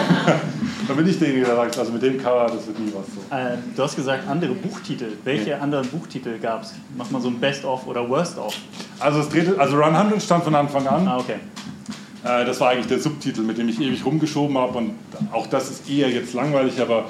[0.87, 3.35] dann bin ich derjenige, der sagt, also mit dem Cover, das wird nie was so.
[3.35, 5.13] Äh, du hast gesagt, andere Buchtitel.
[5.23, 5.59] Welche ja.
[5.59, 6.73] anderen Buchtitel gab es?
[6.97, 8.55] Mach mal so ein Best-of oder Worst-of.
[8.99, 11.07] Also, es drehte, also Run 100 stand von Anfang an.
[11.07, 11.35] Ah, okay.
[12.23, 14.77] Äh, das war eigentlich der Subtitel, mit dem ich ewig rumgeschoben habe.
[14.77, 14.93] Und
[15.31, 17.05] auch das ist eher jetzt langweilig, aber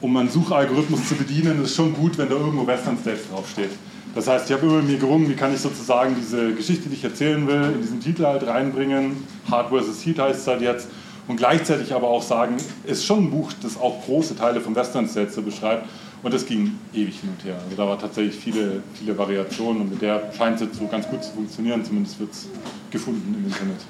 [0.00, 3.70] um einen Suchalgorithmus zu bedienen, ist es schon gut, wenn da irgendwo Western States draufsteht.
[4.14, 7.04] Das heißt, ich habe mit mir gerungen, wie kann ich sozusagen diese Geschichte, die ich
[7.04, 9.24] erzählen will, in diesen Titel halt reinbringen.
[9.50, 10.04] Hard vs.
[10.04, 10.88] Heat heißt es halt jetzt.
[11.28, 15.06] Und gleichzeitig aber auch sagen, ist schon ein Buch, das auch große Teile vom Western
[15.06, 15.86] States so beschreibt.
[16.22, 17.60] Und das ging ewig hin und her.
[17.62, 21.22] Also da war tatsächlich viele, viele Variationen und mit der scheint es so ganz gut
[21.22, 21.84] zu funktionieren.
[21.84, 22.48] Zumindest wird es
[22.90, 23.80] gefunden im Internet.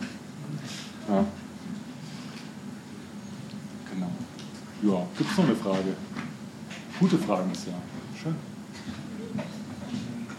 [1.09, 1.25] Ja.
[3.95, 4.11] Genau.
[4.83, 5.95] Ja, gibt es noch eine Frage?
[6.99, 7.75] Gute Fragen ist ja.
[8.21, 8.35] Schön.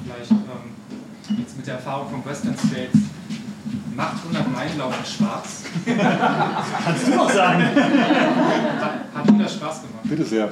[0.03, 3.08] Vielleicht ähm, jetzt mit der Erfahrung von Western States.
[3.95, 5.63] Macht 100 Meilen laufen schwarz?
[6.85, 7.63] Kannst du noch sagen?
[7.63, 10.03] Hat, hat 100 Spaß gemacht.
[10.03, 10.49] Bitte sehr.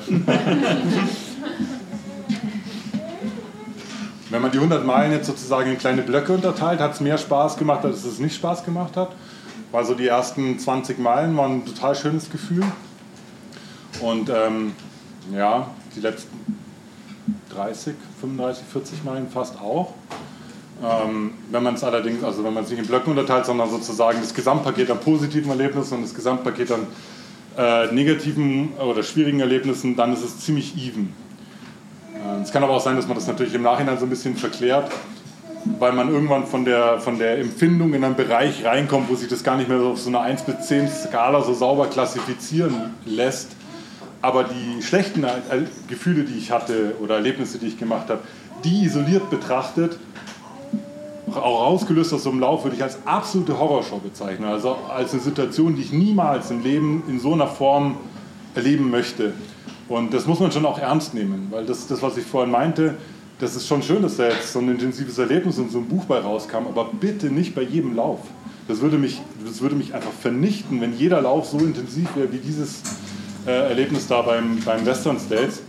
[4.29, 7.57] Wenn man die 100 Meilen jetzt sozusagen in kleine Blöcke unterteilt, hat es mehr Spaß
[7.57, 9.11] gemacht, als es nicht Spaß gemacht hat.
[9.71, 12.65] Also die ersten 20 Meilen waren ein total schönes Gefühl.
[14.01, 14.73] Und ähm,
[15.33, 16.57] ja, die letzten
[17.53, 19.93] 30, 35, 40 Meilen fast auch.
[20.83, 24.19] Ähm, wenn man es allerdings, also wenn man es nicht in Blöcken unterteilt, sondern sozusagen
[24.21, 26.87] das Gesamtpaket an positiven Erlebnissen und das Gesamtpaket an
[27.57, 31.13] äh, negativen oder schwierigen Erlebnissen, dann ist es ziemlich even.
[32.13, 34.35] Äh, es kann aber auch sein, dass man das natürlich im Nachhinein so ein bisschen
[34.35, 34.91] verklärt
[35.79, 39.43] weil man irgendwann von der, von der Empfindung in einen Bereich reinkommt, wo sich das
[39.43, 42.75] gar nicht mehr so auf so einer 1 bis 10 Skala so sauber klassifizieren
[43.05, 43.51] lässt.
[44.21, 45.25] Aber die schlechten
[45.87, 48.21] Gefühle, die ich hatte oder Erlebnisse, die ich gemacht habe,
[48.63, 49.99] die isoliert betrachtet,
[51.43, 54.47] auch ausgelöst aus so einem Lauf, würde ich als absolute Horrorshow bezeichnen.
[54.47, 57.97] Also als eine Situation, die ich niemals im Leben in so einer Form
[58.55, 59.33] erleben möchte.
[59.87, 62.95] Und das muss man schon auch ernst nehmen, weil das, das was ich vorhin meinte,
[63.39, 66.05] das ist schon schön, dass da jetzt so ein intensives Erlebnis und so ein Buch
[66.05, 68.19] bei rauskam, aber bitte nicht bei jedem Lauf.
[68.67, 72.39] Das würde mich, das würde mich einfach vernichten, wenn jeder Lauf so intensiv wäre wie
[72.39, 72.81] dieses
[73.45, 75.61] äh, Erlebnis da beim, beim Western States.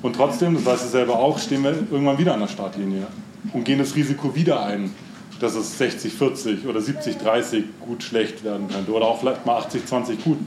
[0.00, 3.08] Und trotzdem, das weißt du selber auch, stehen wir irgendwann wieder an der Startlinie
[3.52, 4.92] und gehen das Risiko wieder ein.
[5.40, 10.38] Dass es 60-40 oder 70-30 gut schlecht werden könnte oder auch vielleicht mal 80-20 gut.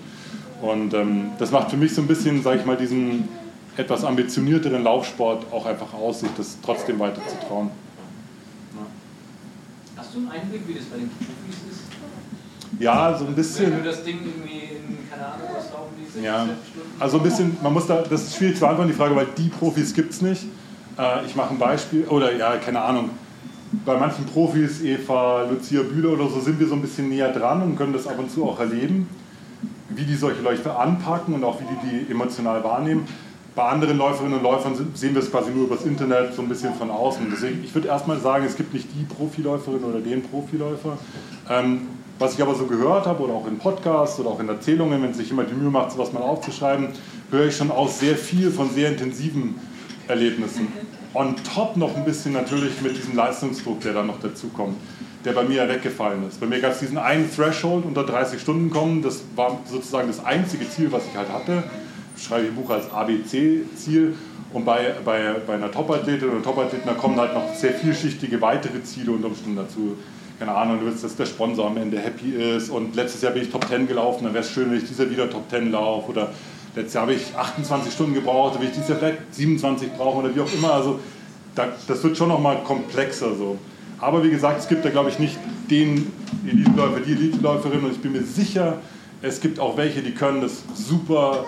[0.62, 3.28] Und ähm, das macht für mich so ein bisschen, sage ich mal, diesen
[3.78, 7.72] etwas ambitionierteren Laufsport auch einfach aus, sich das trotzdem weiter zu trauen.
[8.76, 10.02] Ja.
[10.02, 11.82] Hast du einen Einblick, wie das bei den Profis ist?
[12.80, 13.72] Ja, so ein bisschen.
[13.72, 16.48] Wenn du das Ding irgendwie in, keine Ahnung, was laufen die Ja,
[17.00, 19.50] also ein bisschen, man muss da, das ist schwierig zu beantworten, die Frage, weil die
[19.50, 20.44] Profis gibt es nicht.
[20.98, 23.10] Äh, ich mache ein Beispiel, oder ja, keine Ahnung,
[23.86, 27.62] bei manchen Profis, Eva, Lucia Bühler oder so, sind wir so ein bisschen näher dran
[27.62, 29.08] und können das ab und zu auch erleben,
[29.90, 33.08] wie die solche Läufe anpacken und auch wie die die emotional wahrnehmen.
[33.56, 36.74] Bei anderen Läuferinnen und Läufern sehen wir es quasi nur übers Internet, so ein bisschen
[36.74, 37.28] von außen.
[37.32, 40.98] Deswegen, ich würde erstmal sagen, es gibt nicht die Profiläuferin oder den Profiläufer.
[41.50, 41.82] Ähm,
[42.18, 45.14] was ich aber so gehört habe oder auch in Podcasts oder auch in Erzählungen, wenn
[45.14, 46.90] sich jemand die Mühe macht, sowas mal aufzuschreiben,
[47.30, 49.56] höre ich schon auch sehr viel von sehr intensiven
[50.08, 50.68] Erlebnissen.
[51.14, 54.78] On top noch ein bisschen natürlich mit diesem Leistungsdruck, der dann noch dazu kommt,
[55.26, 56.40] der bei mir ja weggefallen ist.
[56.40, 60.24] Bei mir gab es diesen einen Threshold unter 30 Stunden kommen, das war sozusagen das
[60.24, 61.64] einzige Ziel, was ich halt hatte.
[62.16, 64.16] Ich schreibe ich Buch als ABC-Ziel
[64.54, 68.82] und bei, bei, bei einer Top-Athletin oder Top-Athleten, da kommen halt noch sehr vielschichtige weitere
[68.84, 69.98] Ziele unter Umständen dazu.
[70.40, 73.44] Keine Ahnung, du willst, dass der Sponsor am Ende happy ist und letztes Jahr bin
[73.44, 76.10] ich Top 10 gelaufen, dann wäre es schön, wenn ich dieser wieder Top 10 laufe
[76.10, 76.32] oder
[76.76, 80.36] Letztes Jahr habe ich 28 Stunden gebraucht, will ich dieses Jahr vielleicht 27 brauchen oder
[80.36, 80.74] wie auch immer.
[80.74, 81.00] Also
[81.56, 83.58] das wird schon nochmal komplexer so.
[84.00, 85.38] Aber wie gesagt, es gibt da glaube ich nicht
[85.70, 86.12] den
[86.48, 88.80] Eliteläufer, die Eliteläuferin und ich bin mir sicher,
[89.22, 91.46] es gibt auch welche, die können das super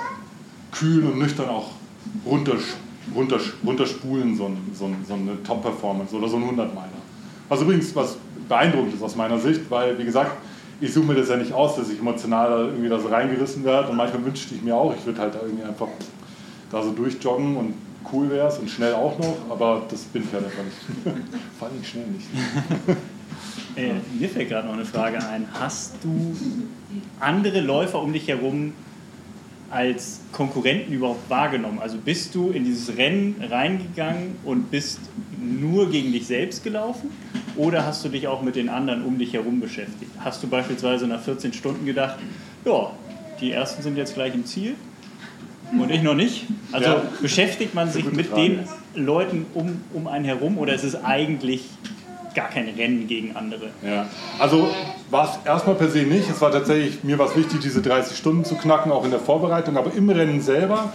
[0.71, 1.71] kühl und nüchtern auch
[2.25, 2.75] runtersch
[3.15, 6.89] runtersch runterspulen, so, so, so eine Top-Performance oder so ein 100-Meiler.
[7.49, 8.17] Was übrigens was
[8.47, 10.31] beeindruckend ist aus meiner Sicht, weil wie gesagt,
[10.83, 13.89] ich suche mir das ja nicht aus, dass ich emotional irgendwie da so reingerissen werde.
[13.89, 15.87] Und manchmal wünschte ich mir auch, ich würde halt irgendwie einfach
[16.69, 17.73] da so durchjoggen und
[18.11, 20.77] cool wäre es und schnell auch noch, aber das bin ich halt einfach nicht.
[21.57, 22.27] Vor allem schnell nicht.
[23.77, 25.47] äh, mir fällt gerade noch eine Frage ein.
[25.57, 26.35] Hast du
[27.21, 28.73] andere Läufer um dich herum
[29.73, 31.79] als Konkurrenten überhaupt wahrgenommen?
[31.79, 34.99] Also bist du in dieses Rennen reingegangen und bist
[35.41, 37.09] nur gegen dich selbst gelaufen?
[37.55, 40.11] Oder hast du dich auch mit den anderen um dich herum beschäftigt?
[40.19, 42.19] Hast du beispielsweise nach 14 Stunden gedacht,
[42.65, 42.91] ja,
[43.41, 44.75] die ersten sind jetzt gleich im Ziel
[45.71, 46.45] und ich noch nicht?
[46.71, 47.01] Also ja.
[47.21, 48.41] beschäftigt man sich mit Frage.
[48.41, 48.59] den
[48.95, 51.63] Leuten um, um einen herum oder ist es eigentlich
[52.33, 53.69] gar kein Rennen gegen andere?
[53.81, 54.05] Ja,
[54.39, 54.69] also
[55.09, 56.29] war es erstmal per se nicht.
[56.29, 59.77] Es war tatsächlich, mir war wichtig, diese 30 Stunden zu knacken, auch in der Vorbereitung,
[59.77, 60.91] aber im Rennen selber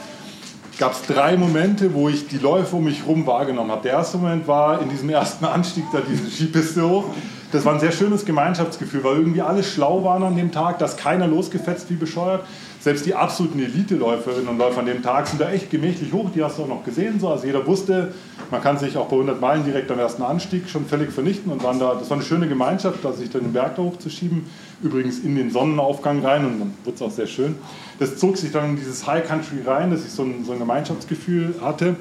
[0.78, 3.82] gab es drei Momente, wo ich die Läufe um mich herum wahrgenommen habe.
[3.82, 7.05] Der erste Moment war in diesem ersten Anstieg da diese Skipiste hoch.
[7.51, 10.97] Das war ein sehr schönes Gemeinschaftsgefühl, weil irgendwie alle schlau waren an dem Tag, dass
[10.97, 12.44] keiner losgefetzt wie bescheuert.
[12.80, 16.44] Selbst die absoluten Elite-Läuferinnen und Läufer an dem Tag sind da echt gemächlich hoch, die
[16.44, 17.18] hast du auch noch gesehen.
[17.18, 17.28] So.
[17.28, 18.14] Also jeder wusste,
[18.52, 21.64] man kann sich auch bei 100 Meilen direkt am ersten Anstieg schon völlig vernichten und
[21.64, 24.44] waren da, das war eine schöne Gemeinschaft, da sich dann den Berg da hochzuschieben,
[24.80, 27.56] übrigens in den Sonnenaufgang rein und dann wird es auch sehr schön.
[27.98, 30.60] Das zog sich dann in dieses High Country rein, dass ich so ein, so ein
[30.60, 31.96] Gemeinschaftsgefühl hatte.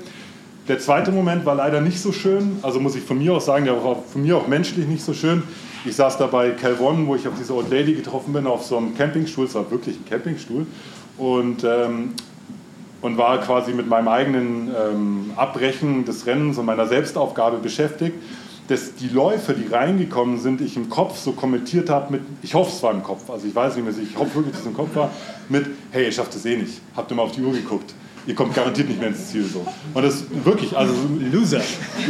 [0.68, 3.66] Der zweite Moment war leider nicht so schön, also muss ich von mir aus sagen,
[3.66, 5.44] der war von mir auch menschlich nicht so schön.
[5.86, 8.78] Ich saß da bei Calvon, wo ich auf diese Old Lady getroffen bin, auf so
[8.78, 10.66] einem Campingstuhl, es war wirklich ein Campingstuhl,
[11.18, 12.14] und, ähm,
[13.02, 18.16] und war quasi mit meinem eigenen ähm, Abbrechen des Rennens und meiner Selbstaufgabe beschäftigt
[18.68, 22.72] dass die Läufer, die reingekommen sind, ich im Kopf so kommentiert habe mit, ich hoffe
[22.76, 24.74] es war im Kopf, also ich weiß nicht mehr, ich hoffe wirklich, dass es im
[24.74, 25.10] Kopf war,
[25.50, 27.94] mit, hey, ihr schafft es eh nicht, habt ihr mal auf die Uhr geguckt,
[28.28, 29.66] ihr kommt garantiert nicht mehr ins Ziel so.
[29.94, 30.94] Und das wirklich, also
[31.32, 31.62] Loser.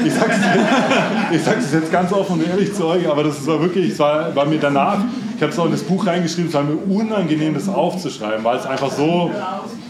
[0.04, 0.36] Ich sag's,
[1.32, 4.36] ich sag's jetzt ganz offen und ehrlich zu euch, aber das war wirklich, es war,
[4.36, 4.98] war mir danach,
[5.36, 8.58] ich habe es auch in das Buch reingeschrieben, es war mir unangenehm, das aufzuschreiben, weil
[8.58, 9.32] es einfach so,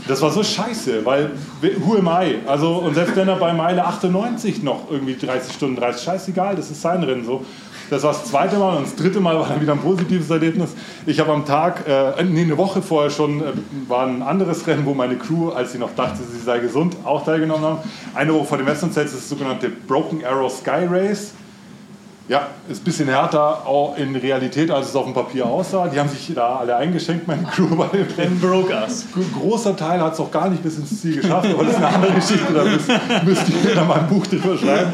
[0.05, 1.31] das war so scheiße, weil
[1.79, 2.39] who am I?
[2.45, 6.69] Also, und selbst wenn er bei Meile 98 noch irgendwie 30 Stunden 30, scheißegal, das
[6.69, 7.45] ist sein Rennen so.
[7.89, 10.71] Das war das zweite Mal und das dritte Mal war dann wieder ein positives Erlebnis.
[11.05, 13.45] Ich habe am Tag, äh, nee, eine Woche vorher schon, äh,
[13.87, 17.23] war ein anderes Rennen, wo meine Crew, als sie noch dachte, sie sei gesund, auch
[17.23, 17.79] teilgenommen haben.
[18.13, 21.33] Eine Woche vor dem Western States ist das sogenannte Broken Arrow Sky Race.
[22.29, 25.87] Ja, ist ein bisschen härter auch in Realität, als es auf dem Papier aussah.
[25.87, 28.39] Die haben sich da alle eingeschenkt, meine Crew bei dem Rennen.
[28.41, 29.05] broke us.
[29.15, 31.77] Ein großer Teil hat es auch gar nicht bis ins Ziel geschafft, aber das ist
[31.77, 32.89] eine andere Geschichte, da müsst,
[33.23, 34.93] müsst ihr da mal ein Buch drüber schreiben.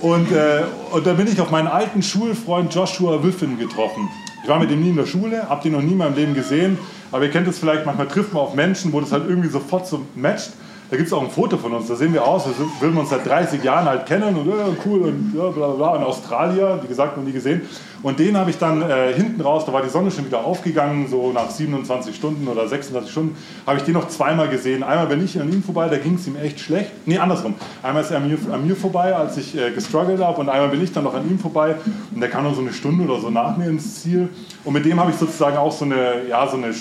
[0.00, 4.08] Und, äh, und da bin ich auf meinen alten Schulfreund Joshua Wiffen getroffen.
[4.42, 6.34] Ich war mit ihm nie in der Schule, hab den noch nie in meinem Leben
[6.34, 6.78] gesehen,
[7.12, 9.86] aber ihr kennt es vielleicht, manchmal trifft man auf Menschen, wo das halt irgendwie sofort
[9.86, 10.52] so matcht.
[10.94, 13.00] Da gibt es auch ein Foto von uns, da sehen wir aus, als würden wir
[13.00, 14.52] uns seit 30 Jahren halt kennen und äh,
[14.86, 15.96] cool und ja, bla bla.
[15.96, 17.62] In Australier, wie gesagt, noch nie gesehen.
[18.04, 21.08] Und den habe ich dann äh, hinten raus, da war die Sonne schon wieder aufgegangen,
[21.08, 24.84] so nach 27 Stunden oder 26 Stunden, habe ich den noch zweimal gesehen.
[24.84, 26.92] Einmal bin ich an ihm vorbei, da ging es ihm echt schlecht.
[27.06, 27.54] Nee, andersrum.
[27.82, 30.68] Einmal ist er an mir, an mir vorbei, als ich äh, gestruggelt habe und einmal
[30.68, 31.74] bin ich dann noch an ihm vorbei
[32.14, 34.28] und der kam noch so eine Stunde oder so nach mir ins Ziel.
[34.62, 36.72] Und mit dem habe ich sozusagen auch so eine, ja, so eine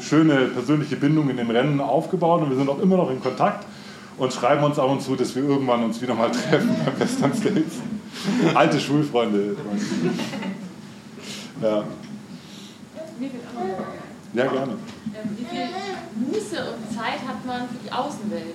[0.00, 3.66] schöne persönliche Bindung in dem Rennen aufgebaut und wir sind auch immer noch in Kontakt
[4.18, 7.34] und schreiben uns ab und zu, dass wir irgendwann uns wieder mal treffen beim Western
[7.34, 7.76] States.
[8.54, 9.56] Alte Schulfreunde.
[11.62, 11.84] Ja.
[14.32, 14.72] Ja, gerne.
[14.72, 15.68] Ähm, wie viel
[16.26, 18.54] Muße und Zeit hat man für die Außenwelt?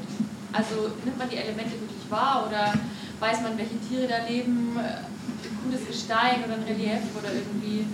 [0.54, 2.74] Also nimmt man die Elemente wirklich wahr oder
[3.20, 7.86] weiß man, welche Tiere da leben, ein gutes Gestein oder ein Relief oder irgendwie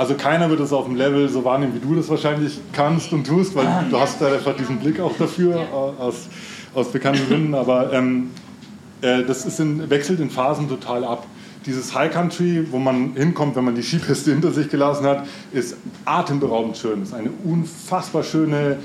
[0.00, 3.26] also keiner wird es auf dem Level so wahrnehmen, wie du das wahrscheinlich kannst und
[3.26, 6.26] tust, weil du hast da einfach diesen Blick auch dafür äh, aus,
[6.74, 7.54] aus bekannten Gründen.
[7.54, 8.30] Aber ähm,
[9.02, 11.26] äh, das ist in, wechselt in Phasen total ab.
[11.66, 15.76] Dieses High Country, wo man hinkommt, wenn man die Skipiste hinter sich gelassen hat, ist
[16.06, 17.02] atemberaubend schön.
[17.02, 18.78] Es ist eine unfassbar schöne,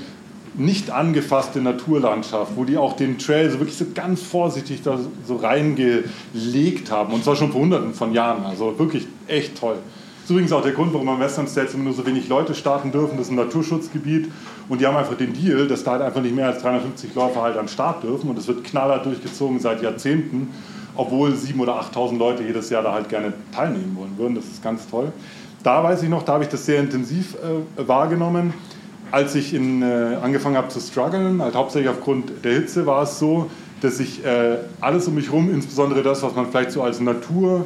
[0.58, 5.36] nicht angefasste Naturlandschaft, wo die auch den Trail so wirklich so ganz vorsichtig da so
[5.36, 7.14] reingelegt haben.
[7.14, 8.44] Und zwar schon vor hunderten von Jahren.
[8.44, 9.78] Also wirklich echt toll.
[10.26, 12.52] Das ist übrigens auch der Grund, warum am Western States immer nur so wenig Leute
[12.52, 13.16] starten dürfen.
[13.16, 14.28] Das ist ein Naturschutzgebiet
[14.68, 17.42] und die haben einfach den Deal, dass da halt einfach nicht mehr als 350 Läufer
[17.42, 20.48] halt an Start dürfen und es wird knallhart durchgezogen seit Jahrzehnten,
[20.96, 24.34] obwohl 7.000 oder 8.000 Leute jedes Jahr da halt gerne teilnehmen wollen würden.
[24.34, 25.12] Das ist ganz toll.
[25.62, 28.52] Da weiß ich noch, da habe ich das sehr intensiv äh, wahrgenommen.
[29.12, 33.20] Als ich in, äh, angefangen habe zu strugglen, halt hauptsächlich aufgrund der Hitze, war es
[33.20, 33.48] so,
[33.80, 37.64] dass ich äh, alles um mich herum, insbesondere das, was man vielleicht so als Natur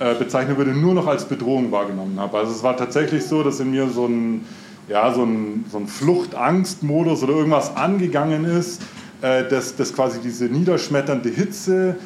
[0.00, 2.38] äh, bezeichnen würde, nur noch als Bedrohung wahrgenommen habe.
[2.38, 4.46] Also es war tatsächlich so, dass in mir so ein,
[4.88, 8.80] ja, so ein, so ein Flucht-Angst-Modus oder irgendwas angegangen ist,
[9.20, 11.96] äh, dass, dass quasi diese niederschmetternde Hitze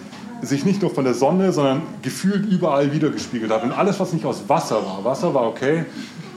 [0.42, 3.62] sich nicht nur von der Sonne, sondern gefühlt überall wiedergespiegelt hat.
[3.62, 5.84] Und alles, was nicht aus Wasser war, Wasser war okay,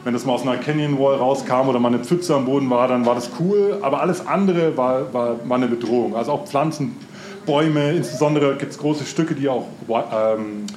[0.04, 2.88] wenn das mal aus einer Canyon Wall rauskam oder mal eine Pfütze am Boden war,
[2.88, 6.16] dann war das cool, aber alles andere war, war, war eine Bedrohung.
[6.16, 6.96] Also auch Pflanzen,
[7.46, 10.68] Bäume, insbesondere gibt es große Stücke, die auch ähm,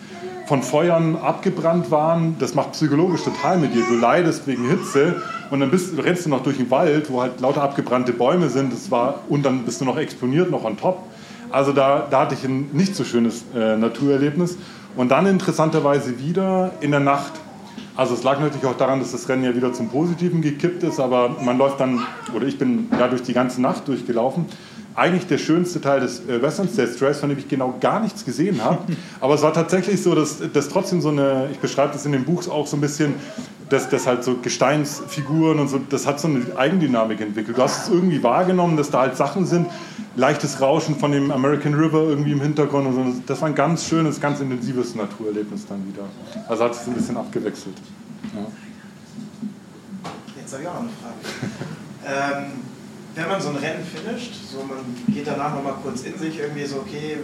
[0.50, 3.84] von Feuern abgebrannt waren, das macht psychologisch total mit dir.
[3.88, 7.40] Du leidest wegen Hitze und dann bist, rennst du noch durch den Wald, wo halt
[7.40, 8.72] lauter abgebrannte Bäume sind.
[8.72, 11.04] Das war, und dann bist du noch exponiert, noch on top.
[11.52, 14.58] Also da, da hatte ich ein nicht so schönes äh, Naturerlebnis.
[14.96, 17.34] Und dann interessanterweise wieder in der Nacht.
[17.94, 20.98] Also es lag natürlich auch daran, dass das Rennen ja wieder zum Positiven gekippt ist,
[20.98, 22.00] aber man läuft dann,
[22.34, 24.46] oder ich bin ja durch die ganze Nacht durchgelaufen
[24.94, 28.24] eigentlich der schönste Teil des äh, Western States Trails, von dem ich genau gar nichts
[28.24, 28.84] gesehen habe.
[29.20, 32.24] Aber es war tatsächlich so, dass, dass trotzdem so eine, ich beschreibe das in dem
[32.24, 33.14] Buch auch so ein bisschen,
[33.68, 37.56] dass, dass halt so Gesteinsfiguren und so, das hat so eine Eigendynamik entwickelt.
[37.56, 39.68] Du hast es irgendwie wahrgenommen, dass da halt Sachen sind,
[40.16, 43.22] leichtes Rauschen von dem American River irgendwie im Hintergrund und so.
[43.26, 46.04] Das war ein ganz schönes, ganz intensives Naturerlebnis dann wieder.
[46.48, 47.76] Also hat es ein bisschen abgewechselt.
[48.34, 48.46] Ja.
[50.40, 52.44] Jetzt habe ich auch noch eine Frage.
[52.46, 52.69] ähm,
[53.20, 54.78] wenn man so ein Rennen finisht, so man
[55.14, 57.18] geht danach nochmal kurz in sich, irgendwie so, okay,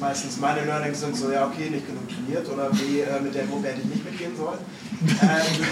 [0.00, 3.46] meistens meine Learnings sind so, ja, okay, nicht genug trainiert oder wie äh, mit der
[3.46, 4.58] Gruppe hätte ich nicht mitgehen sollen.
[5.20, 5.64] Ähm,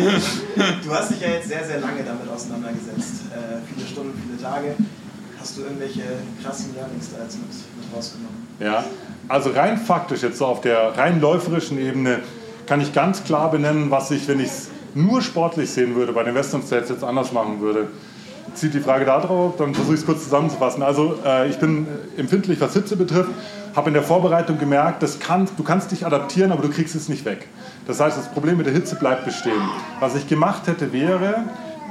[0.82, 3.24] du hast dich ja jetzt sehr, sehr lange damit auseinandergesetzt.
[3.32, 4.76] Äh, viele Stunden, viele Tage.
[5.38, 6.02] Hast du irgendwelche
[6.42, 8.48] krassen Learnings da jetzt mit, mit rausgenommen?
[8.60, 8.82] Ja,
[9.28, 12.20] also rein faktisch, jetzt so auf der rein läuferischen Ebene,
[12.66, 16.22] kann ich ganz klar benennen, was ich, wenn ich es nur sportlich sehen würde, bei
[16.22, 17.88] den Western States jetzt anders machen würde
[18.54, 20.82] zieht die Frage da drauf, dann versuche ich es kurz zusammenzufassen.
[20.82, 23.30] Also äh, ich bin empfindlich, was Hitze betrifft,
[23.74, 27.08] habe in der Vorbereitung gemerkt, das kann, du kannst dich adaptieren, aber du kriegst es
[27.08, 27.48] nicht weg.
[27.86, 29.62] Das heißt, das Problem mit der Hitze bleibt bestehen.
[30.00, 31.44] Was ich gemacht hätte, wäre,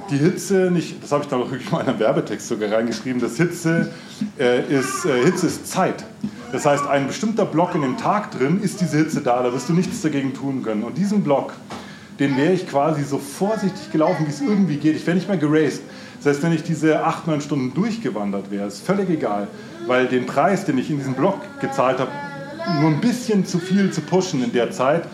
[0.10, 3.22] die Hitze nicht, das habe ich da auch wirklich mal in einem Werbetext sogar reingeschrieben,
[3.22, 3.92] dass Hitze,
[4.40, 6.04] äh, ist, äh, Hitze ist Zeit.
[6.52, 9.70] Das heißt, ein bestimmter Block in dem Tag drin ist diese Hitze da, da wirst
[9.70, 10.84] du nichts dagegen tun können.
[10.84, 11.54] Und diesen Block,
[12.20, 14.96] den wäre ich quasi so vorsichtig gelaufen, wie es irgendwie geht.
[14.96, 15.82] Ich wäre nicht mehr geraced.
[16.26, 19.48] Heißt, wenn ich diese acht, neun Stunden durchgewandert wäre, ist völlig egal,
[19.88, 22.12] weil den Preis, den ich in diesem Block gezahlt habe,
[22.80, 25.08] nur ein bisschen zu viel zu pushen in der Zeit,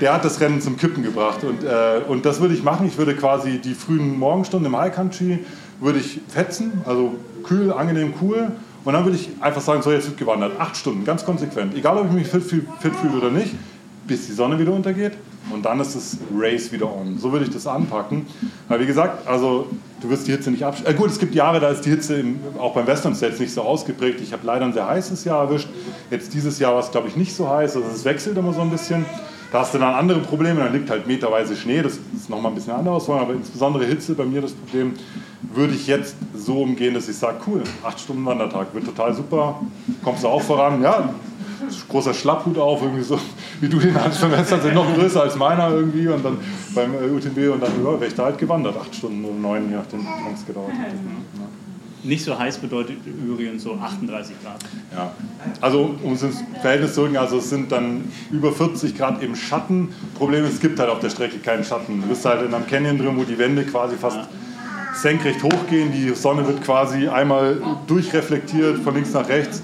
[0.00, 1.44] der hat das Rennen zum Kippen gebracht.
[1.44, 2.86] Und, äh, und das würde ich machen.
[2.86, 5.44] Ich würde quasi die frühen Morgenstunden im High Country
[5.78, 8.52] würde ich fetzen, also kühl, angenehm, cool.
[8.84, 10.58] Und dann würde ich einfach sagen, so jetzt wird gewandert.
[10.58, 11.74] Acht Stunden, ganz konsequent.
[11.76, 13.54] Egal, ob ich mich fit fühle oder nicht,
[14.10, 15.12] bis die Sonne wieder untergeht.
[15.52, 17.16] Und dann ist das Race wieder on.
[17.16, 18.26] So würde ich das anpacken.
[18.68, 19.68] Weil wie gesagt, also
[20.00, 20.92] du wirst die Hitze nicht abschalten.
[20.92, 23.52] Äh, gut, es gibt Jahre, da ist die Hitze im, auch beim Western States nicht
[23.52, 24.20] so ausgeprägt.
[24.20, 25.68] Ich habe leider ein sehr heißes Jahr erwischt.
[26.10, 27.76] Jetzt dieses Jahr war es, glaube ich, nicht so heiß.
[27.76, 29.06] Also es wechselt immer so ein bisschen.
[29.52, 32.54] Da hast du dann andere Probleme, dann liegt halt meterweise Schnee, das ist nochmal ein
[32.54, 34.94] bisschen anders, aber insbesondere Hitze bei mir das Problem,
[35.42, 39.60] würde ich jetzt so umgehen, dass ich sage, cool, 8 Stunden Wandertag, wird total super,
[40.04, 41.12] kommst du auch voran, ja,
[41.88, 43.18] großer Schlapphut auf, irgendwie so,
[43.60, 46.38] wie du den hast vermessert, sind noch größer als meiner irgendwie und dann
[46.74, 49.70] beim äh, UTB und dann ja, wäre ich da halt gewandert, 8 Stunden oder 9,
[49.70, 50.78] je nachdem, wie lange es gedauert hat.
[50.78, 51.40] Ja.
[52.02, 54.60] Nicht so heiß bedeutet übrigens so 38 Grad.
[54.94, 55.12] Ja,
[55.60, 59.36] also um es ins Verhältnis zu rücken, also es sind dann über 40 Grad im
[59.36, 59.90] Schatten.
[60.16, 62.00] Problem ist, es gibt halt auf der Strecke keinen Schatten.
[62.00, 64.28] Du bist halt in einem Canyon drin, wo die Wände quasi fast ja.
[64.94, 65.92] senkrecht hochgehen.
[65.92, 69.62] Die Sonne wird quasi einmal durchreflektiert von links nach rechts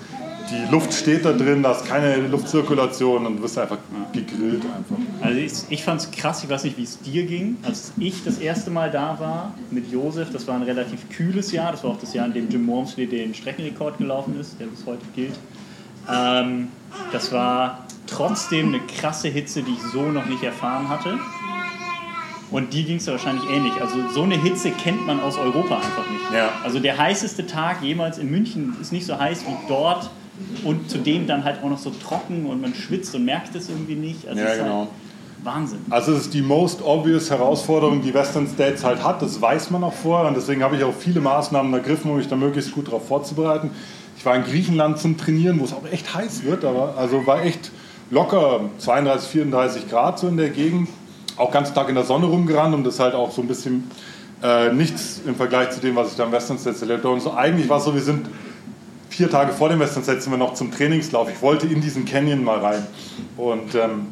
[0.51, 3.78] die Luft steht da drin, da ist keine Luftzirkulation und du wirst einfach
[4.12, 4.97] gegrillt einfach.
[5.20, 7.56] Also ich, ich fand es krass, ich weiß nicht, wie es dir ging.
[7.62, 11.73] Als ich das erste Mal da war mit Josef, das war ein relativ kühles Jahr,
[11.73, 14.86] das war auch das Jahr, in dem Jim Wormsley den Streckenrekord gelaufen ist, der bis
[14.86, 15.35] heute gilt.
[16.09, 16.68] Ähm,
[17.12, 21.18] das war trotzdem eine krasse Hitze, die ich so noch nicht erfahren hatte.
[22.51, 23.73] Und die ging es wahrscheinlich ähnlich.
[23.81, 26.23] Also so eine Hitze kennt man aus Europa einfach nicht.
[26.32, 26.51] Ja.
[26.62, 30.10] Also der heißeste Tag jemals in München ist nicht so heiß wie dort
[30.64, 33.94] und zudem dann halt auch noch so trocken und man schwitzt und merkt es irgendwie
[33.94, 34.26] nicht.
[34.28, 34.78] Also ja, halt genau.
[34.80, 34.88] Halt
[35.46, 35.78] Wahnsinn.
[35.90, 39.22] Also es ist die most obvious Herausforderung, die Western States halt hat.
[39.22, 42.28] Das weiß man auch vorher und deswegen habe ich auch viele Maßnahmen ergriffen, um mich
[42.28, 43.70] da möglichst gut darauf vorzubereiten.
[44.18, 47.44] Ich war in Griechenland zum Trainieren, wo es auch echt heiß wird, aber also war
[47.44, 47.70] echt
[48.10, 50.88] locker 32, 34 Grad so in der Gegend.
[51.36, 53.90] Auch ganz Tag in der Sonne rumgerannt, um das halt auch so ein bisschen
[54.42, 57.14] äh, nichts im Vergleich zu dem, was ich da im Western States erlebt habe.
[57.14, 58.26] Und so eigentlich war es so, wir sind
[59.16, 61.30] vier Tage vor dem Western sind wir noch zum Trainingslauf.
[61.30, 62.86] Ich wollte in diesen Canyon mal rein.
[63.38, 64.09] Und ähm,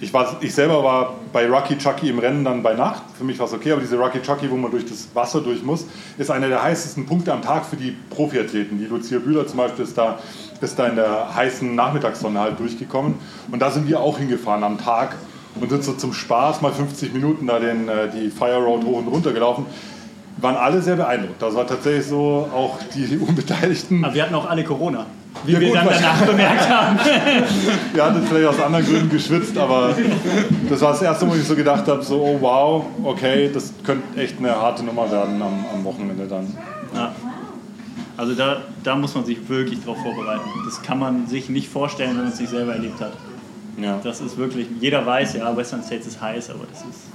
[0.00, 3.04] ich, war, ich selber war bei Rocky Chucky im Rennen dann bei Nacht.
[3.16, 5.62] Für mich war es okay, aber diese Rocky Chucky, wo man durch das Wasser durch
[5.62, 5.86] muss,
[6.18, 8.80] ist einer der heißesten Punkte am Tag für die Profiathleten.
[8.80, 10.18] Die Lucia Bühler zum Beispiel ist da,
[10.60, 13.14] ist da in der heißen Nachmittagssonne halt durchgekommen.
[13.52, 15.14] Und da sind wir auch hingefahren am Tag
[15.60, 18.98] und sind so zum Spaß mal 50 Minuten da den, äh, die Fire Road hoch
[18.98, 19.66] und runter gelaufen
[20.38, 21.40] waren alle sehr beeindruckt.
[21.40, 24.04] Das war tatsächlich so, auch die Unbeteiligten.
[24.04, 25.06] Aber wir hatten auch alle Corona.
[25.44, 26.98] Wie ja, wir gut, dann danach bemerkt haben.
[27.92, 29.94] wir hatten vielleicht aus anderen Gründen geschwitzt, aber
[30.68, 33.72] das war das erste Mal, wo ich so gedacht habe: so, oh wow, okay, das
[33.82, 36.54] könnte echt eine harte Nummer werden am, am Wochenende dann.
[36.94, 37.12] Ja.
[38.16, 40.48] Also da, da muss man sich wirklich drauf vorbereiten.
[40.66, 43.12] Das kann man sich nicht vorstellen, wenn man es nicht selber erlebt hat.
[43.80, 43.98] Ja.
[44.04, 47.08] Das ist wirklich, jeder weiß, ja, Western States ist heiß, aber das ist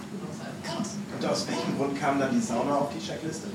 [1.18, 3.48] und aus welchem Grund kam dann die Sauna auf die Checkliste?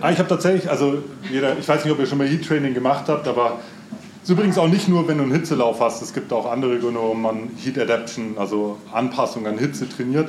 [0.00, 3.04] Ah, ich habe tatsächlich, also jeder, ich weiß nicht, ob ihr schon mal Heat-Training gemacht
[3.08, 3.58] habt, aber
[4.22, 6.78] es ist übrigens auch nicht nur, wenn du einen Hitzelauf hast, es gibt auch andere
[6.78, 10.28] Gründe, warum man Heat Adaption, also Anpassung an Hitze trainiert.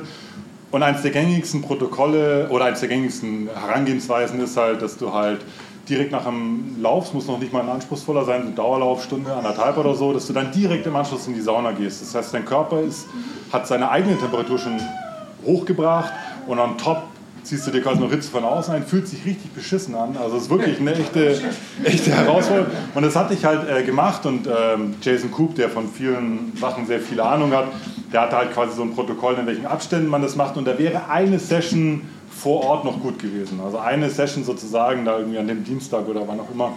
[0.70, 5.40] Und eines der gängigsten Protokolle oder eines der gängigsten Herangehensweisen ist halt, dass du halt
[5.86, 9.76] direkt nach dem Lauf, es muss noch nicht mal ein anspruchsvoller sein, eine Dauerlaufstunde, anderthalb
[9.76, 12.00] oder so, dass du dann direkt im Anschluss in die Sauna gehst.
[12.00, 13.06] Das heißt, dein Körper ist,
[13.52, 14.80] hat seine eigene Temperatur schon
[15.44, 16.12] hochgebracht
[16.46, 17.04] und on top
[17.42, 20.16] ziehst du dir quasi noch Hitze von außen ein, fühlt sich richtig beschissen an.
[20.16, 21.40] Also es ist wirklich eine echte,
[21.84, 22.70] echte Herausforderung.
[22.94, 26.86] Und das hatte ich halt äh, gemacht und ähm, Jason Coop, der von vielen Sachen
[26.86, 27.66] sehr viel Ahnung hat,
[28.12, 30.78] der hatte halt quasi so ein Protokoll, in welchen Abständen man das macht und da
[30.78, 33.60] wäre eine Session vor Ort noch gut gewesen.
[33.64, 36.72] Also eine Session sozusagen da irgendwie an dem Dienstag oder wann auch immer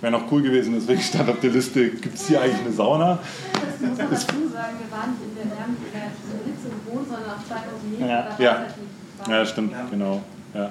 [0.00, 0.74] wäre noch cool gewesen.
[0.74, 3.18] Deswegen stand auf der Liste, gibt es hier eigentlich eine Sauna?
[3.52, 6.49] Das muss man dazu sagen, wir waren in der, wir
[6.90, 8.06] gewohnt, sondern auf 2000 Meter.
[8.06, 8.66] Ja, ja.
[9.28, 9.86] ja stimmt, ja.
[9.90, 10.20] genau.
[10.54, 10.70] Ja.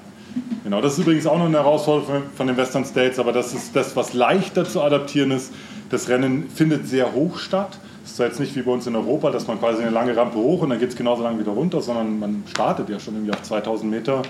[0.64, 3.76] Genau, das ist übrigens auch noch eine Herausforderung von den Western States, aber das ist
[3.76, 5.52] das, was leichter zu adaptieren ist.
[5.90, 7.80] Das Rennen findet sehr hoch statt.
[8.04, 10.38] Es ist jetzt nicht wie bei uns in Europa, dass man quasi eine lange Rampe
[10.38, 13.34] hoch und dann geht es genauso lang wieder runter, sondern man startet ja schon irgendwie
[13.34, 14.22] auf 2000 Meter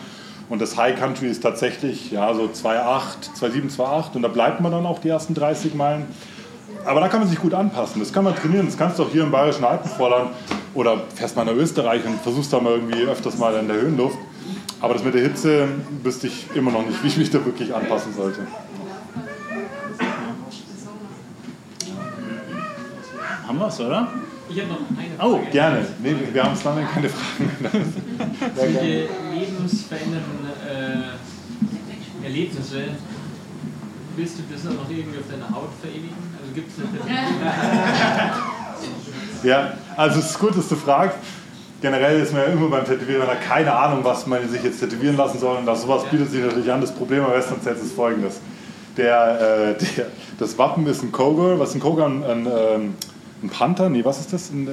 [0.50, 4.72] und das High Country ist tatsächlich ja, so 2,8, 2,7, 2,8 und da bleibt man
[4.72, 6.08] dann auch die ersten 30 Meilen.
[6.86, 8.00] Aber da kann man sich gut anpassen.
[8.00, 8.66] Das kann man trainieren.
[8.66, 10.32] Das kannst du auch hier im Bayerischen Alpenvorland
[10.74, 14.18] oder fährst mal nach Österreich und versuchst da mal irgendwie öfters mal in der Höhenluft.
[14.82, 15.68] Aber das mit der Hitze
[16.04, 18.48] wüsste ich immer noch nicht, wie ich mich da wirklich anpassen sollte.
[23.46, 24.08] Haben wir es, oder?
[24.50, 25.48] Ich habe noch eine oh, Frage.
[25.48, 25.86] Oh, gerne.
[26.02, 27.52] Nee, wir haben es lange keine Fragen.
[28.56, 32.84] Solche lebensverändernden äh, Erlebnisse,
[34.16, 36.29] willst du das noch irgendwie auf deiner Haut verewigen?
[36.54, 36.76] Gibt es
[39.44, 41.18] Ja, also es ist gut, dass du fragst.
[41.82, 45.16] Generell ist man ja immer beim Tätowieren da keine Ahnung, was man sich jetzt tätowieren
[45.16, 45.58] lassen soll.
[45.58, 46.82] Und das, sowas bietet sich natürlich an.
[46.82, 48.42] Das Problem am Western Set ist folgendes.
[48.98, 50.08] Der, äh, der,
[50.38, 51.58] das Wappen ist ein Cougar.
[51.58, 52.08] Was ist ein Cougar?
[52.08, 52.94] Ein, ein, ähm,
[53.44, 53.90] ein Panther?
[53.90, 54.52] Nee, was ist das?
[54.52, 54.68] Ein,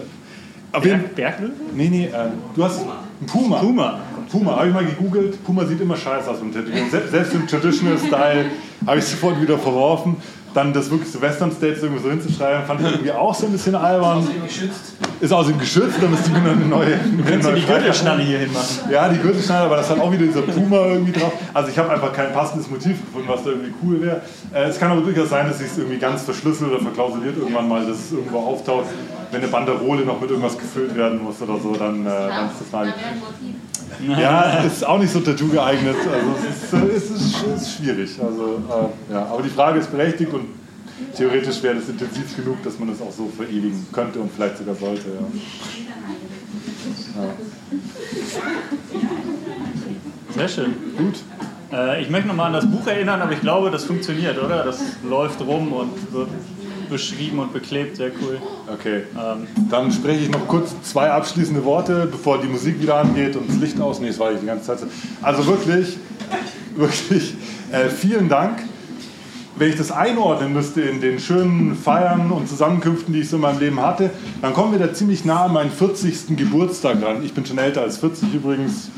[0.82, 1.53] Berg, Berglöwe?
[1.74, 2.11] Nee, nee, äh,
[2.55, 3.59] du hast einen Puma.
[3.59, 4.01] Puma.
[4.31, 5.43] Puma, habe ich mal gegoogelt.
[5.44, 6.90] Puma sieht immer scheiße aus mit Tätowieren.
[6.90, 8.47] Selbst im Traditional Style
[8.86, 10.16] habe ich sofort wieder verworfen
[10.56, 13.52] dann das wirklich so Western States irgendwie so hinzuschreiben, fand ich irgendwie auch so ein
[13.52, 14.20] bisschen albern.
[14.20, 14.94] Ist außerdem geschützt.
[15.20, 16.98] Ist außerdem geschützt, da müsste ich mir eine neue.
[17.28, 18.90] Kannst du die Gürtelschnalle hier hinmachen?
[18.90, 21.32] Ja, die Gürtelschnalle, aber das hat auch wieder dieser Puma irgendwie drauf.
[21.52, 24.22] Also ich habe einfach kein passendes Motiv gefunden, was da irgendwie cool wäre.
[24.54, 27.68] Äh, es kann aber durchaus sein, dass ich es irgendwie ganz verschlüsselt oder verklausuliert irgendwann
[27.68, 28.86] mal, dass es irgendwo auftaucht.
[29.30, 32.60] Wenn eine Banderole noch mit irgendwas gefüllt werden muss oder so, dann, äh, dann ist
[32.60, 32.94] das mal.
[34.18, 35.96] Ja, ist auch nicht so Tattoo geeignet.
[36.00, 38.18] Also es ist, es ist, es ist schwierig.
[38.22, 39.27] Also, äh, ja.
[39.27, 40.47] Aber die Frage ist berechtigt und
[41.16, 44.74] theoretisch wäre das intensiv genug, dass man es auch so verewigen könnte und vielleicht sogar
[44.74, 45.09] sollte.
[45.09, 45.27] Ja.
[47.23, 47.28] Ja.
[50.36, 50.74] Sehr schön.
[50.97, 51.15] Gut.
[51.73, 54.65] Äh, ich möchte nochmal an das Buch erinnern, aber ich glaube, das funktioniert, oder?
[54.65, 56.28] Das läuft rum und wird
[56.89, 58.39] beschrieben und beklebt, sehr cool.
[58.73, 59.47] Okay, ähm.
[59.70, 63.57] dann spreche ich noch kurz zwei abschließende Worte, bevor die Musik wieder angeht und das
[63.57, 64.01] Licht aus.
[64.01, 64.78] Nee, das war ich die ganze Zeit.
[65.23, 65.98] Also wirklich,
[66.77, 67.35] wirklich
[67.73, 68.62] äh, vielen Dank.
[69.59, 73.43] Wenn ich das einordnen müsste in den schönen Feiern und Zusammenkünften, die ich so in
[73.43, 74.11] meinem Leben hatte,
[74.43, 76.36] dann kommen wir da ziemlich nah an meinen 40.
[76.36, 77.23] Geburtstag ran.
[77.24, 78.90] Ich bin schon älter als 40 übrigens.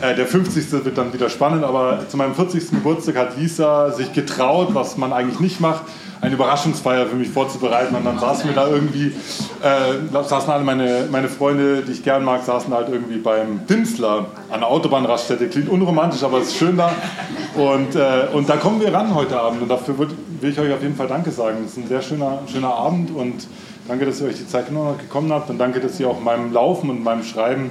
[0.00, 0.70] Äh, der 50.
[0.84, 2.70] wird dann wieder spannend, aber zu meinem 40.
[2.70, 5.82] Geburtstag hat Lisa sich getraut, was man eigentlich nicht macht,
[6.20, 7.94] eine Überraschungsfeier für mich vorzubereiten.
[7.94, 9.12] Und dann saßen wir da irgendwie,
[9.62, 14.26] äh, saßen alle meine, meine Freunde, die ich gern mag, saßen halt irgendwie beim Dimsler
[14.50, 15.48] an der Autobahnraststätte.
[15.48, 16.92] Klingt unromantisch, aber es ist schön da.
[17.54, 19.62] Und, äh, und da kommen wir ran heute Abend.
[19.62, 21.58] Und dafür will ich euch auf jeden Fall Danke sagen.
[21.64, 23.46] Es ist ein sehr schöner, schöner Abend und
[23.86, 25.50] danke, dass ihr euch die Zeit gekommen habt.
[25.50, 27.70] Und danke, dass ihr auch meinem Laufen und meinem Schreiben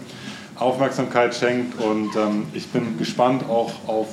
[0.56, 1.82] Aufmerksamkeit schenkt.
[1.82, 4.08] Und ähm, ich bin gespannt auch auf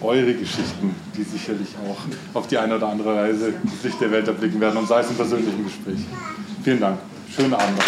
[0.00, 4.28] eure Geschichten, die sicherlich auch auf die eine oder andere Weise die Sicht der Welt
[4.28, 6.00] erblicken werden und sei es im persönlichen Gespräch.
[6.62, 6.98] Vielen Dank.
[7.34, 7.78] Schönen Abend.